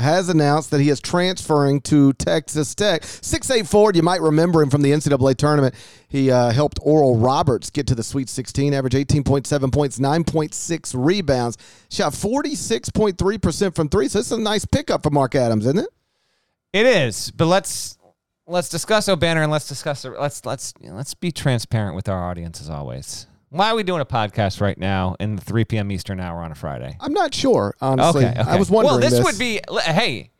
has 0.00 0.28
announced 0.28 0.70
that 0.70 0.80
he 0.80 0.88
is 0.88 1.00
transferring 1.00 1.80
to 1.82 2.12
Texas 2.14 2.74
Tech. 2.74 3.04
Six 3.04 3.50
eight 3.50 3.64
6'8 3.64 3.96
you 3.96 4.02
might 4.02 4.20
remember 4.20 4.62
him 4.62 4.70
from 4.70 4.82
the 4.82 4.90
NCAA 4.90 5.36
tournament. 5.36 5.74
He 6.08 6.30
uh, 6.30 6.50
helped 6.50 6.78
Oral 6.82 7.16
Roberts 7.16 7.70
get 7.70 7.86
to 7.88 7.94
the 7.94 8.02
Sweet 8.02 8.28
16, 8.28 8.74
average 8.74 8.94
18.7 8.94 9.72
points, 9.72 9.98
9.6 9.98 10.94
rebounds, 10.96 11.58
shot 11.90 12.12
46.3% 12.12 13.74
from 13.74 13.88
three. 13.88 14.08
So, 14.08 14.18
this 14.18 14.26
is 14.26 14.38
a 14.38 14.40
nice 14.40 14.64
pickup 14.64 15.02
for 15.02 15.10
Mark 15.10 15.34
Adams, 15.34 15.66
isn't 15.66 15.78
it? 15.78 15.90
It 16.72 16.86
is, 16.86 17.30
but 17.30 17.46
let's 17.46 17.98
let's 18.46 18.68
discuss 18.68 19.08
Obanor 19.08 19.42
and 19.42 19.50
let's 19.50 19.68
discuss 19.68 20.04
let's 20.04 20.44
let's 20.44 20.74
let's 20.80 21.14
be 21.14 21.32
transparent 21.32 21.96
with 21.96 22.08
our 22.08 22.30
audience 22.30 22.60
as 22.60 22.70
always. 22.70 23.26
Why 23.52 23.70
are 23.70 23.74
we 23.74 23.82
doing 23.82 24.00
a 24.00 24.06
podcast 24.06 24.60
right 24.60 24.78
now 24.78 25.16
in 25.18 25.34
the 25.34 25.42
3 25.42 25.64
p.m. 25.64 25.90
Eastern 25.90 26.20
hour 26.20 26.40
on 26.40 26.52
a 26.52 26.54
Friday? 26.54 26.96
I'm 27.00 27.12
not 27.12 27.34
sure, 27.34 27.74
honestly. 27.80 28.24
Okay, 28.24 28.40
okay. 28.40 28.48
I 28.48 28.56
was 28.56 28.70
wondering. 28.70 29.00
Well, 29.00 29.10
this, 29.10 29.24
would 29.24 29.38
be 29.40 29.60
hey, 29.68 30.30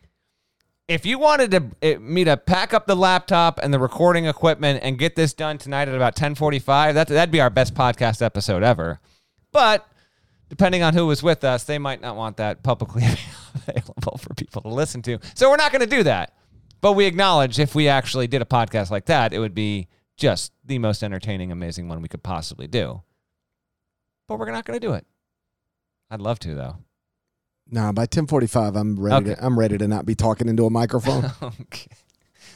if 0.86 1.04
you 1.04 1.18
wanted 1.18 1.50
to 1.50 1.64
eh, 1.82 1.98
me 1.98 2.22
to 2.22 2.36
pack 2.36 2.72
up 2.72 2.86
the 2.86 2.94
laptop 2.94 3.58
and 3.60 3.74
the 3.74 3.80
recording 3.80 4.26
equipment 4.26 4.80
and 4.84 4.96
get 4.96 5.16
this 5.16 5.34
done 5.34 5.58
tonight 5.58 5.88
at 5.88 5.96
about 5.96 6.14
10:45, 6.14 6.94
that 6.94 7.08
that'd 7.08 7.32
be 7.32 7.40
our 7.40 7.50
best 7.50 7.74
podcast 7.74 8.22
episode 8.22 8.62
ever. 8.62 9.00
But 9.50 9.88
depending 10.48 10.84
on 10.84 10.94
who 10.94 11.08
was 11.08 11.20
with 11.20 11.42
us, 11.42 11.64
they 11.64 11.78
might 11.78 12.00
not 12.00 12.14
want 12.14 12.36
that 12.36 12.62
publicly 12.62 13.02
available 13.54 14.18
for 14.18 14.34
people 14.34 14.62
to 14.62 14.68
listen 14.68 15.02
to. 15.02 15.18
So 15.34 15.50
we're 15.50 15.56
not 15.56 15.72
going 15.72 15.80
to 15.80 15.96
do 15.96 16.04
that. 16.04 16.36
But 16.80 16.92
we 16.92 17.06
acknowledge 17.06 17.58
if 17.58 17.74
we 17.74 17.88
actually 17.88 18.28
did 18.28 18.40
a 18.40 18.46
podcast 18.46 18.90
like 18.90 19.06
that, 19.06 19.32
it 19.32 19.40
would 19.40 19.54
be 19.54 19.88
just 20.20 20.52
the 20.64 20.78
most 20.78 21.02
entertaining, 21.02 21.50
amazing 21.50 21.88
one 21.88 22.00
we 22.02 22.08
could 22.08 22.22
possibly 22.22 22.68
do. 22.68 23.02
But 24.28 24.38
we're 24.38 24.50
not 24.52 24.64
going 24.64 24.78
to 24.78 24.86
do 24.86 24.92
it. 24.92 25.04
I'd 26.10 26.20
love 26.20 26.38
to 26.40 26.54
though. 26.54 26.76
Nah, 27.68 27.92
by 27.92 28.06
ten 28.06 28.26
forty 28.26 28.46
five, 28.46 28.76
I'm 28.76 28.98
ready. 28.98 29.30
Okay. 29.30 29.34
To, 29.34 29.44
I'm 29.44 29.58
ready 29.58 29.78
to 29.78 29.88
not 29.88 30.06
be 30.06 30.14
talking 30.14 30.48
into 30.48 30.66
a 30.66 30.70
microphone. 30.70 31.30
okay. 31.42 31.90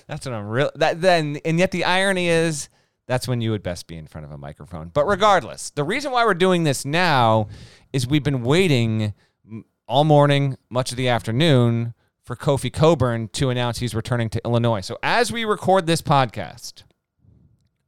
That's 0.06 0.26
what 0.26 0.34
I'm 0.34 0.46
real 0.46 0.70
that 0.74 1.00
then 1.00 1.38
and 1.44 1.58
yet 1.58 1.70
the 1.70 1.84
irony 1.84 2.28
is 2.28 2.68
that's 3.06 3.28
when 3.28 3.40
you 3.40 3.50
would 3.52 3.62
best 3.62 3.86
be 3.86 3.96
in 3.96 4.06
front 4.06 4.24
of 4.24 4.32
a 4.32 4.38
microphone. 4.38 4.90
But 4.92 5.06
regardless, 5.06 5.70
the 5.70 5.84
reason 5.84 6.10
why 6.10 6.24
we're 6.24 6.34
doing 6.34 6.64
this 6.64 6.84
now 6.84 7.48
is 7.92 8.06
we've 8.06 8.24
been 8.24 8.42
waiting 8.42 9.14
all 9.86 10.04
morning, 10.04 10.56
much 10.70 10.90
of 10.90 10.96
the 10.96 11.08
afternoon 11.08 11.94
for 12.22 12.34
Kofi 12.34 12.72
Cockburn 12.72 13.28
to 13.28 13.50
announce 13.50 13.78
he's 13.78 13.94
returning 13.94 14.30
to 14.30 14.40
Illinois. 14.44 14.80
So 14.80 14.98
as 15.02 15.30
we 15.30 15.44
record 15.44 15.86
this 15.86 16.00
podcast, 16.00 16.83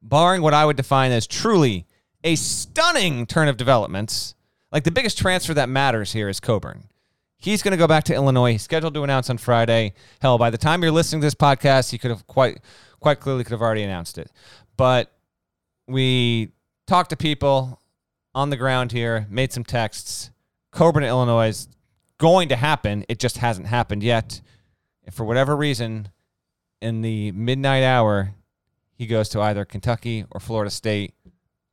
barring 0.09 0.43
what 0.43 0.55
I 0.55 0.65
would 0.65 0.77
define 0.77 1.13
as 1.13 1.27
truly 1.27 1.87
a 2.25 2.37
stunning 2.37 3.27
turn 3.27 3.49
of 3.49 3.57
developments, 3.57 4.35
like 4.73 4.85
the 4.85 4.91
biggest 4.91 5.19
transfer 5.19 5.55
that 5.55 5.69
matters 5.69 6.13
here 6.13 6.29
is 6.29 6.41
Cockburn. 6.41 6.89
He's 7.39 7.63
going 7.63 7.73
to 7.73 7.79
go 7.79 7.87
back 7.87 8.05
to 8.05 8.15
Illinois. 8.15 8.53
He's 8.53 8.63
scheduled 8.63 8.95
to 8.95 9.05
announce 9.05 9.29
on 9.31 9.39
Friday. 9.39 9.93
Hell, 10.21 10.39
by 10.39 10.51
the 10.51 10.59
time 10.59 10.83
you're 10.83 10.91
listening 10.91 11.21
to 11.21 11.27
this 11.27 11.35
podcast, 11.35 11.91
he 11.91 11.99
could 11.99 12.11
have 12.11 12.27
quite 12.27 12.61
quite 12.99 13.21
clearly 13.21 13.45
could 13.45 13.53
have 13.53 13.63
already 13.63 13.83
announced 13.83 14.19
it. 14.19 14.31
But 14.77 15.13
we 15.87 16.51
talked 16.87 17.11
to 17.11 17.17
people 17.17 17.81
on 18.35 18.51
the 18.51 18.57
ground 18.57 18.93
here, 18.93 19.27
made 19.31 19.53
some 19.53 19.65
texts. 19.65 20.31
Cockburn, 20.73 21.05
Illinois 21.05 21.49
is 21.49 21.69
going 22.19 22.49
to 22.49 22.57
happen. 22.57 23.05
It 23.09 23.19
just 23.19 23.39
hasn't 23.39 23.67
happened 23.67 24.03
yet. 24.03 24.41
If 25.05 25.15
for 25.15 25.25
whatever 25.25 25.57
reason, 25.57 26.09
in 26.81 27.03
the 27.03 27.33
midnight 27.33 27.85
hour, 27.85 28.33
he 28.97 29.07
goes 29.07 29.29
to 29.31 29.41
either 29.41 29.65
Kentucky 29.65 30.25
or 30.31 30.41
Florida 30.41 30.71
State, 30.71 31.15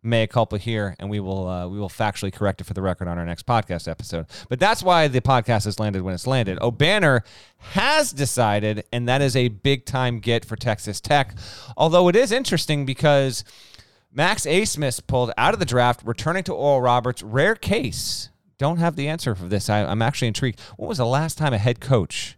mea 0.04 0.28
culpa 0.28 0.58
here, 0.58 0.96
and 1.00 1.10
we 1.10 1.20
will 1.20 1.48
uh, 1.48 1.68
we 1.68 1.80
will 1.80 1.90
factually 1.90 2.32
correct 2.32 2.62
it 2.62 2.66
for 2.66 2.74
the 2.74 2.82
record 2.82 3.08
on 3.08 3.18
our 3.18 3.26
next 3.26 3.46
podcast 3.46 3.88
episode. 3.88 4.26
But 4.50 4.60
that's 4.60 4.84
why 4.84 5.08
the 5.08 5.22
podcast 5.22 5.66
has 5.66 5.80
landed 5.80 6.02
when 6.02 6.14
it's 6.14 6.28
landed. 6.28 6.60
Obanor 6.60 7.22
has 7.58 8.12
decided, 8.12 8.84
and 8.92 9.08
that 9.08 9.22
is 9.22 9.36
a 9.36 9.48
big 9.48 9.86
time 9.86 10.20
get 10.20 10.44
for 10.44 10.56
Texas 10.56 11.00
Tech. 11.00 11.36
Although 11.78 12.10
it 12.10 12.16
is 12.16 12.32
interesting 12.32 12.86
because 12.86 13.44
Max 14.12 14.46
Abmas 14.46 15.06
pulled 15.06 15.32
out 15.38 15.54
of 15.54 15.60
the 15.60 15.66
draft, 15.66 16.02
returning 16.04 16.44
to 16.44 16.54
Oral 16.54 16.82
Roberts. 16.82 17.24
Rare 17.24 17.56
case. 17.56 18.30
Don't 18.60 18.78
have 18.78 18.96
the 18.96 19.08
answer 19.08 19.34
for 19.34 19.46
this. 19.46 19.70
I, 19.70 19.84
I'm 19.84 20.02
actually 20.02 20.28
intrigued. 20.28 20.60
What 20.78 20.88
was 20.88 21.00
the 21.00 21.06
last 21.06 21.38
time 21.38 21.54
a 21.54 21.58
head 21.58 21.80
coach 21.80 22.38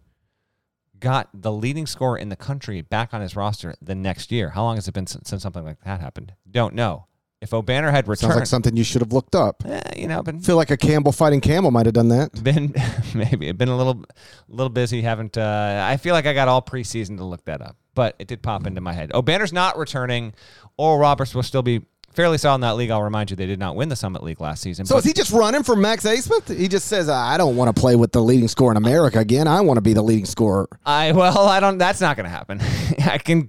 got 1.05 1.29
the 1.33 1.51
leading 1.51 1.85
scorer 1.85 2.17
in 2.17 2.29
the 2.29 2.35
country 2.35 2.81
back 2.81 3.13
on 3.13 3.21
his 3.21 3.35
roster 3.35 3.75
the 3.79 3.93
next 3.93 4.31
year? 4.31 4.49
How 4.49 4.63
long 4.63 4.75
has 4.75 4.87
it 4.87 4.93
been 4.95 5.05
since, 5.05 5.29
since 5.29 5.43
something 5.43 5.63
like 5.63 5.79
that 5.85 6.01
happened? 6.01 6.33
Don't 6.49 6.73
know. 6.73 7.05
If 7.41 7.51
Obanor 7.51 7.91
had 7.91 8.07
returned, 8.07 8.31
Sounds 8.31 8.35
like 8.37 8.47
something 8.47 8.75
you 8.75 8.83
should 8.83 9.01
have 9.01 9.13
looked 9.13 9.35
up. 9.35 9.61
eh, 9.67 9.81
you 9.95 10.07
know, 10.07 10.23
been 10.23 10.39
feel 10.39 10.55
like 10.55 10.71
a 10.71 10.77
Campbell 10.77 11.11
fighting 11.11 11.41
Camel 11.41 11.69
might 11.69 11.85
have 11.85 11.93
done 11.93 12.07
that. 12.09 12.43
been 12.43 12.73
maybe 13.13 13.51
been 13.51 13.69
a 13.69 13.77
little 13.77 14.03
little 14.47 14.69
busy. 14.71 15.03
Haven't 15.03 15.37
uh, 15.37 15.85
I 15.87 15.97
feel 15.97 16.15
like 16.15 16.25
I 16.25 16.33
got 16.33 16.47
all 16.47 16.61
preseason 16.63 17.17
to 17.17 17.23
look 17.23 17.45
that 17.45 17.61
up, 17.61 17.75
but 17.93 18.15
it 18.17 18.27
did 18.27 18.41
pop 18.41 18.65
into 18.65 18.81
my 18.81 18.93
head. 18.93 19.11
Obanor's 19.11 19.53
not 19.53 19.77
returning. 19.77 20.33
Oral 20.77 20.97
Roberts 20.97 21.35
will 21.35 21.43
still 21.43 21.61
be 21.61 21.85
fairly 22.15 22.37
solid 22.37 22.55
in 22.55 22.61
that 22.61 22.75
league. 22.75 22.89
I'll 22.89 23.03
remind 23.03 23.29
you, 23.29 23.35
they 23.35 23.45
did 23.45 23.59
not 23.59 23.75
win 23.75 23.89
the 23.89 23.95
Summit 23.95 24.23
League 24.23 24.39
last 24.41 24.61
season. 24.61 24.85
So 24.85 24.95
but 24.95 24.99
is 24.99 25.05
he 25.05 25.13
just 25.13 25.31
running 25.31 25.63
for 25.63 25.75
Max 25.75 26.05
Abmas? 26.05 26.55
He 26.55 26.67
just 26.67 26.87
says, 26.87 27.09
"I 27.09 27.37
don't 27.37 27.55
want 27.55 27.75
to 27.75 27.79
play 27.79 27.95
with 27.95 28.11
the 28.11 28.21
leading 28.21 28.47
scorer 28.47 28.71
in 28.71 28.77
America 28.77 29.19
again. 29.19 29.47
I 29.47 29.61
want 29.61 29.77
to 29.77 29.81
be 29.81 29.93
the 29.93 30.01
leading 30.01 30.25
scorer." 30.25 30.67
I 30.85 31.11
well, 31.11 31.47
I 31.47 31.59
don't. 31.59 31.77
That's 31.77 32.01
not 32.01 32.17
going 32.17 32.25
to 32.25 32.29
happen. 32.29 32.59
I 33.05 33.17
can. 33.17 33.47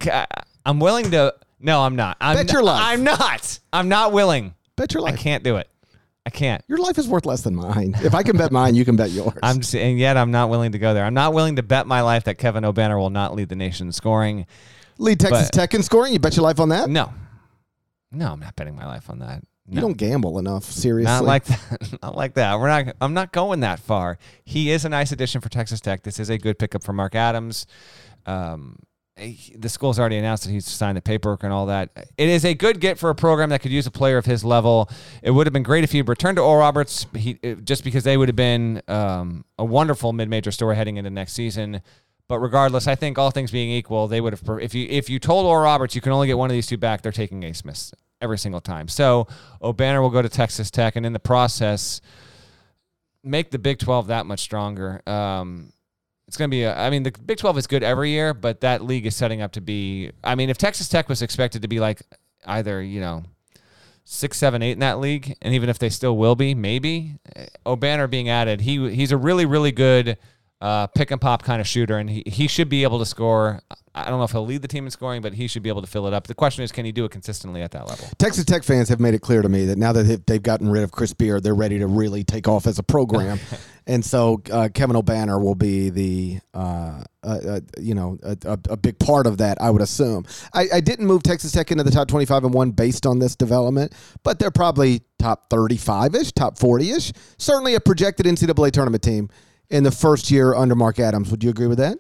I'm 0.65 0.81
willing 0.81 1.11
to. 1.13 1.35
No, 1.61 1.81
I'm 1.81 1.97
not. 1.97 2.17
I'm 2.21 2.37
Bet 2.37 2.53
your 2.53 2.63
life. 2.63 2.83
I'm 2.85 3.05
not. 3.05 3.59
I'm 3.73 3.89
not 3.89 4.13
willing. 4.13 4.55
Bet 4.77 4.93
your 4.93 5.03
life. 5.03 5.15
I 5.15 5.17
can't 5.17 5.43
do 5.43 5.57
it. 5.57 5.69
I 6.27 6.31
can't. 6.31 6.63
Your 6.67 6.79
life 6.79 6.99
is 6.99 7.07
worth 7.07 7.25
less 7.25 7.43
than 7.43 7.55
mine. 7.55 7.95
If 8.01 8.13
I 8.13 8.25
can 8.25 8.37
bet 8.37 8.51
mine, 8.51 8.75
you 8.75 8.85
can 8.85 8.97
bet 8.97 9.11
yours. 9.11 9.39
I'm 9.45 9.61
just, 9.61 9.77
and 9.77 9.97
yet 9.97 10.17
I'm 10.17 10.33
not 10.33 10.51
willing 10.51 10.73
to 10.73 10.79
go 10.79 10.93
there. 10.93 11.05
I'm 11.05 11.15
not 11.15 11.33
willing 11.33 11.55
to 11.57 11.63
bet 11.63 11.87
my 11.87 12.03
life 12.03 12.25
that 12.25 12.37
Kevin 12.37 12.65
Obanor 12.65 12.99
will 12.99 13.11
not 13.11 13.37
lead 13.37 13.49
the 13.49 13.55
nation 13.55 13.87
in 13.87 13.93
scoring. 13.93 14.45
Lead 14.99 15.21
Texas 15.21 15.51
but- 15.51 15.53
Tech 15.53 15.75
in 15.75 15.85
scoring. 15.85 16.13
You 16.13 16.19
bet 16.19 16.37
your 16.37 16.43
life 16.43 16.59
on 16.59 16.71
that. 16.71 16.91
No, 16.91 17.13
no, 18.13 18.33
I'm 18.33 18.41
not 18.41 18.57
betting 18.57 18.75
my 18.77 18.87
life 18.87 19.11
on 19.11 19.19
that. 19.21 19.43
You 19.69 19.81
don't 19.81 19.97
gamble 19.97 20.39
enough. 20.39 20.63
Seriously. 20.65 21.13
Not 21.13 21.25
like 21.25 21.45
that. 21.47 21.99
Not 22.03 22.15
like 22.15 22.35
that. 22.35 22.61
We're 22.61 22.69
not. 22.69 22.95
I'm 23.01 23.15
not 23.15 23.33
going 23.33 23.61
that 23.61 23.81
far. 23.81 24.17
He 24.45 24.71
is 24.71 24.85
a 24.85 24.89
nice 24.89 25.11
addition 25.11 25.41
for 25.41 25.49
Texas 25.49 25.81
Tech. 25.81 26.05
This 26.05 26.21
is 26.21 26.31
a 26.31 26.39
good 26.39 26.57
pickup 26.57 26.85
for 26.85 26.93
Mark 26.93 27.17
Adams. 27.17 27.67
Um, 28.27 28.77
he- 29.17 29.57
the 29.59 29.69
school's 29.69 29.99
already 29.99 30.19
announced 30.19 30.45
that 30.45 30.51
he's 30.53 30.67
signed 30.69 30.97
the 30.97 31.03
paperwork 31.03 31.43
and 31.43 31.53
all 31.53 31.67
that. 31.67 31.91
It 32.17 32.29
is 32.29 32.45
a 32.45 32.55
good 32.55 32.81
get 32.81 32.97
for 32.99 33.11
a 33.11 33.15
program 33.17 33.49
that 33.51 33.61
could 33.61 33.73
use 33.73 33.87
a 33.87 33.91
player 33.91 34.19
of 34.19 34.27
his 34.27 34.45
level. 34.45 34.89
It 35.23 35.33
would 35.33 35.47
have 35.49 35.53
been 35.55 35.63
great 35.65 35.83
if 35.83 35.91
he 35.91 36.01
returned 36.03 36.37
to 36.37 36.43
Oral 36.43 36.61
Roberts, 36.61 37.07
he, 37.17 37.39
it- 37.43 37.65
just 37.65 37.83
because 37.83 38.05
they 38.05 38.17
would 38.17 38.29
have 38.29 38.37
been 38.37 38.83
um, 38.89 39.45
a 39.59 39.65
wonderful 39.65 40.13
mid-major 40.13 40.53
story 40.53 40.77
heading 40.77 40.97
into 40.97 41.11
next 41.11 41.33
season. 41.33 41.81
But 42.29 42.41
regardless, 42.41 42.89
I 42.89 42.97
think 42.97 43.19
all 43.19 43.31
things 43.31 43.51
being 43.51 43.71
equal, 43.71 44.09
they 44.09 44.21
would 44.21 44.33
have. 44.33 44.59
If 44.61 44.75
you 44.75 44.87
if 44.91 45.09
you 45.09 45.19
told 45.19 45.47
Oral 45.47 45.63
Roberts 45.63 45.95
you 45.95 46.01
can 46.01 46.13
only 46.13 46.27
get 46.27 46.37
one 46.37 46.51
of 46.51 46.55
these 46.55 46.67
two 46.67 46.77
back, 46.77 47.03
they're 47.03 47.13
taking 47.13 47.43
Abmas 47.43 47.93
every 48.21 48.39
single 48.39 48.61
time. 48.61 48.89
So 48.89 49.29
Obanor 49.63 50.01
will 50.01 50.11
go 50.11 50.23
to 50.23 50.29
Texas 50.29 50.71
Tech, 50.71 50.97
and 50.97 51.07
in 51.07 51.13
the 51.13 51.21
process, 51.21 52.01
make 53.23 53.51
the 53.51 53.59
Big 53.59 53.79
12 53.79 54.09
that 54.09 54.27
much 54.27 54.41
stronger. 54.41 55.03
Um, 55.07 55.73
it's 56.27 56.37
going 56.37 56.51
to 56.51 56.55
be, 56.55 56.65
a, 56.65 56.77
I 56.77 56.91
mean, 56.91 57.03
the 57.03 57.13
Big 57.13 57.39
12 57.39 57.59
is 57.59 57.67
good 57.67 57.83
every 57.83 58.11
year, 58.11 58.35
but 58.35 58.63
that 58.63 58.83
league 58.83 59.07
is 59.07 59.15
setting 59.15 59.43
up 59.43 59.53
to 59.53 59.61
be, 59.61 60.11
I 60.25 60.35
mean, 60.35 60.51
if 60.51 60.59
Texas 60.59 60.89
Tech 60.89 61.09
was 61.09 61.23
expected 61.23 61.63
to 61.63 61.69
be 61.69 61.79
like 61.79 62.03
either, 62.47 62.83
you 62.83 63.01
know, 63.01 63.25
six, 64.05 64.39
seven, 64.39 64.63
eight 64.63 64.73
in 64.73 64.79
that 64.81 64.99
league, 64.99 65.37
and 65.43 65.55
even 65.55 65.69
if 65.69 65.79
they 65.79 65.89
still 65.89 66.17
will 66.17 66.35
be, 66.35 66.55
maybe 66.55 67.17
Obanor 67.65 68.09
being 68.09 68.29
added, 68.29 68.63
he 68.63 68.95
he's 68.95 69.13
a 69.13 69.17
really, 69.17 69.45
really 69.47 69.73
good 69.73 70.17
uh, 70.61 70.87
pick 70.89 71.11
and 71.11 71.21
pop 71.21 71.43
kind 71.43 71.61
of 71.61 71.67
shooter, 71.67 71.99
and 71.99 72.09
he, 72.09 72.23
he 72.27 72.49
should 72.49 72.69
be 72.69 72.83
able 72.83 72.99
to 72.99 73.07
score. 73.07 73.61
I 73.95 74.11
don't 74.11 74.19
know 74.19 74.25
if 74.25 74.33
he'll 74.33 74.45
lead 74.45 74.61
the 74.61 74.69
team 74.69 74.85
in 74.85 74.91
scoring, 74.91 75.23
but 75.23 75.33
he 75.33 75.49
should 75.49 75.63
be 75.63 75.71
able 75.71 75.81
to 75.81 75.87
fill 75.87 76.07
it 76.07 76.13
up. 76.13 76.27
The 76.27 76.35
question 76.35 76.63
is, 76.65 76.71
can 76.71 76.85
he 76.85 76.93
do 76.93 77.07
it 77.07 77.11
consistently 77.11 77.63
at 77.63 77.71
that 77.71 77.89
level? 77.89 78.09
Texas 78.19 78.45
Tech 78.45 78.63
fans 78.63 78.91
have 78.91 79.01
made 79.01 79.15
it 79.15 79.21
clear 79.23 79.41
to 79.41 79.49
me 79.49 79.65
that 79.67 79.79
now 79.79 79.93
that 79.93 80.27
they've- 80.27 80.43
gotten 80.43 80.69
rid 80.71 80.83
of 80.83 80.93
Chris 80.93 81.13
Beard, 81.13 81.43
they're 81.43 81.55
ready 81.55 81.79
to 81.79 81.87
really 81.87 82.23
take 82.23 82.47
off 82.47 82.67
as 82.67 82.79
a 82.79 82.83
program, 82.83 83.41
and 83.87 84.05
so 84.05 84.43
uh, 84.53 84.69
Kevin 84.73 84.97
Obanor 84.97 85.43
will 85.43 85.55
be 85.55 85.91
the 85.91 86.39
uh, 86.55 87.03
uh, 87.25 87.29
uh, 87.29 87.61
you 87.81 87.95
know 87.95 88.19
a, 88.23 88.37
a, 88.45 88.59
a 88.71 88.77
big 88.77 88.99
part 88.99 89.27
of 89.27 89.39
that. 89.39 89.61
I 89.61 89.71
would 89.71 89.83
assume. 89.83 90.25
I, 90.55 90.69
I 90.75 90.81
didn't 90.81 91.07
move 91.07 91.23
Texas 91.23 91.53
Tech 91.53 91.73
into 91.73 91.83
the 91.85 91.91
top 91.91 92.07
twenty-five 92.07 92.45
and 92.45 92.55
one 92.55 92.71
based 92.71 93.07
on 93.07 93.19
this 93.19 93.35
development, 93.35 93.93
but 94.23 94.39
they're 94.39 94.51
probably 94.51 95.03
top 95.19 95.51
thirty-five 95.51 96.15
ish, 96.15 96.33
top 96.33 96.59
forty 96.59 96.91
ish. 96.93 97.13
Certainly 97.39 97.75
a 97.75 97.81
projected 97.81 98.27
NCAA 98.27 98.71
tournament 98.71 99.03
team 99.03 99.31
in 99.71 99.85
the 99.85 99.91
first 99.91 100.31
year 100.31 100.55
under 100.55 100.75
Mark 100.75 100.99
Adams. 100.99 101.31
Would 101.31 101.43
you 101.43 101.51
agree 101.51 101.67
with 101.67 101.79
that? 101.79 101.99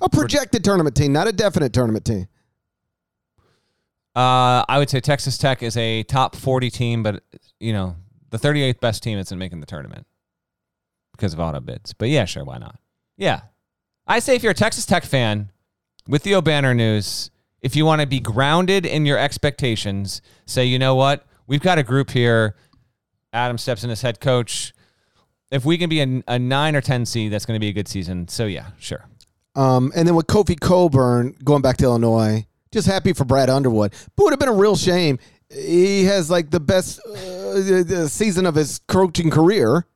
A 0.00 0.08
projected 0.08 0.64
tournament 0.64 0.96
team, 0.96 1.12
not 1.12 1.28
a 1.28 1.32
definite 1.32 1.72
tournament 1.72 2.04
team. 2.04 2.26
Uh, 4.14 4.64
I 4.68 4.78
would 4.78 4.90
say 4.90 5.00
Texas 5.00 5.38
Tech 5.38 5.62
is 5.62 5.76
a 5.76 6.02
top 6.02 6.36
40 6.36 6.70
team, 6.70 7.02
but 7.02 7.22
you 7.60 7.72
know, 7.72 7.96
the 8.30 8.38
38th 8.38 8.80
best 8.80 9.02
team 9.02 9.18
isn't 9.18 9.38
making 9.38 9.60
the 9.60 9.66
tournament 9.66 10.06
because 11.12 11.32
of 11.32 11.40
auto 11.40 11.60
bids. 11.60 11.92
But 11.92 12.08
yeah, 12.08 12.24
sure, 12.24 12.44
why 12.44 12.58
not? 12.58 12.78
Yeah. 13.16 13.42
I 14.06 14.18
say 14.18 14.34
if 14.34 14.42
you're 14.42 14.52
a 14.52 14.54
Texas 14.54 14.84
Tech 14.84 15.04
fan 15.04 15.50
with 16.08 16.24
the 16.24 16.32
Obanor 16.32 16.74
news, 16.74 17.30
if 17.62 17.76
you 17.76 17.86
want 17.86 18.00
to 18.00 18.06
be 18.06 18.20
grounded 18.20 18.84
in 18.84 19.06
your 19.06 19.18
expectations, 19.18 20.20
say, 20.46 20.64
you 20.64 20.78
know 20.78 20.94
what? 20.94 21.24
We've 21.46 21.60
got 21.60 21.78
a 21.78 21.82
group 21.82 22.10
here. 22.10 22.56
Adam 23.32 23.56
steps 23.56 23.84
in 23.84 23.90
as 23.90 24.02
head 24.02 24.20
coach. 24.20 24.74
If 25.52 25.64
we 25.64 25.78
can 25.78 25.88
be 25.88 26.00
a, 26.00 26.22
a 26.26 26.38
9 26.38 26.76
or 26.76 26.80
10 26.80 27.06
seed, 27.06 27.32
that's 27.32 27.44
going 27.44 27.56
to 27.56 27.60
be 27.60 27.68
a 27.68 27.72
good 27.72 27.86
season. 27.86 28.26
So 28.26 28.46
yeah, 28.46 28.68
sure. 28.78 29.06
Um, 29.54 29.92
and 29.94 30.08
then 30.08 30.14
with 30.14 30.26
Kofi 30.26 30.58
Cockburn 30.58 31.36
going 31.44 31.62
back 31.62 31.76
to 31.76 31.84
Illinois, 31.84 32.46
just 32.72 32.86
happy 32.86 33.12
for 33.12 33.24
Brad 33.24 33.50
Underwood. 33.50 33.92
But 34.16 34.24
would 34.24 34.32
have 34.32 34.40
been 34.40 34.48
a 34.48 34.54
real 34.54 34.76
shame. 34.76 35.18
He 35.50 36.04
has 36.04 36.30
like 36.30 36.50
the 36.50 36.60
best 36.60 36.98
uh, 37.06 38.08
season 38.08 38.46
of 38.46 38.54
his 38.54 38.80
coaching 38.88 39.30
career, 39.30 39.86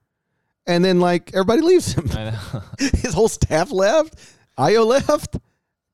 and 0.66 0.84
then 0.84 1.00
like 1.00 1.30
everybody 1.32 1.62
leaves 1.62 1.94
him. 1.94 2.10
I 2.12 2.30
know. 2.30 2.62
His 2.78 3.14
whole 3.14 3.28
staff 3.28 3.72
left. 3.72 4.16
Io 4.58 4.84
left. 4.84 5.38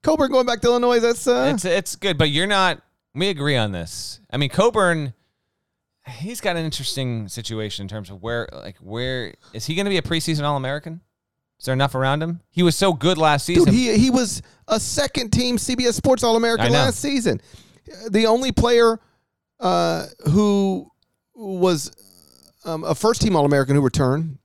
Cockburn 0.03 0.33
going 0.33 0.47
back 0.47 0.61
to 0.63 0.69
Illinois. 0.69 0.99
That's 0.99 1.29
uh, 1.29 1.53
it's 1.55 1.65
it's 1.65 1.95
good, 1.95 2.19
but 2.19 2.31
you're 2.31 2.49
not. 2.49 2.83
We 3.15 3.29
agree 3.29 3.57
on 3.57 3.71
this. 3.71 4.21
I 4.33 4.37
mean, 4.37 4.49
Cockburn, 4.49 5.15
he's 6.09 6.41
got 6.41 6.57
an 6.57 6.65
interesting 6.65 7.29
situation 7.29 7.85
in 7.85 7.89
terms 7.89 8.11
of 8.11 8.23
where, 8.23 8.49
like, 8.53 8.77
where 8.79 9.35
is 9.53 9.67
he 9.67 9.75
going 9.75 9.87
to 9.87 9.91
be 9.91 9.99
a 9.99 10.03
preseason 10.03 10.43
All 10.45 10.57
American? 10.57 11.01
Is 11.59 11.67
there 11.67 11.73
enough 11.75 11.95
around 11.95 12.23
him? 12.23 12.41
He 12.51 12.63
was 12.65 12.75
so 12.77 12.93
good 12.93 13.19
last 13.19 13.47
season. 13.47 13.67
dude. 13.67 13.75
He 13.75 13.97
he 13.97 14.11
was 14.11 14.43
a 14.67 14.81
second 14.81 15.31
team 15.31 15.59
CBS 15.59 15.95
Sports 15.95 16.25
All 16.25 16.35
American 16.37 16.73
last 16.73 16.99
season. 16.99 17.41
The 18.11 18.27
only 18.27 18.51
player 18.51 18.99
uh, 19.61 20.07
who 20.31 20.89
was 21.35 21.93
um, 22.65 22.83
a 22.85 22.95
first 22.97 23.23
team 23.23 23.37
All 23.37 23.45
American 23.45 23.77
who 23.77 23.83
returned, 23.83 24.39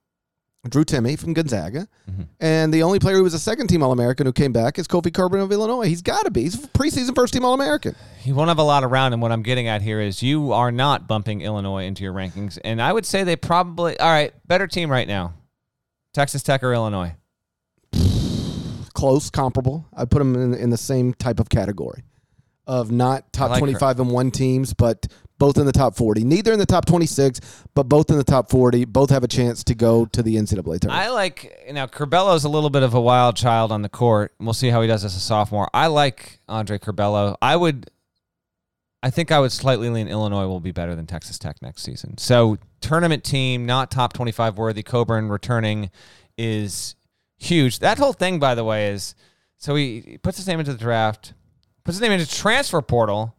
Drew 0.68 0.84
Timme 0.84 1.18
from 1.18 1.34
Gonzaga, 1.34 1.88
Mm-hmm. 2.10 2.22
and 2.40 2.74
the 2.74 2.84
only 2.84 3.00
player 3.00 3.18
who 3.18 3.24
was 3.24 3.34
a 3.34 3.40
second 3.40 3.68
team 3.68 3.84
All 3.84 3.92
American 3.92 4.26
who 4.26 4.34
came 4.34 4.52
back 4.54 4.80
is 4.80 4.88
Kofi 4.88 5.14
Cockburn 5.14 5.42
of 5.42 5.52
Illinois. 5.52 5.88
He's 5.88 6.02
got 6.02 6.24
to 6.26 6.32
be. 6.32 6.44
He's 6.44 6.56
a 6.64 6.68
preseason 6.68 7.14
first 7.16 7.34
team 7.34 7.46
All 7.46 7.54
American. 7.54 7.96
He 8.20 8.34
won't 8.34 8.48
have 8.50 8.58
a 8.58 8.64
lot 8.64 8.84
around, 8.84 9.14
and 9.14 9.22
what 9.22 9.32
I'm 9.32 9.44
getting 9.44 9.68
at 9.68 9.82
here 9.82 10.00
is 10.02 10.22
you 10.24 10.52
are 10.54 10.72
not 10.72 11.08
bumping 11.08 11.42
Illinois 11.42 11.86
into 11.86 12.04
your 12.04 12.14
rankings, 12.14 12.58
and 12.66 12.82
I 12.82 12.92
would 12.92 13.06
say 13.06 13.24
they 13.24 13.36
probably 13.36 13.98
all 14.00 14.10
right. 14.10 14.34
Better 14.48 14.68
team 14.68 14.90
right 14.92 15.08
now, 15.08 15.34
Texas 16.14 16.44
Tech 16.44 16.64
or 16.64 16.74
Illinois. 16.74 17.16
Close, 18.94 19.30
comparable. 19.30 19.86
I'd 19.96 20.10
put 20.10 20.20
them 20.20 20.36
in, 20.36 20.54
in 20.54 20.70
the 20.70 20.78
same 20.78 21.14
type 21.14 21.40
of 21.40 21.50
category 21.50 22.04
of 22.66 22.92
not 22.92 23.32
top 23.32 23.52
like 23.52 23.58
her. 23.60 23.66
25 23.66 24.00
and 24.00 24.12
one 24.12 24.32
teams, 24.32 24.74
but 24.74 25.08
both 25.38 25.58
in 25.58 25.66
the 25.66 25.72
top 25.72 25.96
40. 25.96 26.24
Neither 26.24 26.54
in 26.54 26.60
the 26.60 26.66
top 26.66 26.86
26, 26.86 27.40
but 27.74 27.84
both 27.84 28.10
in 28.10 28.18
the 28.18 28.24
top 28.24 28.50
40. 28.50 28.86
Both 28.86 29.10
have 29.10 29.24
a 29.24 29.28
chance 29.28 29.64
to 29.66 29.76
go 29.76 30.06
to 30.06 30.24
the 30.24 30.36
NCAA 30.36 30.80
tournament. 30.80 30.94
I 30.94 31.10
like 31.10 31.64
you 31.68 31.74
know 31.74 31.88
Curbelo's 31.88 32.44
a 32.44 32.50
little 32.50 32.70
bit 32.70 32.84
of 32.84 32.94
a 32.94 33.02
wild 33.02 33.36
child 33.36 33.72
on 33.72 33.82
the 33.82 33.90
court. 33.90 34.34
We'll 34.40 34.54
see 34.54 34.70
how 34.70 34.82
he 34.82 34.88
does 34.88 35.04
as 35.04 35.16
a 35.16 35.20
sophomore. 35.20 35.70
I 35.74 35.88
like 35.88 36.40
Andre 36.48 36.78
Curbelo. 36.78 37.36
I 37.42 37.56
would, 37.56 37.90
I 39.04 39.10
think 39.10 39.32
I 39.32 39.40
would 39.40 39.52
slightly 39.52 39.90
lean 39.90 40.08
Illinois 40.08 40.48
will 40.48 40.60
be 40.60 40.72
better 40.72 40.96
than 40.96 41.06
Texas 41.06 41.38
Tech 41.38 41.62
next 41.62 41.84
season. 41.84 42.18
So 42.18 42.58
tournament 42.82 43.24
team, 43.24 43.66
not 43.66 43.92
top 43.92 44.14
twenty-five 44.14 44.58
worthy. 44.58 44.84
Cockburn 44.84 45.30
returning 45.30 45.92
is 46.38 46.96
huge. 47.38 47.80
That 47.80 47.98
whole 47.98 48.14
thing, 48.14 48.40
by 48.40 48.56
the 48.56 48.64
way, 48.64 48.90
is 48.90 49.16
so 49.58 49.76
he 49.76 50.18
puts 50.22 50.38
his 50.38 50.48
name 50.48 50.60
into 50.60 50.72
the 50.72 50.78
draft, 50.78 51.34
puts 51.84 51.98
his 51.98 52.02
name 52.02 52.12
into 52.12 52.30
transfer 52.30 52.82
portal, 52.82 53.36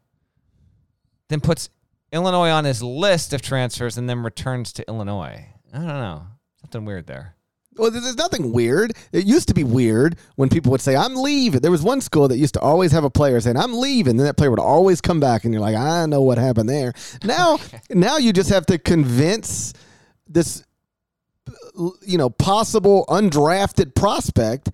then 1.28 1.40
puts 1.40 1.70
Illinois 2.12 2.50
on 2.50 2.64
his 2.64 2.82
list 2.82 3.32
of 3.32 3.42
transfers, 3.42 3.98
and 3.98 4.08
then 4.08 4.22
returns 4.22 4.72
to 4.74 4.88
Illinois. 4.88 5.46
I 5.72 5.78
don't 5.78 5.86
know, 5.86 6.22
something 6.60 6.84
weird 6.84 7.06
there. 7.06 7.34
Well, 7.78 7.92
there's 7.92 8.16
nothing 8.16 8.52
weird. 8.52 8.92
It 9.12 9.24
used 9.24 9.48
to 9.48 9.54
be 9.54 9.62
weird 9.62 10.16
when 10.34 10.48
people 10.48 10.72
would 10.72 10.80
say, 10.80 10.96
I'm 10.96 11.14
leaving. 11.14 11.60
There 11.60 11.70
was 11.70 11.82
one 11.82 12.00
school 12.00 12.26
that 12.26 12.36
used 12.36 12.54
to 12.54 12.60
always 12.60 12.90
have 12.90 13.04
a 13.04 13.10
player 13.10 13.40
saying, 13.40 13.56
I'm 13.56 13.78
leaving. 13.78 14.16
Then 14.16 14.26
that 14.26 14.36
player 14.36 14.50
would 14.50 14.58
always 14.58 15.00
come 15.00 15.20
back, 15.20 15.44
and 15.44 15.54
you're 15.54 15.60
like, 15.60 15.76
I 15.76 16.04
know 16.06 16.22
what 16.22 16.38
happened 16.38 16.68
there. 16.68 16.92
Now, 17.22 17.58
now 17.90 18.16
you 18.16 18.32
just 18.32 18.50
have 18.50 18.66
to 18.66 18.78
convince 18.78 19.74
this, 20.26 20.64
you 22.02 22.18
know, 22.18 22.30
possible 22.30 23.04
undrafted 23.08 23.94
prospect. 23.94 24.70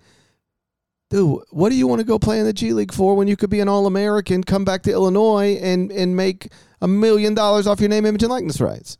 Dude, 1.09 1.39
what 1.51 1.69
do 1.69 1.75
you 1.75 1.87
want 1.87 1.99
to 1.99 2.05
go 2.05 2.17
play 2.17 2.39
in 2.39 2.45
the 2.45 2.53
G 2.53 2.73
League 2.73 2.91
for 2.91 3.15
when 3.15 3.27
you 3.27 3.35
could 3.35 3.49
be 3.49 3.59
an 3.59 3.69
All 3.69 3.85
American, 3.85 4.43
come 4.43 4.65
back 4.65 4.81
to 4.83 4.91
Illinois, 4.91 5.57
and 5.61 5.91
and 5.91 6.15
make 6.15 6.51
a 6.81 6.87
million 6.87 7.35
dollars 7.35 7.67
off 7.67 7.79
your 7.79 7.89
name, 7.89 8.05
image, 8.05 8.23
and 8.23 8.31
likeness 8.31 8.59
rights? 8.59 8.97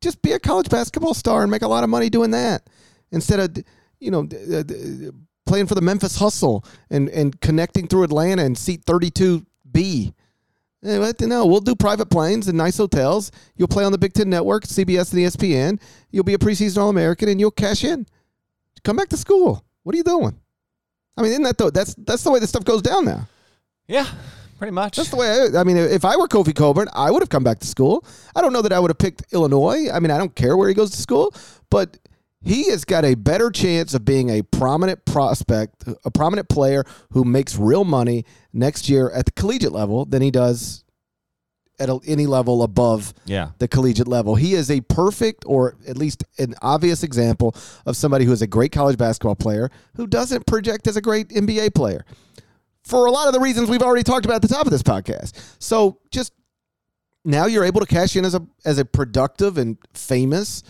Just 0.00 0.20
be 0.20 0.32
a 0.32 0.40
college 0.40 0.68
basketball 0.68 1.14
star 1.14 1.42
and 1.42 1.50
make 1.50 1.62
a 1.62 1.68
lot 1.68 1.84
of 1.84 1.90
money 1.90 2.10
doing 2.10 2.32
that 2.32 2.68
instead 3.12 3.38
of 3.40 3.64
you 4.00 4.10
know 4.10 4.26
d- 4.26 5.10
playing 5.46 5.66
for 5.66 5.74
the 5.76 5.80
Memphis 5.80 6.16
Hustle 6.18 6.64
and 6.90 7.08
and 7.08 7.40
connecting 7.40 7.86
through 7.86 8.02
Atlanta 8.02 8.44
and 8.44 8.58
seat 8.58 8.84
32B. 8.84 10.12
Eh, 10.84 10.98
what? 10.98 11.20
No, 11.20 11.46
we'll 11.46 11.60
do 11.60 11.74
private 11.76 12.10
planes 12.10 12.48
and 12.48 12.58
nice 12.58 12.78
hotels. 12.78 13.30
You'll 13.56 13.68
play 13.68 13.84
on 13.84 13.92
the 13.92 13.98
Big 13.98 14.12
Ten 14.12 14.28
Network, 14.28 14.64
CBS 14.64 15.12
and 15.12 15.22
ESPN. 15.22 15.80
You'll 16.10 16.24
be 16.24 16.34
a 16.34 16.38
preseason 16.38 16.78
All 16.78 16.88
American 16.88 17.28
and 17.28 17.38
you'll 17.38 17.50
cash 17.52 17.84
in. 17.84 18.06
Come 18.82 18.96
back 18.96 19.08
to 19.08 19.16
school. 19.16 19.64
What 19.84 19.94
are 19.94 19.98
you 19.98 20.04
doing? 20.04 20.40
I 21.18 21.22
mean, 21.22 21.32
isn't 21.32 21.42
that 21.42 21.58
though? 21.58 21.70
that's 21.70 21.94
that's 21.96 22.22
the 22.22 22.30
way 22.30 22.38
this 22.38 22.50
stuff 22.50 22.64
goes 22.64 22.80
down 22.80 23.04
now. 23.04 23.26
Yeah, 23.88 24.06
pretty 24.58 24.70
much. 24.70 24.96
That's 24.96 25.10
the 25.10 25.16
way. 25.16 25.28
I, 25.28 25.60
I 25.60 25.64
mean, 25.64 25.76
if 25.76 26.04
I 26.04 26.16
were 26.16 26.28
Kofi 26.28 26.54
Cockburn, 26.54 26.88
I 26.94 27.10
would 27.10 27.22
have 27.22 27.28
come 27.28 27.42
back 27.42 27.58
to 27.58 27.66
school. 27.66 28.04
I 28.36 28.40
don't 28.40 28.52
know 28.52 28.62
that 28.62 28.72
I 28.72 28.78
would 28.78 28.90
have 28.90 28.98
picked 28.98 29.32
Illinois. 29.32 29.90
I 29.92 29.98
mean, 29.98 30.12
I 30.12 30.18
don't 30.18 30.34
care 30.34 30.56
where 30.56 30.68
he 30.68 30.74
goes 30.74 30.90
to 30.92 30.96
school, 30.96 31.34
but 31.70 31.98
he 32.40 32.70
has 32.70 32.84
got 32.84 33.04
a 33.04 33.16
better 33.16 33.50
chance 33.50 33.94
of 33.94 34.04
being 34.04 34.30
a 34.30 34.42
prominent 34.42 35.04
prospect, 35.04 35.84
a 36.04 36.10
prominent 36.10 36.48
player 36.48 36.84
who 37.10 37.24
makes 37.24 37.56
real 37.56 37.84
money 37.84 38.24
next 38.52 38.88
year 38.88 39.10
at 39.10 39.26
the 39.26 39.32
collegiate 39.32 39.72
level 39.72 40.04
than 40.04 40.22
he 40.22 40.30
does 40.30 40.84
at 41.78 41.88
a, 41.88 41.98
any 42.06 42.26
level 42.26 42.62
above 42.62 43.14
yeah. 43.24 43.50
the 43.58 43.68
collegiate 43.68 44.08
level. 44.08 44.34
He 44.34 44.54
is 44.54 44.70
a 44.70 44.80
perfect, 44.82 45.44
or 45.46 45.76
at 45.86 45.96
least 45.96 46.24
an 46.38 46.54
obvious 46.62 47.02
example 47.02 47.54
of 47.86 47.96
somebody 47.96 48.24
who 48.24 48.32
is 48.32 48.42
a 48.42 48.46
great 48.46 48.72
college 48.72 48.98
basketball 48.98 49.36
player 49.36 49.70
who 49.94 50.06
doesn't 50.06 50.46
project 50.46 50.86
as 50.86 50.96
a 50.96 51.00
great 51.00 51.28
NBA 51.28 51.74
player 51.74 52.04
for 52.88 53.06
a 53.06 53.10
lot 53.10 53.28
of 53.28 53.34
the 53.34 53.40
reasons 53.40 53.68
we've 53.68 53.82
already 53.82 54.02
talked 54.02 54.24
about 54.24 54.36
at 54.36 54.42
the 54.42 54.48
top 54.48 54.64
of 54.64 54.72
this 54.72 54.82
podcast. 54.82 55.56
So 55.58 55.98
just 56.10 56.32
now 57.24 57.46
you're 57.46 57.64
able 57.64 57.80
to 57.80 57.86
cash 57.86 58.16
in 58.16 58.24
as 58.24 58.34
a 58.34 58.44
as 58.64 58.78
a 58.78 58.84
productive 58.84 59.58
and 59.58 59.76
famous, 59.92 60.62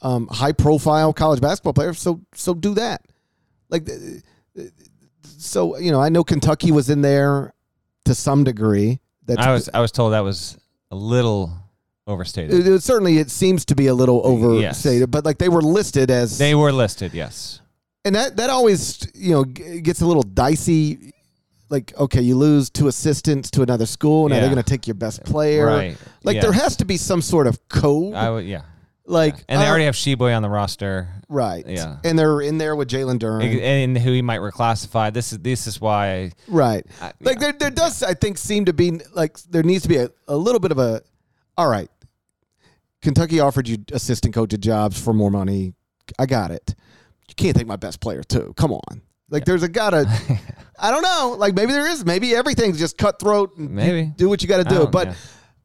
um, 0.00 0.28
high 0.28 0.52
profile 0.52 1.12
college 1.12 1.40
basketball 1.40 1.72
player. 1.72 1.92
So 1.94 2.20
so 2.34 2.54
do 2.54 2.74
that. 2.74 3.02
Like, 3.70 3.88
uh, 3.88 4.62
so 5.22 5.76
you 5.78 5.90
know, 5.90 6.00
I 6.00 6.10
know 6.10 6.22
Kentucky 6.22 6.70
was 6.70 6.88
in 6.90 7.02
there 7.02 7.52
to 8.04 8.14
some 8.14 8.44
degree. 8.44 9.00
That's 9.26 9.40
I 9.40 9.52
was 9.52 9.70
I 9.74 9.80
was 9.80 9.90
told 9.92 10.12
that 10.12 10.20
was 10.24 10.56
a 10.90 10.96
little 10.96 11.50
overstated. 12.06 12.54
it, 12.54 12.66
it- 12.66 12.82
certainly 12.82 13.18
it 13.18 13.30
seems 13.30 13.64
to 13.66 13.74
be 13.74 13.86
a 13.86 13.94
little 13.94 14.20
overstated, 14.24 15.10
but 15.10 15.24
like 15.24 15.38
they 15.38 15.48
were 15.48 15.62
listed 15.62 16.10
as 16.10 16.36
They 16.38 16.54
were 16.54 16.72
listed, 16.72 17.14
yes. 17.14 17.60
and 18.04 18.14
that 18.14 18.36
that 18.36 18.50
always 18.50 19.06
you 19.14 19.32
know 19.32 19.44
g- 19.44 19.80
gets 19.80 20.00
a 20.02 20.06
little 20.06 20.22
dicey. 20.22 21.10
Like 21.70 21.94
okay, 21.98 22.20
you 22.20 22.36
lose 22.36 22.68
two 22.68 22.88
assistants 22.88 23.50
to 23.52 23.62
another 23.62 23.86
school. 23.86 24.28
Now 24.28 24.34
Yeah. 24.34 24.40
they're 24.42 24.50
going 24.50 24.62
to 24.62 24.70
take 24.70 24.86
your 24.86 24.94
best 24.94 25.24
player. 25.24 25.66
Right. 25.66 25.96
Like 26.22 26.40
there 26.42 26.52
has 26.52 26.76
to 26.76 26.84
be 26.84 26.98
some 26.98 27.22
sort 27.22 27.46
of 27.46 27.58
code. 27.70 28.12
I 28.14 28.28
would, 28.30 28.44
yeah. 28.44 28.62
Like 29.06 29.44
And 29.48 29.60
they 29.60 29.66
uh, 29.66 29.68
already 29.68 29.84
have 29.84 29.94
Tshiebwe 29.96 30.34
on 30.34 30.40
the 30.42 30.48
roster, 30.48 31.08
right. 31.28 31.62
Yeah. 31.66 31.98
and 32.04 32.18
they're 32.18 32.40
in 32.40 32.56
there 32.56 32.74
with 32.74 32.88
Jalen 32.88 33.18
Duren. 33.18 33.60
and 33.60 33.98
who 33.98 34.12
he 34.12 34.22
might 34.22 34.40
reclassify. 34.40 35.12
This 35.12 35.32
is 35.32 35.40
this 35.40 35.66
is 35.66 35.78
why. 35.80 36.32
Right. 36.48 36.86
I- 37.02 37.12
like 37.20 37.36
yeah. 37.36 37.40
there 37.40 37.52
there 37.52 37.70
does 37.70 38.02
I 38.02 38.14
think 38.14 38.38
seem 38.38 38.64
to 38.64 38.72
be 38.72 39.00
like 39.14 39.38
there 39.42 39.62
needs 39.62 39.82
to 39.82 39.88
be 39.90 39.96
a, 39.96 40.08
a 40.26 40.36
little 40.36 40.58
bit 40.60 40.70
of 40.72 40.78
a 40.78 41.02
all 41.56 41.68
right. 41.68 41.90
Kentucky 43.02 43.40
offered 43.40 43.68
you 43.68 43.78
assistant 43.92 44.34
coach 44.34 44.58
jobs 44.58 44.98
for 44.98 45.12
more 45.12 45.30
money. 45.30 45.74
I 46.18 46.24
got 46.24 46.50
it. 46.50 46.74
You 47.28 47.34
can't 47.34 47.56
take 47.56 47.66
my 47.66 47.76
best 47.76 48.00
player 48.00 48.22
too. 48.22 48.54
Come 48.56 48.72
on. 48.72 49.02
Like 49.28 49.44
there's 49.44 49.62
a 49.62 49.68
gotta 49.68 50.06
I 50.78 50.90
don't 50.90 51.02
know. 51.02 51.36
Like 51.38 51.54
maybe 51.54 51.72
there 51.72 51.86
is. 51.88 52.04
Maybe 52.06 52.34
everything's 52.34 52.78
just 52.78 52.96
cutthroat 52.96 53.56
and 53.58 53.70
Maybe. 53.70 54.12
do 54.16 54.28
what 54.30 54.42
you 54.42 54.48
gotta 54.48 54.64
do. 54.64 54.86
But 54.86 55.08
yeah. 55.08 55.14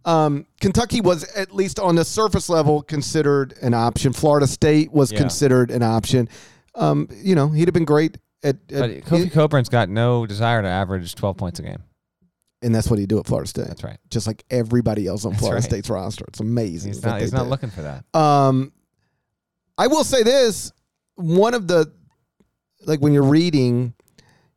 Um, 0.05 0.45
Kentucky 0.61 1.01
was 1.01 1.23
at 1.35 1.53
least 1.53 1.79
on 1.79 1.95
the 1.95 2.05
surface 2.05 2.49
level 2.49 2.81
considered 2.81 3.53
an 3.61 3.73
option. 3.73 4.13
Florida 4.13 4.47
State 4.47 4.91
was 4.91 5.11
Yeah. 5.11 5.19
considered 5.19 5.71
an 5.71 5.83
option. 5.83 6.29
Um, 6.75 7.09
you 7.21 7.35
know, 7.35 7.49
he'd 7.49 7.67
have 7.67 7.73
been 7.73 7.85
great 7.85 8.17
at, 8.43 8.55
at 8.71 8.79
But 8.79 8.89
Kofi 9.05 9.31
Cockburn's 9.31 9.67
got 9.69 9.89
no 9.89 10.25
desire 10.25 10.61
to 10.61 10.67
average 10.67 11.15
12 11.15 11.35
points 11.37 11.59
a 11.59 11.63
game. 11.63 11.83
and 12.61 12.73
that's 12.75 12.89
what 12.89 12.99
he 12.99 13.05
do 13.05 13.19
at 13.19 13.25
Florida 13.25 13.47
State. 13.47 13.67
That's 13.67 13.83
right. 13.83 13.97
just 14.09 14.27
like 14.27 14.43
everybody 14.49 15.07
else 15.07 15.25
on 15.25 15.31
That's 15.31 15.41
Florida 15.41 15.61
right. 15.61 15.69
State's 15.69 15.89
roster. 15.89 16.25
It's 16.27 16.39
amazing. 16.41 16.93
He's 16.93 17.03
not 17.03 17.21
he's 17.21 17.31
not 17.33 17.47
looking 17.47 17.69
for 17.69 17.81
that. 17.83 18.03
Um, 18.13 18.71
I 19.77 19.87
will 19.87 20.03
say 20.03 20.23
this: 20.23 20.71
one 21.15 21.53
of 21.53 21.67
the 21.67 21.91
like 22.85 22.99
when 23.01 23.13
you're 23.13 23.23
reading, 23.23 23.93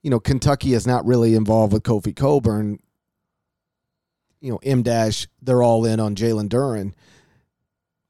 you 0.03 0.11
know, 0.11 0.19
Kentucky 0.19 0.75
is 0.75 0.85
not 0.87 1.05
really 1.07 1.35
involved 1.35 1.73
with 1.73 1.83
Kofi 1.85 2.15
Cockburn. 2.15 2.79
You 4.43 4.51
know, 4.53 4.61
M 4.63 4.83
dash, 4.83 5.27
they're 5.41 5.63
all 5.63 5.85
in 5.87 6.01
on 6.01 6.15
Jalen 6.15 6.49
Duren. 6.49 6.93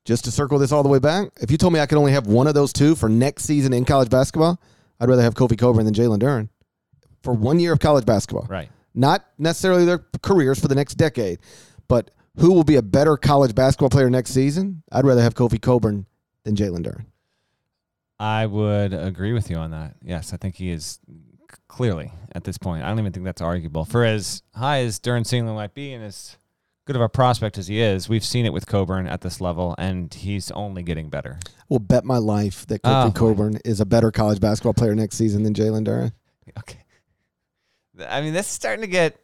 Just 0.04 0.24
to 0.24 0.32
circle 0.32 0.58
this 0.58 0.72
all 0.72 0.82
the 0.82 0.88
way 0.88 0.98
back, 0.98 1.28
if 1.40 1.50
you 1.52 1.56
told 1.58 1.72
me 1.72 1.78
I 1.78 1.86
could 1.86 1.98
only 1.98 2.12
have 2.12 2.26
one 2.26 2.46
of 2.48 2.54
those 2.54 2.72
two 2.72 2.96
for 2.96 3.08
next 3.08 3.44
season 3.44 3.72
in 3.72 3.84
college 3.84 4.10
basketball, 4.10 4.60
I'd 4.98 5.08
rather 5.08 5.22
have 5.22 5.34
Kofi 5.34 5.56
Cockburn 5.56 5.84
than 5.84 5.94
Jalen 5.94 6.18
Duren 6.18 6.48
for 7.22 7.32
one 7.34 7.60
year 7.60 7.72
of 7.72 7.78
college 7.78 8.04
basketball 8.04 8.46
Right. 8.48 8.68
not 8.94 9.24
necessarily 9.38 9.84
their 9.84 9.98
careers 10.22 10.58
for 10.58 10.66
the 10.66 10.74
next 10.74 10.94
decade, 10.94 11.38
but 11.86 12.10
who 12.38 12.52
will 12.52 12.64
be 12.64 12.76
a 12.76 12.82
better 12.82 13.16
college 13.16 13.54
basketball 13.54 13.90
player 13.90 14.10
next 14.10 14.30
season? 14.32 14.82
I'd 14.90 15.04
rather 15.04 15.22
have 15.22 15.34
Kofi 15.34 15.60
Cockburn 15.60 16.06
than 16.44 16.56
Jalen 16.56 16.84
Duren. 16.84 17.04
I 18.18 18.46
would 18.46 18.94
agree 18.94 19.32
with 19.32 19.50
you 19.50 19.56
on 19.56 19.70
that. 19.72 19.96
Yes, 20.02 20.32
I 20.32 20.36
think 20.36 20.56
he 20.56 20.70
is 20.70 20.98
clearly 21.72 22.12
at 22.34 22.44
this 22.44 22.58
point. 22.58 22.84
I 22.84 22.88
don't 22.88 22.98
even 22.98 23.12
think 23.12 23.24
that's 23.24 23.40
arguable. 23.42 23.84
For 23.86 24.04
as 24.04 24.42
high 24.54 24.80
as 24.80 25.00
Duren 25.00 25.22
Singler 25.22 25.54
might 25.54 25.72
be 25.74 25.92
and 25.94 26.04
as 26.04 26.36
good 26.84 26.96
of 26.96 27.02
a 27.02 27.08
prospect 27.08 27.56
as 27.56 27.66
he 27.68 27.80
is, 27.80 28.08
we've 28.10 28.24
seen 28.24 28.44
it 28.44 28.52
with 28.52 28.66
Cockburn 28.66 29.06
at 29.06 29.22
this 29.22 29.40
level, 29.40 29.74
and 29.78 30.12
he's 30.12 30.50
only 30.50 30.82
getting 30.82 31.08
better. 31.08 31.38
We'll 31.68 31.78
bet 31.78 32.04
my 32.04 32.18
life 32.18 32.66
that 32.66 32.82
Kofi 32.82 33.06
Oh. 33.08 33.12
Cockburn 33.12 33.58
is 33.64 33.80
a 33.80 33.86
better 33.86 34.10
college 34.10 34.38
basketball 34.40 34.74
player 34.74 34.94
next 34.94 35.16
season 35.16 35.42
than 35.44 35.54
Jalen 35.54 35.86
Duren. 35.86 36.12
Okay. 36.58 36.78
I 38.08 38.20
mean, 38.20 38.32
this 38.34 38.46
is 38.46 38.52
starting 38.52 38.80
to 38.82 38.88
get. 38.88 39.16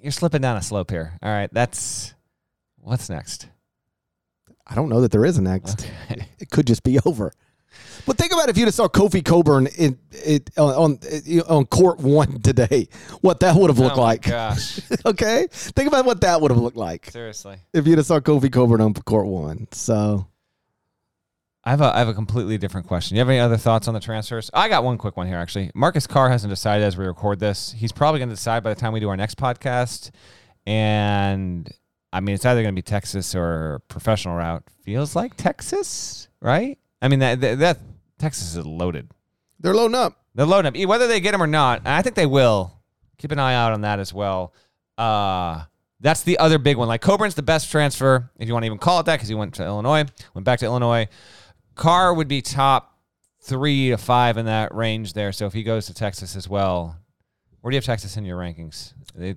You're 0.00 0.10
slipping 0.12 0.40
down 0.40 0.56
a 0.56 0.62
slope 0.62 0.90
here. 0.90 1.12
All 1.22 1.30
right, 1.30 1.50
that's 1.52 2.14
what's 2.78 3.08
next. 3.10 3.48
I 4.66 4.74
don't 4.74 4.88
know 4.88 5.00
that 5.02 5.12
there 5.12 5.24
is 5.24 5.36
a 5.38 5.42
next. 5.42 5.88
Okay. 6.10 6.26
It 6.38 6.50
could 6.50 6.66
just 6.66 6.82
be 6.82 6.98
over. 7.04 7.32
But 8.06 8.18
think 8.18 8.32
about 8.32 8.48
if 8.48 8.56
you'd 8.58 8.66
have 8.66 8.74
saw 8.74 8.88
Kofi 8.88 9.24
Cockburn 9.24 9.66
in, 9.78 9.98
it 10.12 10.50
on 10.58 10.98
on, 11.48 11.66
court 11.66 12.00
one 12.00 12.40
today, 12.40 12.88
what 13.20 13.40
that 13.40 13.56
would 13.56 13.70
have 13.70 13.78
looked 13.78 13.96
oh 13.96 14.02
like. 14.02 14.22
gosh. 14.22 14.80
okay, 15.06 15.46
think 15.50 15.88
about 15.88 16.04
what 16.04 16.20
that 16.22 16.40
would 16.40 16.50
have 16.50 16.60
looked 16.60 16.76
like 16.76 17.10
Seriously. 17.10 17.56
if 17.72 17.86
you'd 17.86 17.98
have 17.98 18.06
saw 18.06 18.20
Kofi 18.20 18.52
Cockburn 18.52 18.80
on 18.80 18.94
court 18.94 19.26
one. 19.26 19.68
So 19.72 20.26
I 21.64 21.70
have 21.70 21.80
a 21.80 21.94
I 21.94 21.98
have 21.98 22.08
a 22.08 22.14
completely 22.14 22.58
different 22.58 22.86
question. 22.86 23.16
You 23.16 23.20
have 23.20 23.28
any 23.30 23.38
other 23.38 23.56
thoughts 23.56 23.88
on 23.88 23.94
the 23.94 24.00
transfers? 24.00 24.50
I 24.52 24.68
got 24.68 24.84
one 24.84 24.98
quick 24.98 25.16
one 25.16 25.26
here 25.26 25.38
actually. 25.38 25.70
Marcus 25.74 26.06
Carr 26.06 26.28
hasn't 26.28 26.50
decided 26.50 26.84
as 26.84 26.96
we 26.96 27.06
record 27.06 27.40
this. 27.40 27.72
He's 27.72 27.92
probably 27.92 28.18
going 28.20 28.28
to 28.28 28.34
decide 28.34 28.62
by 28.62 28.72
the 28.74 28.80
time 28.80 28.92
we 28.92 29.00
do 29.00 29.08
our 29.08 29.16
next 29.16 29.38
podcast. 29.38 30.10
And 30.66 31.70
I 32.12 32.20
mean, 32.20 32.34
it's 32.34 32.44
either 32.44 32.62
going 32.62 32.74
to 32.74 32.78
be 32.78 32.82
Texas 32.82 33.34
or 33.34 33.80
professional 33.88 34.36
route. 34.36 34.62
Feels 34.82 35.16
like 35.16 35.36
Texas, 35.36 36.28
right? 36.40 36.78
I 37.04 37.08
mean, 37.08 37.18
that 37.18 37.40
that, 37.42 37.58
that 37.58 37.78
Texas 38.18 38.56
is 38.56 38.64
loaded. 38.64 39.10
they're 39.60 39.74
loading 39.74 39.94
up. 39.94 40.24
They're 40.34 40.46
loading 40.46 40.68
up. 40.82 40.88
Whether 40.88 41.06
they 41.06 41.20
get 41.20 41.34
him 41.34 41.42
or 41.42 41.46
not, 41.46 41.80
and 41.80 41.88
I 41.88 42.00
think 42.00 42.16
they 42.16 42.26
will. 42.26 42.80
Keep 43.18 43.32
an 43.32 43.38
eye 43.38 43.54
out 43.54 43.72
on 43.72 43.82
that 43.82 44.00
as 44.00 44.12
well. 44.12 44.52
Uh, 44.96 45.64
that's 46.00 46.22
the 46.22 46.38
other 46.38 46.58
big 46.58 46.76
one. 46.76 46.88
Like 46.88 47.02
Cockburn's 47.02 47.34
the 47.34 47.42
best 47.42 47.70
transfer, 47.70 48.30
if 48.38 48.48
you 48.48 48.54
want 48.54 48.64
to 48.64 48.66
even 48.66 48.78
call 48.78 49.00
it 49.00 49.06
that, 49.06 49.16
because 49.16 49.28
he 49.28 49.34
went 49.34 49.54
to 49.54 49.64
Illinois, 49.64 50.04
went 50.34 50.44
back 50.44 50.58
to 50.60 50.64
Illinois. 50.64 51.08
Carr 51.74 52.14
would 52.14 52.28
be 52.28 52.42
top 52.42 52.98
three 53.40 53.90
to 53.90 53.98
five 53.98 54.36
in 54.36 54.46
that 54.46 54.74
range 54.74 55.12
there. 55.12 55.30
So 55.32 55.46
if 55.46 55.52
he 55.52 55.62
goes 55.62 55.86
to 55.86 55.94
Texas 55.94 56.36
as 56.36 56.48
well, 56.48 56.96
where 57.60 57.70
do 57.70 57.74
you 57.74 57.78
have 57.78 57.84
Texas 57.84 58.16
in 58.16 58.24
your 58.24 58.38
rankings? 58.38 58.94
They, 59.14 59.36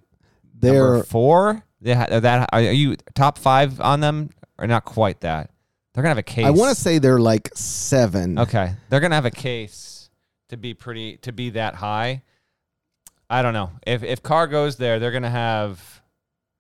They're 0.54 0.94
number 0.94 1.04
four. 1.04 1.64
They 1.82 1.94
ha- 1.94 2.08
are 2.10 2.20
that 2.22 2.50
are 2.52 2.62
you 2.62 2.96
top 3.14 3.38
five 3.38 3.80
on 3.82 4.00
them 4.00 4.30
or 4.58 4.68
not 4.68 4.86
quite 4.86 5.22
that? 5.22 5.52
They're 5.98 6.04
gonna 6.04 6.12
have 6.12 6.20
a 6.20 6.22
case. 6.22 6.46
I 6.46 6.52
want 6.52 6.76
to 6.76 6.80
say 6.80 7.00
they're 7.00 7.18
like 7.18 7.50
seven. 7.56 8.38
Okay, 8.38 8.74
they're 8.88 9.00
gonna 9.00 9.16
have 9.16 9.26
a 9.26 9.32
case 9.32 10.12
to 10.50 10.56
be 10.56 10.76
pretty 10.76 11.18
to 11.24 11.32
be 11.32 11.50
that 11.50 11.74
high. 11.74 12.22
I 13.32 13.42
don't 13.42 13.54
know 13.54 13.72
if 13.88 14.04
if 14.04 14.22
Carr 14.22 14.46
goes 14.46 14.76
there, 14.76 15.00
they're 15.00 15.10
gonna 15.12 15.32
have 15.32 16.04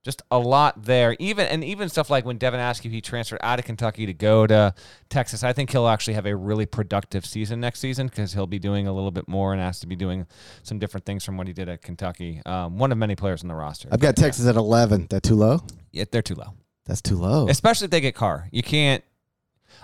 just 0.03 0.23
a 0.31 0.39
lot 0.39 0.85
there. 0.85 1.15
Even 1.19 1.45
and 1.45 1.63
even 1.63 1.87
stuff 1.87 2.09
like 2.09 2.25
when 2.25 2.39
Devin 2.39 2.59
Askew 2.59 2.89
he 2.89 2.99
transferred 2.99 3.37
out 3.43 3.59
of 3.59 3.65
Kentucky 3.65 4.07
to 4.07 4.13
go 4.15 4.47
to 4.47 4.73
Texas. 5.07 5.43
I 5.43 5.53
think 5.53 5.69
he'll 5.69 5.87
actually 5.87 6.15
have 6.15 6.25
a 6.25 6.35
really 6.35 6.65
productive 6.65 7.23
season 7.23 7.59
next 7.59 7.79
season 7.79 8.07
because 8.07 8.33
he'll 8.33 8.47
be 8.47 8.57
doing 8.57 8.87
a 8.87 8.91
little 8.91 9.11
bit 9.11 9.27
more 9.27 9.53
and 9.53 9.61
has 9.61 9.79
to 9.81 9.85
be 9.87 9.95
doing 9.95 10.25
some 10.63 10.79
different 10.79 11.05
things 11.05 11.23
from 11.23 11.37
what 11.37 11.45
he 11.45 11.53
did 11.53 11.69
at 11.69 11.83
Kentucky. 11.83 12.41
Um, 12.47 12.79
one 12.79 12.91
of 12.91 12.97
many 12.97 13.15
players 13.15 13.43
on 13.43 13.49
the 13.49 13.53
roster. 13.55 13.87
I've 13.91 13.99
got 13.99 14.15
Texas 14.15 14.47
at 14.47 14.55
eleven. 14.55 15.05
That 15.11 15.21
too 15.21 15.35
low? 15.35 15.61
Yeah, 15.91 16.05
they're 16.11 16.23
too 16.23 16.33
low, 16.33 16.55
That's 16.87 17.03
too 17.03 17.17
low. 17.17 17.47
especially 17.47 17.85
if 17.85 17.91
they 17.91 18.01
get 18.01 18.15
Carr. 18.15 18.47
You 18.51 18.63
can't. 18.63 19.03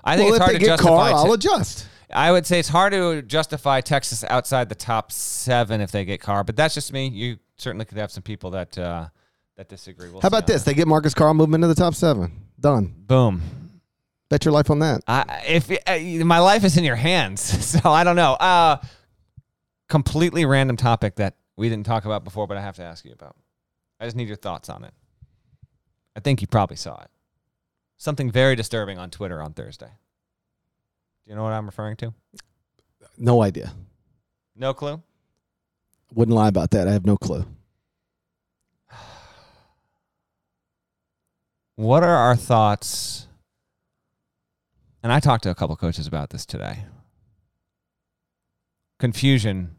I 0.04 0.18
think 0.18 0.32
well, 0.32 0.36
it's 0.36 0.42
if 0.42 0.42
hard 0.42 0.56
they 0.56 0.60
to 0.60 0.66
get 0.66 0.72
justify. 0.80 1.12
Carr, 1.12 1.26
I'll 1.26 1.34
adjust. 1.34 1.88
I 2.12 2.32
would 2.32 2.46
say 2.46 2.60
it's 2.60 2.70
hard 2.70 2.94
to 2.94 3.22
justify 3.22 3.82
Texas 3.82 4.24
outside 4.24 4.70
the 4.70 4.76
top 4.76 5.12
seven 5.12 5.82
if 5.82 5.92
they 5.92 6.06
get 6.06 6.22
Carr, 6.22 6.44
but 6.44 6.56
that's 6.56 6.74
just 6.74 6.94
me. 6.94 7.08
You 7.08 7.38
certainly 7.58 7.86
could 7.86 7.98
have 7.98 8.12
some 8.12 8.24
people 8.24 8.52
that 8.52 8.78
uh, 8.78 9.08
that 9.58 9.70
disagree. 9.70 10.10
We'll 10.10 10.22
How 10.22 10.28
about 10.28 10.48
this? 10.48 10.64
They 10.64 10.74
get 10.74 10.88
Marcus 10.88 11.14
Carr, 11.14 11.34
move 11.34 11.50
him 11.50 11.56
into 11.56 11.68
the 11.68 11.76
top 11.76 11.96
seven. 11.96 12.32
Done. 12.60 12.94
Boom. 12.98 13.42
Bet 14.30 14.46
your 14.46 14.52
life 14.52 14.70
on 14.70 14.80
that. 14.80 15.02
I, 15.08 15.44
if 15.48 15.72
uh, 15.72 16.26
my 16.26 16.40
life 16.40 16.64
is 16.64 16.78
in 16.78 16.84
your 16.84 16.96
hands, 16.96 17.42
so 17.66 17.90
I 17.90 18.04
don't 18.04 18.16
know. 18.16 18.34
Uh, 18.34 18.78
completely 19.90 20.46
random 20.46 20.78
topic 20.78 21.16
that 21.16 21.36
we 21.56 21.70
didn't 21.70 21.86
talk 21.86 22.06
about 22.06 22.24
before, 22.24 22.48
but 22.48 22.58
I 22.58 22.62
have 22.62 22.76
to 22.78 22.84
ask 22.84 23.06
you 23.06 23.12
about. 23.14 23.36
I 24.00 24.06
just 24.06 24.16
need 24.16 24.28
your 24.28 24.38
thoughts 24.38 24.70
on 24.70 24.84
it. 24.84 24.94
I 26.16 26.20
think 26.20 26.42
you 26.42 26.48
probably 26.48 26.78
saw 26.78 27.02
it. 27.02 27.10
Something 27.98 28.32
very 28.32 28.56
disturbing 28.56 28.98
on 28.98 29.10
Twitter 29.10 29.42
on 29.42 29.54
Thursday. 29.54 29.92
Do 31.26 31.30
you 31.30 31.36
know 31.36 31.44
what 31.44 31.54
I'm 31.54 31.66
referring 31.66 31.96
to? 31.98 32.14
No 33.18 33.42
idea. 33.42 33.74
No 34.56 34.74
clue. 34.74 35.02
Wouldn't 36.14 36.36
lie 36.36 36.48
about 36.48 36.72
that. 36.72 36.88
I 36.88 36.92
have 36.92 37.06
no 37.06 37.18
clue. 37.18 37.46
What 41.76 42.04
are 42.04 42.16
our 42.16 42.36
thoughts? 42.36 43.26
And 45.02 45.12
I 45.12 45.20
talked 45.20 45.44
to 45.44 45.50
a 45.50 45.56
couple 45.56 45.76
coaches 45.76 46.06
about 46.06 46.30
this 46.30 46.46
today. 46.46 46.86
Confusion 49.00 49.76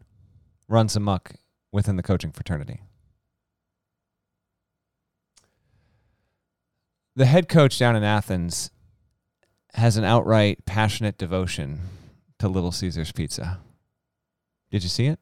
runs 0.67 0.95
amok 0.97 1.35
within 1.71 1.95
the 1.95 2.03
coaching 2.03 2.31
fraternity. 2.31 2.81
The 7.15 7.25
head 7.25 7.47
coach 7.47 7.79
down 7.79 7.95
in 7.95 8.03
Athens 8.03 8.71
has 9.73 9.95
an 9.97 10.03
outright 10.03 10.65
passionate 10.65 11.17
devotion 11.17 11.79
to 12.39 12.47
Little 12.47 12.71
Caesars 12.71 13.11
Pizza. 13.11 13.59
Did 14.71 14.83
you 14.83 14.89
see 14.89 15.07
it? 15.07 15.19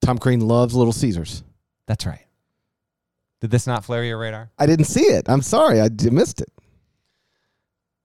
Tom 0.00 0.18
Crean 0.18 0.40
loves 0.40 0.74
Little 0.74 0.92
Caesars. 0.92 1.42
That's 1.86 2.06
right. 2.06 2.26
Did 3.40 3.50
this 3.50 3.66
not 3.66 3.84
flare 3.84 4.04
your 4.04 4.18
radar? 4.18 4.50
I 4.58 4.66
didn't 4.66 4.86
see 4.86 5.02
it. 5.02 5.28
I'm 5.28 5.42
sorry. 5.42 5.80
I 5.80 5.88
missed 6.10 6.40
it. 6.40 6.52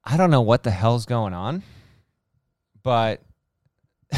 I 0.04 0.18
don't 0.18 0.32
know 0.32 0.42
what 0.42 0.64
the 0.64 0.72
hell's 0.72 1.06
going 1.06 1.34
on, 1.34 1.62
but 2.82 3.22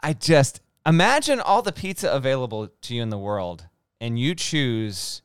I 0.00 0.14
just 0.14 0.60
imagine 0.86 1.40
all 1.40 1.60
the 1.60 1.72
pizza 1.72 2.10
available 2.10 2.68
to 2.82 2.94
you 2.94 3.02
in 3.02 3.10
the 3.10 3.18
world 3.18 3.66
and 4.00 4.18
you 4.18 4.34
choose 4.34 5.20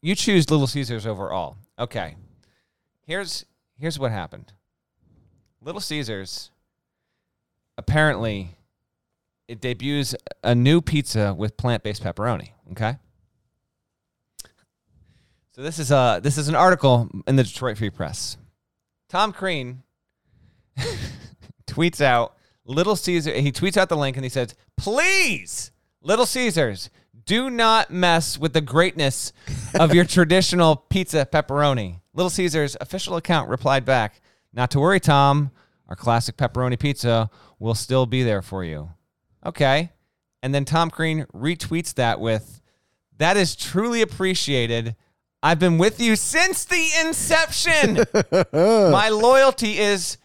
you 0.00 0.14
choose 0.14 0.50
Little 0.50 0.66
Caesars 0.66 1.06
overall. 1.06 1.56
Okay. 1.78 2.16
Here's 3.06 3.44
here's 3.78 3.98
what 3.98 4.12
happened. 4.12 4.52
Little 5.60 5.80
Caesars 5.80 6.50
apparently 7.76 8.56
it 9.46 9.60
debuts 9.60 10.14
a 10.44 10.54
new 10.54 10.80
pizza 10.80 11.34
with 11.34 11.56
plant-based 11.56 12.02
pepperoni, 12.02 12.50
okay? 12.72 12.96
So 15.52 15.62
this 15.62 15.78
is 15.78 15.90
a 15.90 16.20
this 16.22 16.38
is 16.38 16.48
an 16.48 16.54
article 16.54 17.08
in 17.26 17.36
the 17.36 17.42
Detroit 17.42 17.78
Free 17.78 17.90
Press. 17.90 18.36
Tom 19.08 19.32
Crean 19.32 19.82
tweets 21.66 22.00
out 22.00 22.36
Little 22.64 22.94
Caesar. 22.94 23.32
He 23.32 23.50
tweets 23.50 23.76
out 23.76 23.88
the 23.88 23.96
link 23.96 24.16
and 24.16 24.24
he 24.24 24.30
says, 24.30 24.54
"Please, 24.76 25.72
Little 26.00 26.26
Caesars, 26.26 26.90
do 27.28 27.50
not 27.50 27.90
mess 27.90 28.38
with 28.38 28.54
the 28.54 28.62
greatness 28.62 29.34
of 29.78 29.94
your 29.94 30.04
traditional 30.16 30.74
pizza 30.76 31.28
pepperoni." 31.30 32.00
Little 32.14 32.30
Caesars 32.30 32.74
official 32.80 33.16
account 33.16 33.50
replied 33.50 33.84
back, 33.84 34.22
"Not 34.52 34.70
to 34.70 34.80
worry, 34.80 34.98
Tom. 34.98 35.50
Our 35.88 35.94
classic 35.94 36.38
pepperoni 36.38 36.78
pizza 36.78 37.30
will 37.58 37.74
still 37.74 38.06
be 38.06 38.22
there 38.22 38.40
for 38.40 38.64
you." 38.64 38.90
Okay. 39.44 39.92
And 40.42 40.54
then 40.54 40.64
Tom 40.64 40.90
Crean 40.90 41.26
retweets 41.34 41.92
that 41.94 42.18
with, 42.18 42.62
"That 43.18 43.36
is 43.36 43.54
truly 43.54 44.00
appreciated." 44.00 44.96
I've 45.40 45.60
been 45.60 45.78
with 45.78 46.00
you 46.00 46.16
since 46.16 46.64
the 46.64 46.88
inception. 47.00 48.04
My 48.52 49.08
loyalty 49.08 49.78
is 49.78 50.16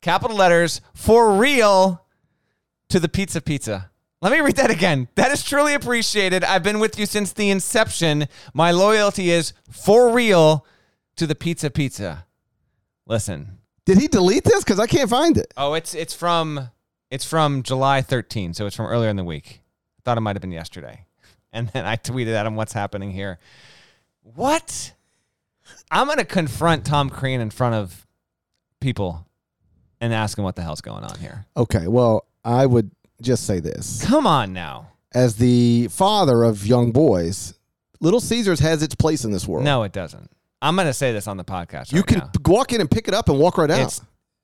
capital 0.00 0.36
letters 0.36 0.80
for 0.94 1.36
real 1.36 2.06
to 2.88 3.00
the 3.00 3.08
pizza 3.08 3.42
pizza. 3.42 3.90
Let 4.24 4.32
me 4.32 4.40
read 4.40 4.56
that 4.56 4.70
again. 4.70 5.08
That 5.16 5.32
is 5.32 5.44
truly 5.44 5.74
appreciated. 5.74 6.44
I've 6.44 6.62
been 6.62 6.78
with 6.78 6.98
you 6.98 7.04
since 7.04 7.34
the 7.34 7.50
inception. 7.50 8.26
My 8.54 8.70
loyalty 8.70 9.28
is 9.28 9.52
for 9.70 10.14
real 10.14 10.64
to 11.16 11.26
the 11.26 11.34
pizza 11.34 11.68
pizza. 11.68 12.24
Listen. 13.06 13.58
Did 13.84 13.98
he 13.98 14.08
delete 14.08 14.44
this? 14.44 14.64
Because 14.64 14.80
I 14.80 14.86
can't 14.86 15.10
find 15.10 15.36
it. 15.36 15.52
Oh, 15.58 15.74
it's 15.74 15.94
it's 15.94 16.14
from 16.14 16.70
it's 17.10 17.26
from 17.26 17.62
July 17.62 18.00
13, 18.00 18.54
so 18.54 18.64
it's 18.64 18.74
from 18.74 18.86
earlier 18.86 19.10
in 19.10 19.16
the 19.16 19.24
week. 19.24 19.60
I 19.98 20.00
thought 20.06 20.16
it 20.16 20.22
might 20.22 20.36
have 20.36 20.40
been 20.40 20.52
yesterday. 20.52 21.04
And 21.52 21.68
then 21.68 21.84
I 21.84 21.96
tweeted 21.96 22.32
at 22.32 22.46
him 22.46 22.56
what's 22.56 22.72
happening 22.72 23.10
here. 23.10 23.38
What? 24.22 24.94
I'm 25.90 26.06
going 26.06 26.16
to 26.16 26.24
confront 26.24 26.86
Tom 26.86 27.10
Crean 27.10 27.42
in 27.42 27.50
front 27.50 27.74
of 27.74 28.06
people 28.80 29.26
and 30.00 30.14
ask 30.14 30.38
him 30.38 30.44
what 30.44 30.56
the 30.56 30.62
hell's 30.62 30.80
going 30.80 31.04
on 31.04 31.18
here. 31.18 31.44
Okay. 31.58 31.88
Well, 31.88 32.24
I 32.42 32.64
would 32.64 32.90
just 33.22 33.46
say 33.46 33.60
this. 33.60 34.04
Come 34.04 34.26
on 34.26 34.52
now. 34.52 34.88
As 35.12 35.36
the 35.36 35.88
father 35.88 36.42
of 36.42 36.66
young 36.66 36.90
boys, 36.92 37.54
Little 38.00 38.20
Caesars 38.20 38.60
has 38.60 38.82
its 38.82 38.94
place 38.94 39.24
in 39.24 39.30
this 39.30 39.46
world. 39.46 39.64
No, 39.64 39.82
it 39.84 39.92
doesn't. 39.92 40.30
I'm 40.60 40.74
going 40.76 40.86
to 40.88 40.92
say 40.94 41.12
this 41.12 41.28
on 41.28 41.36
the 41.36 41.44
podcast. 41.44 41.92
You 41.92 41.98
right 42.00 42.06
can 42.06 42.18
now. 42.18 42.30
walk 42.46 42.72
in 42.72 42.80
and 42.80 42.90
pick 42.90 43.06
it 43.08 43.14
up 43.14 43.28
and 43.28 43.38
walk 43.38 43.58
right 43.58 43.70
out. 43.70 43.76
It's- 43.78 44.00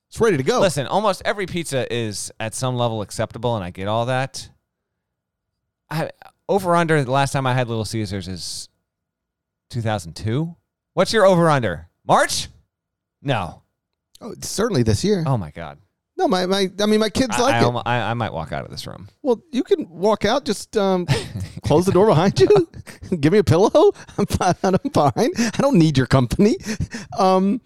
It's, 0.08 0.20
ready 0.20 0.36
to 0.36 0.42
go. 0.42 0.60
Listen, 0.60 0.86
almost 0.86 1.22
every 1.24 1.46
pizza 1.46 1.92
is 1.92 2.32
at 2.40 2.54
some 2.54 2.76
level 2.76 3.00
acceptable, 3.02 3.54
and 3.56 3.64
I 3.64 3.70
get 3.70 3.86
all 3.88 4.06
that. 4.06 4.48
I 5.88 6.10
over 6.48 6.74
under 6.74 7.02
the 7.04 7.10
last 7.12 7.32
time 7.32 7.46
I 7.46 7.54
had 7.54 7.68
Little 7.68 7.84
Caesars 7.84 8.26
is 8.26 8.68
2002. 9.70 10.56
What's 10.94 11.12
your 11.12 11.24
over 11.26 11.48
under? 11.48 11.88
March? 12.06 12.48
No. 13.22 13.62
Oh, 14.20 14.34
certainly 14.40 14.82
this 14.82 15.04
year. 15.04 15.22
Oh 15.26 15.36
my 15.36 15.50
god. 15.52 15.78
No, 16.20 16.28
my, 16.28 16.44
my 16.44 16.70
I 16.78 16.84
mean 16.86 17.00
my 17.00 17.08
kids 17.08 17.34
I, 17.36 17.40
like 17.40 17.54
I, 17.54 17.58
it. 17.60 17.62
almo- 17.64 17.82
I, 17.86 18.10
I 18.10 18.14
might 18.14 18.30
walk 18.32 18.52
out 18.52 18.64
of 18.66 18.70
this 18.70 18.86
room. 18.86 19.08
Well, 19.22 19.42
you 19.52 19.62
can 19.64 19.88
walk 19.88 20.26
out. 20.26 20.44
Just 20.44 20.76
um, 20.76 21.06
close 21.64 21.86
the 21.86 21.92
door 21.92 22.06
behind 22.06 22.38
you. 22.38 22.48
Give 23.20 23.32
me 23.32 23.38
a 23.38 23.44
pillow. 23.44 23.70
I'm 24.18 24.26
fine. 24.26 24.54
I'm 24.62 24.90
fine. 24.92 25.30
I 25.38 25.58
don't 25.58 25.76
need 25.78 25.96
your 25.96 26.06
company. 26.06 26.56
Um, 27.18 27.62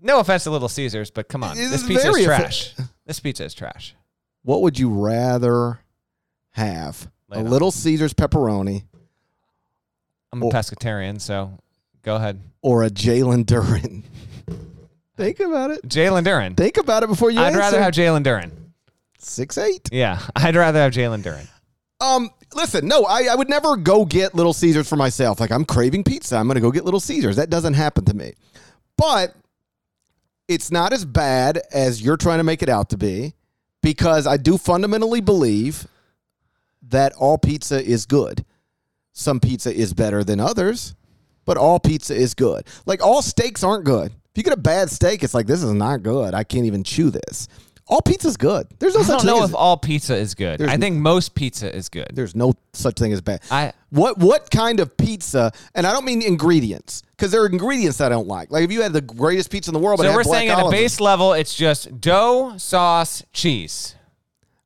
No 0.00 0.20
offense 0.20 0.44
to 0.44 0.50
Little 0.50 0.70
Caesars, 0.70 1.10
but 1.10 1.28
come 1.28 1.44
on, 1.44 1.54
this 1.56 1.70
is 1.82 1.86
pizza 1.86 2.08
is 2.10 2.24
trash. 2.24 2.74
This 3.04 3.20
pizza 3.20 3.44
is 3.44 3.52
trash. 3.52 3.94
What 4.42 4.62
would 4.62 4.78
you 4.78 4.88
rather 4.88 5.80
have? 6.52 7.10
Lay 7.28 7.38
a 7.38 7.40
on. 7.40 7.50
Little 7.50 7.70
Caesars 7.70 8.14
pepperoni 8.14 8.84
I'm 10.32 10.42
a 10.42 10.46
Oh. 10.46 10.50
pescatarian, 10.50 11.20
so 11.20 11.58
go 12.02 12.16
ahead. 12.16 12.40
or 12.62 12.84
a 12.84 12.90
Jalen 12.90 13.44
Duren? 13.44 14.02
Think 15.18 15.40
about 15.40 15.70
it. 15.72 15.82
Jalen 15.86 16.24
Duren. 16.24 16.56
Think 16.56 16.76
about 16.78 17.02
it 17.02 17.08
before 17.08 17.30
you 17.30 17.40
I'd 17.40 17.48
answer. 17.48 17.58
rather 17.58 17.82
have 17.82 17.92
Jalen 17.92 18.22
Duren. 18.24 18.50
six 19.18 19.58
eight. 19.58 19.88
Yeah, 19.92 20.20
I'd 20.36 20.56
rather 20.56 20.78
have 20.80 20.92
Jalen 20.92 21.22
Duren. 21.22 21.46
Um, 22.00 22.30
listen, 22.54 22.86
no, 22.86 23.04
I, 23.04 23.24
I 23.30 23.34
would 23.34 23.48
never 23.50 23.76
go 23.76 24.04
get 24.04 24.34
Little 24.34 24.52
Caesars 24.52 24.88
for 24.88 24.94
myself. 24.96 25.40
Like 25.40 25.50
I'm 25.50 25.64
craving 25.64 26.04
pizza, 26.04 26.36
I'm 26.36 26.46
gonna 26.46 26.60
go 26.60 26.70
get 26.70 26.84
Little 26.84 27.00
Caesars. 27.00 27.36
That 27.36 27.50
doesn't 27.50 27.74
happen 27.74 28.04
to 28.06 28.14
me. 28.14 28.34
But 28.96 29.34
it's 30.46 30.70
not 30.70 30.92
as 30.92 31.04
bad 31.04 31.60
as 31.72 32.00
you're 32.00 32.16
trying 32.16 32.38
to 32.38 32.44
make 32.44 32.62
it 32.62 32.68
out 32.68 32.90
to 32.90 32.96
be, 32.96 33.34
because 33.82 34.26
I 34.26 34.36
do 34.36 34.56
fundamentally 34.56 35.20
believe 35.20 35.86
that 36.82 37.12
all 37.18 37.36
pizza 37.38 37.84
is 37.84 38.06
good. 38.06 38.44
Some 39.12 39.40
pizza 39.40 39.74
is 39.74 39.92
better 39.92 40.22
than 40.22 40.38
others, 40.40 40.94
but 41.44 41.56
all 41.56 41.80
pizza 41.80 42.14
is 42.14 42.34
good. 42.34 42.64
Like 42.86 43.04
all 43.04 43.20
steaks 43.20 43.64
aren't 43.64 43.84
good. 43.84 44.12
You 44.38 44.44
get 44.44 44.52
a 44.52 44.56
bad 44.56 44.88
steak, 44.88 45.24
it's 45.24 45.34
like 45.34 45.48
this 45.48 45.64
is 45.64 45.72
not 45.72 46.04
good. 46.04 46.32
I 46.32 46.44
can't 46.44 46.64
even 46.64 46.84
chew 46.84 47.10
this. 47.10 47.48
All 47.88 48.00
pizza's 48.00 48.36
good. 48.36 48.68
There's 48.78 48.94
no 48.94 49.00
such 49.02 49.06
thing. 49.06 49.14
I 49.14 49.18
such 49.18 49.26
don't 49.26 49.26
thing 49.34 49.38
know 49.40 49.44
as 49.44 49.50
if 49.50 49.56
all 49.56 49.76
pizza 49.78 50.14
is 50.14 50.34
good. 50.36 50.60
There's 50.60 50.70
I 50.70 50.76
think 50.76 50.96
most 50.96 51.34
pizza 51.34 51.74
is 51.74 51.88
good. 51.88 52.06
there's 52.12 52.36
no 52.36 52.52
such 52.72 52.98
thing 52.98 53.12
as 53.12 53.20
bad. 53.20 53.40
I 53.50 53.72
What 53.90 54.18
what 54.18 54.48
kind 54.52 54.78
of 54.78 54.96
pizza? 54.96 55.50
And 55.74 55.88
I 55.88 55.92
don't 55.92 56.04
mean 56.04 56.22
ingredients 56.22 57.02
because 57.16 57.32
there 57.32 57.42
are 57.42 57.46
ingredients 57.46 57.98
that 57.98 58.06
I 58.12 58.14
don't 58.14 58.28
like. 58.28 58.52
Like 58.52 58.62
if 58.62 58.70
you 58.70 58.82
had 58.82 58.92
the 58.92 59.00
greatest 59.00 59.50
pizza 59.50 59.70
in 59.70 59.74
the 59.74 59.80
world, 59.80 59.96
but 59.96 60.04
it 60.04 60.10
so 60.10 60.10
had 60.12 60.16
we're 60.18 60.22
black 60.22 60.38
saying 60.38 60.48
at 60.50 60.58
a 60.58 60.62
olives- 60.62 60.76
base 60.76 61.00
level, 61.00 61.32
it's 61.32 61.54
just 61.56 62.00
dough, 62.00 62.54
sauce, 62.58 63.24
cheese. 63.32 63.96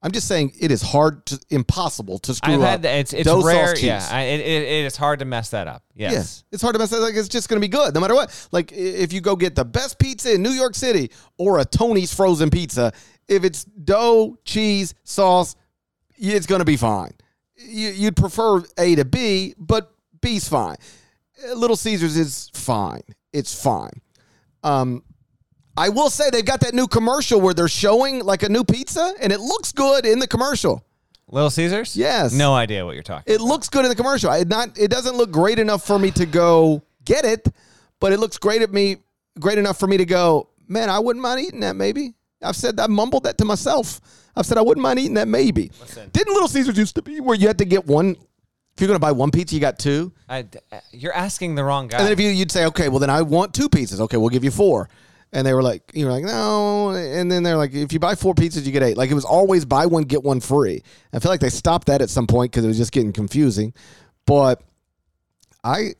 I'm 0.03 0.11
just 0.11 0.27
saying 0.27 0.53
it 0.59 0.73
is 0.73 0.83
hard 0.83 1.25
to 1.27 1.39
impossible 1.51 2.19
to 2.21 2.35
screw 2.35 2.55
I've 2.55 2.61
up. 2.61 2.69
had 2.69 2.83
that. 2.83 2.99
It's 2.99 3.13
it's 3.13 3.25
dough, 3.25 3.43
rare. 3.43 3.79
yeah, 3.79 4.05
I, 4.11 4.23
it, 4.23 4.41
it, 4.41 4.85
is 4.85 4.97
hard 4.97 5.21
to 5.21 5.25
mess 5.25 5.51
that 5.51 5.69
up. 5.69 5.85
Yes. 5.95 6.13
Yeah, 6.51 6.55
it's 6.55 6.63
hard 6.63 6.75
to 6.75 6.81
mess. 6.81 6.93
up. 6.93 7.01
Like 7.01 7.15
it's 7.15 7.29
just 7.29 7.49
going 7.49 7.61
to 7.61 7.65
be 7.65 7.71
good 7.71 7.95
no 7.95 8.01
matter 8.01 8.15
what. 8.15 8.49
Like 8.51 8.73
if 8.73 9.13
you 9.13 9.21
go 9.21 9.37
get 9.37 9.55
the 9.55 9.65
best 9.65 10.01
pizza 10.01 10.35
in 10.35 10.43
New 10.43 10.51
York 10.51 10.75
City 10.75 11.13
or 11.39 11.61
a 11.61 11.65
Tony's 11.65 12.13
frozen 12.13 12.51
pizza, 12.51 12.93
if 13.29 13.45
it's 13.45 13.65
dough, 13.65 14.37
cheese, 14.45 14.95
sauce, 15.05 15.55
it's 16.17 16.47
going 16.47 16.61
to 16.61 16.65
be 16.65 16.77
fine. 16.77 17.13
You, 17.57 17.91
you'd 17.91 18.17
prefer 18.17 18.63
A 18.79 18.97
to 18.97 19.05
B, 19.05 19.55
but 19.57 19.93
B's 20.21 20.49
fine. 20.49 20.77
Little 21.55 21.77
Caesars 21.77 22.17
is 22.17 22.51
fine. 22.55 23.03
It's 23.33 23.61
fine. 23.61 24.01
Um, 24.65 25.05
I 25.77 25.89
will 25.89 26.11
say 26.11 26.31
they've 26.31 26.45
got 26.45 26.61
that 26.61 26.75
new 26.75 26.87
commercial 26.87 27.41
where 27.41 27.55
they're 27.55 27.69
showing 27.69 28.25
like 28.25 28.43
a 28.43 28.49
new 28.49 28.65
pizza, 28.65 29.15
and 29.21 29.33
it 29.33 29.41
looks 29.41 29.73
good 29.73 30.05
in 30.05 30.19
the 30.19 30.27
commercial. 30.27 30.85
Little 31.29 31.51
Caesars. 31.51 31.97
Yes. 31.97 32.33
No 32.33 32.55
idea 32.55 32.85
what 32.85 32.93
you're 32.93 33.03
talking. 33.03 33.33
It 33.33 33.41
looks 33.41 33.71
good 33.71 33.85
in 33.85 33.89
the 33.89 33.95
commercial. 33.95 34.31
It 34.33 34.49
not. 34.49 34.79
It 34.79 34.91
doesn't 34.91 35.17
look 35.17 35.31
great 35.31 35.59
enough 35.59 35.87
for 35.87 35.99
me 35.99 36.11
to 36.13 36.27
go 36.27 36.83
get 37.05 37.25
it, 37.25 37.49
but 38.01 38.13
it 38.13 38.21
looks 38.21 38.37
great 38.37 38.61
at 38.61 38.73
me. 38.73 38.99
Great 39.41 39.57
enough 39.57 39.79
for 39.79 39.87
me 39.87 39.97
to 39.97 40.05
go. 40.05 40.49
Man, 40.69 40.91
I 40.91 40.99
wouldn't 40.99 41.23
mind 41.23 41.41
eating 41.41 41.61
that. 41.61 41.75
Maybe 41.75 42.13
I've 42.43 42.57
said 42.57 42.79
I 42.79 42.87
mumbled 42.87 43.25
that 43.25 43.39
to 43.39 43.47
myself. 43.47 44.01
I've 44.37 44.45
said 44.45 44.59
I 44.59 44.63
wouldn't 44.63 44.83
mind 44.83 44.99
eating 44.99 45.15
that. 45.15 45.29
Maybe. 45.29 45.71
Didn't 46.13 46.35
Little 46.35 46.49
Caesars 46.49 46.77
used 46.77 46.97
to 46.97 47.03
be 47.03 47.21
where 47.21 47.37
you 47.37 47.47
had 47.47 47.59
to 47.59 47.65
get 47.65 47.87
one? 47.87 48.11
If 48.75 48.81
you're 48.81 48.89
going 48.89 48.97
to 48.97 49.01
buy 49.01 49.13
one 49.13 49.31
pizza, 49.31 49.55
you 49.55 49.61
got 49.61 49.79
two. 49.79 50.13
I, 50.29 50.47
uh, 50.71 50.81
you're 50.93 51.13
asking 51.13 51.55
the 51.55 51.65
wrong 51.65 51.89
guy. 51.89 51.99
And 51.99 52.07
then 52.07 52.13
if 52.13 52.21
you 52.21 52.29
you'd 52.29 52.51
say, 52.51 52.65
okay, 52.67 52.89
well 52.89 53.01
then 53.01 53.11
I 53.11 53.21
want 53.23 53.53
two 53.55 53.69
pizzas. 53.69 54.01
Okay, 54.01 54.17
we'll 54.17 54.31
give 54.31 54.45
you 54.45 54.51
four. 54.51 54.89
And 55.33 55.47
they 55.47 55.55
were 55.55 55.63
like, 55.63 55.91
you 55.95 56.05
were 56.05 56.13
like, 56.13 56.25
no. 56.25 56.91
And 56.91 57.33
then 57.33 57.43
they're 57.43 57.57
like, 57.57 57.73
if 57.73 57.93
you 57.93 57.99
buy 57.99 58.15
four 58.15 58.35
pizzas, 58.35 58.67
you 58.67 58.73
get 58.73 58.83
eight. 58.83 58.97
Like 58.99 59.11
it 59.11 59.15
was 59.15 59.25
always 59.25 59.65
buy 59.65 59.87
one 59.87 60.03
get 60.03 60.23
one 60.23 60.41
free. 60.41 60.83
I 61.13 61.19
feel 61.21 61.31
like 61.31 61.41
they 61.41 61.49
stopped 61.49 61.87
that 61.87 62.03
at 62.03 62.11
some 62.11 62.27
point 62.27 62.53
because 62.53 62.65
it 62.65 62.69
was 62.69 62.77
just 62.77 62.93
getting 62.93 63.13
confusing. 63.13 63.73
But 64.27 64.63
I, 65.65 65.95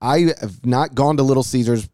I 0.00 0.32
have 0.40 0.64
not 0.64 0.94
gone 0.94 1.16
to 1.16 1.24
Little 1.24 1.42
Caesars 1.42 1.88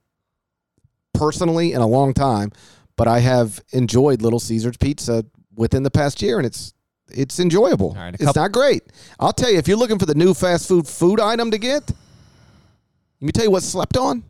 personally 1.14 1.72
in 1.72 1.80
a 1.80 1.86
long 1.86 2.12
time, 2.12 2.52
but 2.96 3.08
I 3.08 3.20
have 3.20 3.62
enjoyed 3.72 4.20
Little 4.20 4.40
Caesars 4.40 4.76
pizza 4.76 5.24
within 5.54 5.82
the 5.82 5.90
past 5.90 6.20
year, 6.20 6.36
and 6.38 6.46
it's 6.46 6.74
it's 7.10 7.38
enjoyable. 7.40 7.94
Right, 7.94 8.14
it's 8.14 8.34
not 8.34 8.52
great. 8.52 8.82
I'll 9.20 9.32
tell 9.32 9.50
you 9.50 9.58
if 9.58 9.68
you're 9.68 9.76
looking 9.76 9.98
for 9.98 10.06
the 10.06 10.14
new 10.14 10.34
fast 10.34 10.68
food 10.68 10.86
food 10.86 11.20
item 11.20 11.50
to 11.52 11.58
get. 11.58 11.82
Let 13.20 13.26
me 13.26 13.32
tell 13.32 13.44
you 13.44 13.50
what 13.50 13.62
slept 13.62 13.96
on 13.96 14.24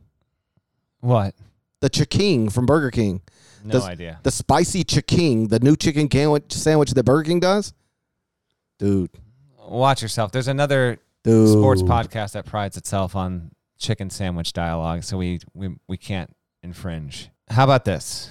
what? 1.00 1.34
The 1.84 1.90
Ch'King 1.90 2.50
from 2.50 2.64
Burger 2.64 2.90
King. 2.90 3.20
No 3.62 3.78
The- 3.78 3.84
idea. 3.84 4.18
The 4.22 4.30
spicy 4.30 4.84
Ch'King, 4.84 5.50
the 5.50 5.60
new 5.60 5.76
chicken 5.76 6.10
sandwich 6.10 6.50
sandwich 6.50 6.92
that 6.92 7.04
Burger 7.04 7.24
King 7.28 7.40
does. 7.40 7.74
Dude, 8.78 9.10
Watch 9.58 10.00
yourself. 10.00 10.32
There's 10.32 10.48
another 10.48 10.98
dude. 11.24 11.50
sports 11.50 11.82
podcast 11.82 12.32
that 12.32 12.46
prides 12.46 12.78
itself 12.78 13.14
on 13.14 13.50
chicken 13.78 14.08
sandwich 14.08 14.54
dialogue, 14.54 15.02
so 15.04 15.18
we 15.18 15.40
we, 15.52 15.76
we 15.86 15.98
can't 15.98 16.34
infringe. 16.62 17.28
How 17.50 17.64
about 17.64 17.84
this? 17.84 18.30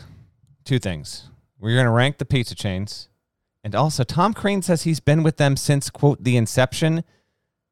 Two 0.66 0.80
things. 0.80 1.30
We're 1.60 1.76
going 1.76 1.86
to 1.86 1.92
rank 1.92 2.18
the 2.18 2.26
pizza 2.26 2.56
chains. 2.56 3.08
And 3.64 3.76
also, 3.76 4.04
Tom 4.04 4.34
Crean 4.34 4.64
says 4.64 4.82
he's 4.82 5.00
been 5.00 5.22
with 5.22 5.38
them 5.38 5.58
since, 5.58 5.92
quote, 5.92 6.24
the 6.24 6.38
inception. 6.38 7.04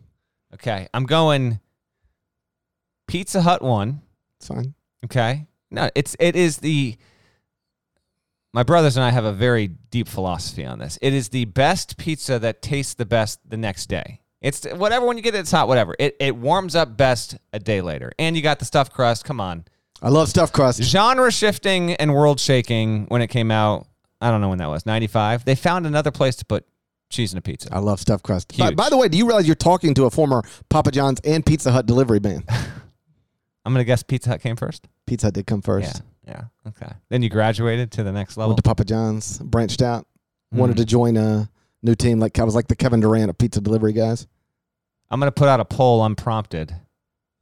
Okay. 0.55 0.89
I'm 0.93 1.05
going 1.05 1.61
Pizza 3.07 3.41
Hut 3.41 3.61
one. 3.61 4.01
It's 4.39 4.49
fine. 4.49 4.73
Okay. 5.05 5.47
No, 5.71 5.89
it's 5.95 6.15
it 6.19 6.35
is 6.35 6.57
the 6.57 6.97
my 8.53 8.63
brothers 8.63 8.95
and 8.95 9.03
I 9.03 9.09
have 9.09 9.25
a 9.25 9.33
very 9.33 9.67
deep 9.67 10.07
philosophy 10.07 10.65
on 10.65 10.79
this. 10.79 10.99
It 11.01 11.13
is 11.13 11.29
the 11.29 11.45
best 11.45 11.97
pizza 11.97 12.37
that 12.39 12.61
tastes 12.61 12.93
the 12.93 13.05
best 13.05 13.39
the 13.49 13.57
next 13.57 13.87
day. 13.87 14.21
It's 14.41 14.65
whatever 14.65 15.05
when 15.05 15.17
you 15.17 15.23
get 15.23 15.33
it, 15.35 15.39
it's 15.39 15.51
hot, 15.51 15.67
whatever. 15.67 15.95
It 15.97 16.15
it 16.19 16.35
warms 16.35 16.75
up 16.75 16.95
best 16.95 17.37
a 17.51 17.59
day 17.59 17.81
later. 17.81 18.11
And 18.19 18.35
you 18.35 18.41
got 18.41 18.59
the 18.59 18.65
stuffed 18.65 18.93
crust. 18.93 19.25
Come 19.25 19.39
on. 19.39 19.65
I 20.01 20.09
love 20.09 20.27
stuffed 20.29 20.53
crust. 20.53 20.83
Genre 20.83 21.31
shifting 21.31 21.93
and 21.93 22.13
world 22.13 22.39
shaking 22.39 23.05
when 23.05 23.21
it 23.21 23.27
came 23.27 23.51
out. 23.51 23.87
I 24.19 24.29
don't 24.29 24.41
know 24.41 24.49
when 24.49 24.59
that 24.59 24.69
was, 24.69 24.85
95. 24.85 25.45
They 25.45 25.55
found 25.55 25.87
another 25.87 26.11
place 26.11 26.35
to 26.37 26.45
put 26.45 26.65
cheese 27.09 27.31
in 27.31 27.37
a 27.37 27.41
pizza. 27.41 27.69
I 27.71 27.79
love 27.79 27.99
stuffed 27.99 28.23
crust. 28.23 28.57
By, 28.57 28.71
by 28.71 28.89
the 28.89 28.97
way, 28.97 29.07
do 29.07 29.17
you 29.17 29.25
realize 29.25 29.47
you're 29.47 29.55
talking 29.55 29.93
to 29.95 30.05
a 30.05 30.09
former 30.09 30.43
Papa 30.69 30.91
John's 30.91 31.19
and 31.21 31.45
Pizza 31.45 31.71
Hut 31.71 31.85
delivery 31.85 32.19
man? 32.19 32.43
I'm 33.65 33.73
going 33.73 33.81
to 33.81 33.85
guess 33.85 34.03
Pizza 34.03 34.29
Hut 34.29 34.41
came 34.41 34.55
first. 34.55 34.87
Pizza 35.07 35.27
Hut 35.27 35.33
did 35.33 35.47
come 35.47 35.61
first. 35.61 36.01
Yeah. 36.27 36.33
Yeah. 36.65 36.69
Okay. 36.69 36.91
Then 37.09 37.21
you 37.21 37.29
graduated 37.29 37.91
to 37.93 38.03
the 38.03 38.11
next 38.11 38.37
level. 38.37 38.49
Went 38.51 38.57
to 38.57 38.63
Papa 38.63 38.85
John's, 38.85 39.39
branched 39.39 39.81
out, 39.81 40.05
Hmm. 40.51 40.59
wanted 40.59 40.77
to 40.77 40.85
join 40.85 41.17
a 41.17 41.49
new 41.81 41.95
team. 41.95 42.19
Like 42.19 42.37
I 42.39 42.43
was 42.43 42.55
like 42.55 42.67
the 42.67 42.75
Kevin 42.75 42.99
Durant 42.99 43.29
of 43.29 43.37
pizza 43.37 43.59
delivery 43.61 43.93
guys. 43.93 44.27
I'm 45.09 45.19
going 45.19 45.27
to 45.27 45.31
put 45.33 45.47
out 45.47 45.59
a 45.59 45.65
poll 45.65 46.03
unprompted. 46.03 46.73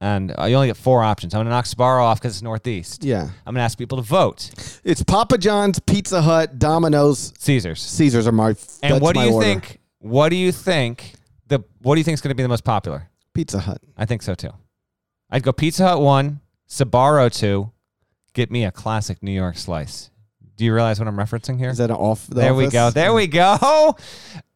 And 0.04 0.34
uh, 0.38 0.46
you 0.46 0.56
only 0.56 0.68
get 0.68 0.78
four 0.78 1.04
options. 1.04 1.36
I'm 1.36 1.40
going 1.40 1.46
to 1.46 1.52
knock 1.52 1.66
Sbarro 1.66 2.02
off 2.02 2.20
because 2.20 2.34
it's 2.36 2.42
Northeast. 2.42 3.04
Yeah, 3.04 3.22
I'm 3.46 3.54
going 3.54 3.56
to 3.58 3.62
ask 3.62 3.78
people 3.78 3.98
to 4.00 4.02
vote. 4.04 4.50
it's 4.84 5.04
Papa 5.04 5.38
John's, 5.38 5.80
Pizza 5.80 6.24
Hut, 6.24 6.58
Domino's, 6.58 7.32
Caesars. 7.38 7.80
Caesars 7.84 8.26
are 8.26 8.32
my. 8.32 8.56
And 8.82 9.00
what 9.00 9.14
do 9.14 9.22
you 9.22 9.34
order. 9.34 9.46
think? 9.46 9.80
What 10.00 10.30
do 10.30 10.38
you 10.38 10.52
think? 10.52 11.14
The 11.48 11.60
what 11.84 11.94
do 11.96 12.00
you 12.00 12.04
think 12.04 12.16
is 12.16 12.22
going 12.22 12.30
to 12.32 12.36
be 12.36 12.42
the 12.42 12.50
most 12.50 12.64
popular? 12.64 13.10
Pizza 13.36 13.60
Hut. 13.60 13.80
I 13.96 14.06
think 14.08 14.24
so 14.24 14.34
too. 14.34 14.50
I'd 15.32 15.44
go 15.44 15.52
Pizza 15.54 15.88
Hut 15.88 16.02
one, 16.02 16.42
Sbarro 16.70 17.32
two. 17.34 17.72
Get 18.34 18.52
me 18.52 18.66
a 18.66 18.72
classic 18.72 19.22
New 19.24 19.32
York 19.32 19.58
slice. 19.58 20.10
Do 20.56 20.66
you 20.66 20.74
realize 20.74 21.00
what 21.00 21.08
I'm 21.08 21.18
referencing 21.18 21.58
here? 21.58 21.70
Is 21.70 21.78
that 21.80 21.90
off? 21.92 22.28
The 22.28 22.36
there 22.36 22.54
we 22.56 22.68
go. 22.68 22.92
There 22.92 23.14
we 23.14 23.28
go. 23.28 23.96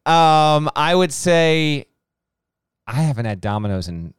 Um, 0.04 0.70
I 0.76 0.94
would 0.94 1.12
say 1.12 1.86
I 2.86 2.94
haven't 3.02 3.24
had 3.26 3.40
Domino's 3.40 3.88
in. 3.88 4.14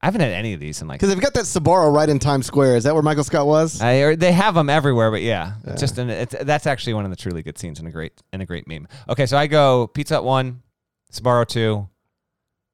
I 0.00 0.06
haven't 0.06 0.22
had 0.22 0.32
any 0.32 0.52
of 0.52 0.58
these 0.58 0.82
in 0.82 0.88
like. 0.88 0.98
Because 0.98 1.10
they've 1.14 1.22
got 1.22 1.34
that 1.34 1.44
Sbarro 1.44 1.94
right 1.94 2.08
in 2.08 2.18
Times 2.18 2.46
Square. 2.46 2.74
Is 2.76 2.82
that 2.84 2.92
where 2.94 3.04
Michael 3.04 3.22
Scott 3.22 3.46
was? 3.46 3.80
I, 3.80 4.16
they 4.16 4.32
have 4.32 4.54
them 4.56 4.68
everywhere, 4.68 5.12
but 5.12 5.22
yeah, 5.22 5.52
Yeah. 5.64 5.72
it's 5.72 5.80
just 5.80 5.96
an, 5.98 6.10
it's, 6.10 6.34
that's 6.40 6.66
actually 6.66 6.94
one 6.94 7.04
of 7.04 7.10
the 7.12 7.16
truly 7.16 7.42
good 7.44 7.56
scenes 7.56 7.78
and 7.78 7.86
a 7.86 7.92
great 7.92 8.12
and 8.32 8.42
a 8.42 8.46
great 8.46 8.66
meme. 8.66 8.88
Okay, 9.08 9.26
so 9.26 9.36
I 9.38 9.46
go 9.46 9.86
Pizza 9.86 10.14
Hut 10.14 10.24
one, 10.24 10.62
Sbarro 11.12 11.46
two, 11.46 11.88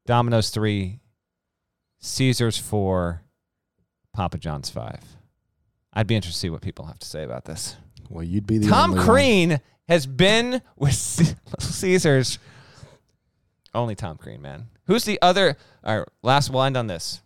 Domino's 0.07 0.49
three, 0.49 1.01
Caesars 1.99 2.57
four, 2.57 3.23
Papa 4.13 4.37
John's 4.37 4.69
five. 4.69 5.01
I'd 5.93 6.07
be 6.07 6.15
interested 6.15 6.37
to 6.37 6.39
see 6.39 6.49
what 6.49 6.61
people 6.61 6.85
have 6.85 6.99
to 6.99 7.07
say 7.07 7.23
about 7.23 7.45
this. 7.45 7.75
well, 8.09 8.23
you'd 8.23 8.47
be 8.47 8.57
the 8.59 8.67
Tom 8.67 8.91
only 8.91 8.97
one. 8.99 9.07
Crean 9.07 9.59
has 9.87 10.05
been 10.05 10.61
with 10.77 10.93
C- 10.93 11.33
Caesars. 11.59 12.39
Only 13.73 13.95
Tom 13.95 14.17
Crean, 14.17 14.41
man. 14.41 14.67
Who's 14.85 15.05
the 15.05 15.19
other? 15.21 15.57
All 15.83 15.99
right, 15.99 16.07
last 16.23 16.49
we'll 16.49 16.63
end 16.63 16.77
on 16.77 16.87
this. 16.87 17.21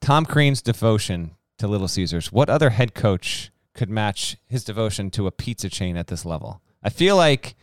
Tom 0.00 0.24
Crean's 0.24 0.62
devotion 0.62 1.32
to 1.58 1.66
Little 1.68 1.88
Caesars. 1.88 2.32
What 2.32 2.48
other 2.48 2.70
head 2.70 2.94
coach 2.94 3.50
could 3.74 3.90
match 3.90 4.36
his 4.46 4.64
devotion 4.64 5.10
to 5.12 5.26
a 5.26 5.32
pizza 5.32 5.68
chain 5.68 5.96
at 5.96 6.06
this 6.08 6.24
level? 6.24 6.60
I 6.82 6.90
feel 6.90 7.16
like, 7.16 7.56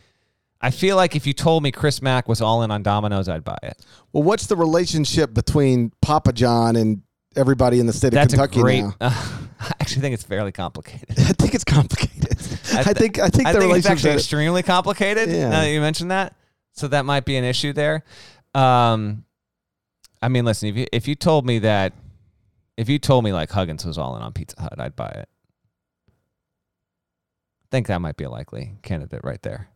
I 0.64 0.70
feel 0.70 0.96
like 0.96 1.14
if 1.14 1.26
you 1.26 1.34
told 1.34 1.62
me 1.62 1.70
Chris 1.70 2.00
Mack 2.00 2.26
was 2.26 2.40
all 2.40 2.62
in 2.62 2.70
on 2.70 2.82
Domino's, 2.82 3.28
I'd 3.28 3.44
buy 3.44 3.58
it. 3.62 3.84
Well, 4.14 4.22
what's 4.22 4.46
the 4.46 4.56
relationship 4.56 5.34
between 5.34 5.92
Papa 6.00 6.32
John 6.32 6.74
and 6.74 7.02
everybody 7.36 7.80
in 7.80 7.86
the 7.86 7.92
state 7.92 8.14
of 8.14 8.28
Kentucky 8.28 8.62
great. 8.62 8.80
now? 8.80 8.94
I 9.00 9.72
actually 9.78 10.00
think 10.00 10.14
it's 10.14 10.22
fairly 10.22 10.52
complicated. 10.52 11.10
I 11.18 11.32
think 11.32 11.54
it's 11.54 11.64
complicated. 11.64 12.38
I, 12.72 12.82
th- 12.82 12.96
think 12.96 13.18
I 13.18 13.28
think 13.28 13.46
I 13.46 13.52
the 13.52 13.60
think 13.60 13.76
it's 13.76 13.86
actually 13.86 14.14
extremely 14.14 14.62
complicated. 14.62 15.28
Yeah. 15.28 15.50
Now 15.50 15.60
that 15.60 15.70
you 15.70 15.82
mentioned 15.82 16.10
that, 16.12 16.34
so 16.72 16.88
that 16.88 17.04
might 17.04 17.26
be 17.26 17.36
an 17.36 17.44
issue 17.44 17.74
there. 17.74 18.02
Um, 18.54 19.26
I 20.22 20.28
mean, 20.28 20.46
listen, 20.46 20.70
if 20.70 20.76
you 20.78 20.86
if 20.94 21.06
you 21.06 21.14
told 21.14 21.44
me 21.44 21.58
that, 21.58 21.92
if 22.78 22.88
you 22.88 22.98
told 22.98 23.22
me 23.22 23.34
like 23.34 23.50
Huggins 23.50 23.84
was 23.84 23.98
all 23.98 24.16
in 24.16 24.22
on 24.22 24.32
Pizza 24.32 24.58
Hut, 24.58 24.80
I'd 24.80 24.96
buy 24.96 25.08
it. 25.08 25.28
I 26.08 27.68
think 27.70 27.88
that 27.88 28.00
might 28.00 28.16
be 28.16 28.24
a 28.24 28.30
likely 28.30 28.76
candidate 28.82 29.20
right 29.24 29.42
there. 29.42 29.68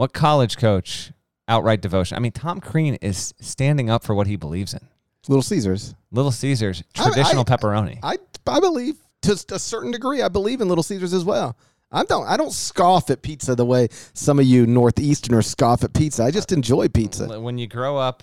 What 0.00 0.14
college 0.14 0.56
coach 0.56 1.12
outright 1.46 1.82
devotion? 1.82 2.16
I 2.16 2.20
mean, 2.20 2.32
Tom 2.32 2.58
Crean 2.58 2.94
is 3.02 3.34
standing 3.38 3.90
up 3.90 4.02
for 4.02 4.14
what 4.14 4.26
he 4.26 4.34
believes 4.36 4.72
in. 4.72 4.80
Little 5.28 5.42
Caesars. 5.42 5.94
Little 6.10 6.32
Caesars, 6.32 6.82
I- 6.96 7.02
traditional 7.10 7.44
I- 7.46 7.54
pepperoni. 7.54 7.98
I 8.02 8.16
I 8.46 8.60
believe 8.60 8.96
to 9.20 9.32
a 9.52 9.58
certain 9.58 9.90
degree. 9.90 10.22
I 10.22 10.28
believe 10.28 10.62
in 10.62 10.68
Little 10.68 10.82
Caesars 10.84 11.12
as 11.12 11.22
well. 11.22 11.54
I 11.92 12.04
don't 12.04 12.26
I 12.26 12.38
don't 12.38 12.50
scoff 12.50 13.10
at 13.10 13.20
pizza 13.20 13.54
the 13.54 13.66
way 13.66 13.88
some 14.14 14.38
of 14.38 14.46
you 14.46 14.64
northeasterners 14.64 15.44
scoff 15.44 15.84
at 15.84 15.92
pizza. 15.92 16.24
I 16.24 16.30
just 16.30 16.50
enjoy 16.50 16.88
pizza. 16.88 17.38
When 17.38 17.58
you 17.58 17.66
grow 17.66 17.98
up 17.98 18.22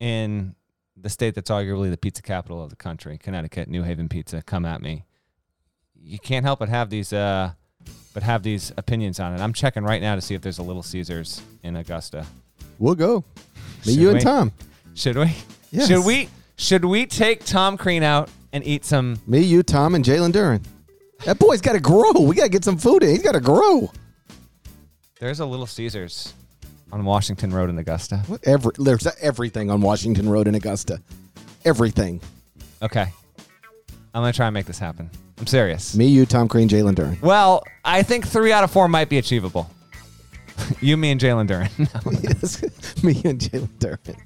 in 0.00 0.56
the 0.96 1.10
state 1.10 1.36
that's 1.36 1.48
arguably 1.48 1.90
the 1.90 1.96
pizza 1.96 2.22
capital 2.22 2.60
of 2.60 2.70
the 2.70 2.76
country, 2.76 3.18
Connecticut, 3.18 3.68
New 3.68 3.84
Haven 3.84 4.08
pizza, 4.08 4.42
come 4.42 4.64
at 4.64 4.82
me. 4.82 5.04
You 5.94 6.18
can't 6.18 6.44
help 6.44 6.58
but 6.58 6.68
have 6.68 6.90
these 6.90 7.12
uh 7.12 7.52
but 8.14 8.22
have 8.22 8.42
these 8.42 8.72
opinions 8.76 9.20
on 9.20 9.34
it. 9.34 9.40
I'm 9.40 9.52
checking 9.52 9.84
right 9.84 10.00
now 10.00 10.14
to 10.14 10.20
see 10.20 10.34
if 10.34 10.42
there's 10.42 10.58
a 10.58 10.62
Little 10.62 10.82
Caesars 10.82 11.40
in 11.62 11.76
Augusta. 11.76 12.26
We'll 12.78 12.94
go. 12.94 13.24
Me, 13.86 13.92
Should 13.92 14.00
you, 14.00 14.08
and 14.10 14.18
we? 14.18 14.24
Tom. 14.24 14.52
Should 14.94 15.16
we? 15.16 15.36
Yes. 15.70 15.88
Should 15.88 16.04
we 16.04 16.28
should 16.56 16.84
we 16.84 17.06
take 17.06 17.44
Tom 17.44 17.76
Crean 17.76 18.02
out 18.02 18.28
and 18.52 18.66
eat 18.66 18.84
some 18.84 19.20
Me, 19.26 19.40
you, 19.40 19.62
Tom, 19.62 19.94
and 19.94 20.04
Jalen 20.04 20.32
Duren. 20.32 20.64
That 21.24 21.38
boy's 21.38 21.60
got 21.60 21.72
to 21.72 21.80
grow. 21.80 22.12
We 22.12 22.34
got 22.34 22.44
to 22.44 22.48
get 22.48 22.64
some 22.64 22.78
food 22.78 23.02
in. 23.02 23.10
He's 23.10 23.22
got 23.22 23.32
to 23.32 23.40
grow. 23.40 23.90
There's 25.20 25.40
a 25.40 25.46
Little 25.46 25.66
Caesars 25.66 26.32
on 26.92 27.04
Washington 27.04 27.52
Road 27.52 27.70
in 27.70 27.78
Augusta. 27.78 28.18
What 28.26 28.46
every 28.46 28.72
there's 28.78 29.06
everything 29.20 29.70
on 29.70 29.80
Washington 29.80 30.28
Road 30.28 30.48
in 30.48 30.54
Augusta. 30.54 31.00
Everything. 31.64 32.20
Okay. 32.82 33.12
I'm 34.14 34.22
going 34.22 34.32
to 34.32 34.36
try 34.36 34.46
and 34.46 34.54
make 34.54 34.66
this 34.66 34.78
happen. 34.78 35.10
I'm 35.38 35.46
serious. 35.46 35.94
Me, 35.94 36.06
you, 36.06 36.26
Tom 36.26 36.48
Crean, 36.48 36.68
Jalen 36.68 36.94
Duren. 36.94 37.20
Well, 37.22 37.62
I 37.84 38.02
think 38.02 38.26
three 38.26 38.52
out 38.52 38.64
of 38.64 38.70
four 38.70 38.88
might 38.88 39.08
be 39.08 39.18
achievable. 39.18 39.70
you, 40.80 40.96
me, 40.96 41.10
and 41.10 41.20
Jalen 41.20 41.48
Duren. 41.48 41.68
Yes. 42.22 42.62
Me 43.04 43.20
and 43.24 43.40
Jalen 43.40 43.68
Duren 43.78 44.16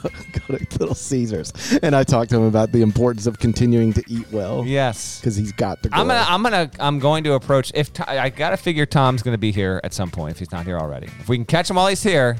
go, 0.02 0.08
go 0.46 0.58
to 0.58 0.78
Little 0.78 0.94
Caesars, 0.94 1.52
and 1.82 1.96
I 1.96 2.04
talked 2.04 2.30
to 2.30 2.36
him 2.36 2.44
about 2.44 2.72
the 2.72 2.82
importance 2.82 3.26
of 3.26 3.38
continuing 3.38 3.92
to 3.94 4.04
eat 4.06 4.30
well 4.30 4.64
yes. 4.64 5.18
because 5.20 5.34
he's 5.34 5.52
got 5.52 5.82
to. 5.82 5.88
Grow. 5.88 6.00
I'm 6.00 6.06
gonna, 6.06 6.24
I'm 6.28 6.42
gonna, 6.42 6.70
I'm 6.78 6.98
going 6.98 7.24
to 7.24 7.32
approach. 7.32 7.72
If 7.74 7.92
T- 7.92 8.04
I 8.06 8.28
gotta 8.28 8.56
figure 8.56 8.86
Tom's 8.86 9.22
gonna 9.22 9.38
be 9.38 9.50
here 9.50 9.80
at 9.82 9.92
some 9.92 10.10
point 10.10 10.32
if 10.32 10.38
he's 10.38 10.52
not 10.52 10.66
here 10.66 10.78
already. 10.78 11.08
If 11.20 11.28
we 11.28 11.36
can 11.36 11.44
catch 11.44 11.70
him 11.70 11.76
while 11.76 11.88
he's 11.88 12.02
here, 12.02 12.36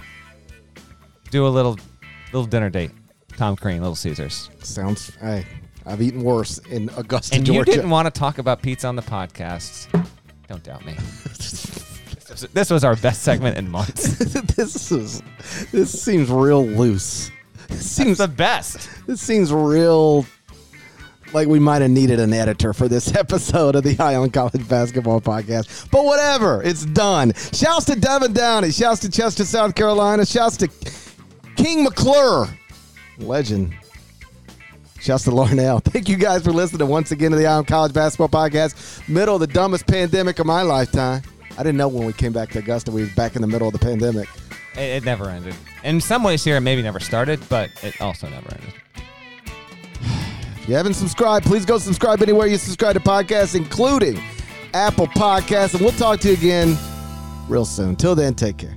do 1.30 1.46
a 1.46 1.48
little, 1.48 1.78
little 2.32 2.46
dinner 2.46 2.70
date. 2.70 2.90
Tom 3.36 3.56
Crean, 3.56 3.80
Little 3.80 3.96
Caesars. 3.96 4.50
Sounds. 4.60 5.14
Hey, 5.16 5.44
I've 5.86 6.02
eaten 6.02 6.22
worse 6.22 6.58
in 6.58 6.90
Augusta, 6.96 7.36
And 7.36 7.46
you 7.48 7.64
didn't 7.64 7.90
want 7.90 8.12
to 8.12 8.18
talk 8.18 8.38
about 8.38 8.62
pizza 8.62 8.86
on 8.86 8.96
the 8.96 9.02
podcast. 9.02 9.88
Don't 10.48 10.62
doubt 10.62 10.84
me. 10.84 10.92
this, 12.52 12.70
was, 12.70 12.84
our 12.84 12.96
best 12.96 13.22
segment 13.22 13.58
in 13.58 13.68
months. 13.68 14.16
this 14.56 14.92
is. 14.92 15.22
This 15.72 16.02
seems 16.02 16.30
real 16.30 16.64
loose. 16.64 17.30
This 17.68 17.90
Seems 17.90 18.06
seems. 18.06 18.18
the 18.18 18.28
best. 18.28 18.88
This 19.06 19.20
seems 19.20 19.52
real. 19.52 20.26
Like 21.32 21.48
we 21.48 21.58
might 21.58 21.80
have 21.80 21.90
needed 21.90 22.20
an 22.20 22.32
editor 22.34 22.74
for 22.74 22.88
this 22.88 23.14
episode 23.16 23.74
of 23.74 23.82
the 23.82 23.94
High 23.94 24.16
on 24.16 24.30
College 24.30 24.68
Basketball 24.68 25.20
Podcast. 25.20 25.90
But 25.90 26.04
whatever, 26.04 26.62
it's 26.62 26.84
done. 26.84 27.32
Shouts 27.52 27.86
to 27.86 27.96
Devin 27.96 28.34
Downey. 28.34 28.70
Shouts 28.70 29.00
to 29.00 29.10
Chester, 29.10 29.44
South 29.44 29.74
Carolina. 29.74 30.26
Shouts 30.26 30.58
to 30.58 30.68
King 31.56 31.84
McClure. 31.84 32.46
Legend. 33.18 33.74
Shouts 35.02 35.24
to 35.24 35.30
Larnell. 35.30 35.82
Thank 35.84 36.08
you 36.08 36.16
guys 36.16 36.44
for 36.44 36.52
listening 36.52 36.86
once 36.86 37.10
again 37.10 37.32
to 37.32 37.36
the 37.36 37.46
on 37.46 37.64
College 37.64 37.92
Basketball 37.92 38.28
Podcast. 38.28 39.08
Middle 39.08 39.34
of 39.34 39.40
the 39.40 39.48
dumbest 39.48 39.88
pandemic 39.88 40.38
of 40.38 40.46
my 40.46 40.62
lifetime. 40.62 41.22
I 41.58 41.64
didn't 41.64 41.76
know 41.76 41.88
when 41.88 42.06
we 42.06 42.12
came 42.12 42.32
back 42.32 42.50
to 42.50 42.60
Augusta 42.60 42.92
we 42.92 43.02
was 43.02 43.14
back 43.14 43.34
in 43.34 43.42
the 43.42 43.48
middle 43.48 43.66
of 43.66 43.72
the 43.72 43.80
pandemic. 43.80 44.28
It, 44.74 44.80
it 44.80 45.04
never 45.04 45.28
ended. 45.28 45.56
In 45.82 46.00
some 46.00 46.22
ways, 46.22 46.44
here 46.44 46.56
it 46.56 46.60
maybe 46.60 46.82
never 46.82 47.00
started, 47.00 47.40
but 47.48 47.70
it 47.82 48.00
also 48.00 48.28
never 48.28 48.54
ended. 48.54 48.74
If 50.62 50.68
you 50.68 50.76
haven't 50.76 50.94
subscribed, 50.94 51.46
please 51.46 51.66
go 51.66 51.78
subscribe 51.78 52.22
anywhere 52.22 52.46
you 52.46 52.56
subscribe 52.56 52.94
to 52.94 53.00
podcasts, 53.00 53.56
including 53.56 54.22
Apple 54.72 55.08
Podcasts. 55.08 55.74
And 55.74 55.82
we'll 55.82 55.90
talk 55.92 56.20
to 56.20 56.28
you 56.28 56.34
again 56.34 56.78
real 57.48 57.64
soon. 57.64 57.96
Till 57.96 58.14
then, 58.14 58.34
take 58.34 58.58
care. 58.58 58.76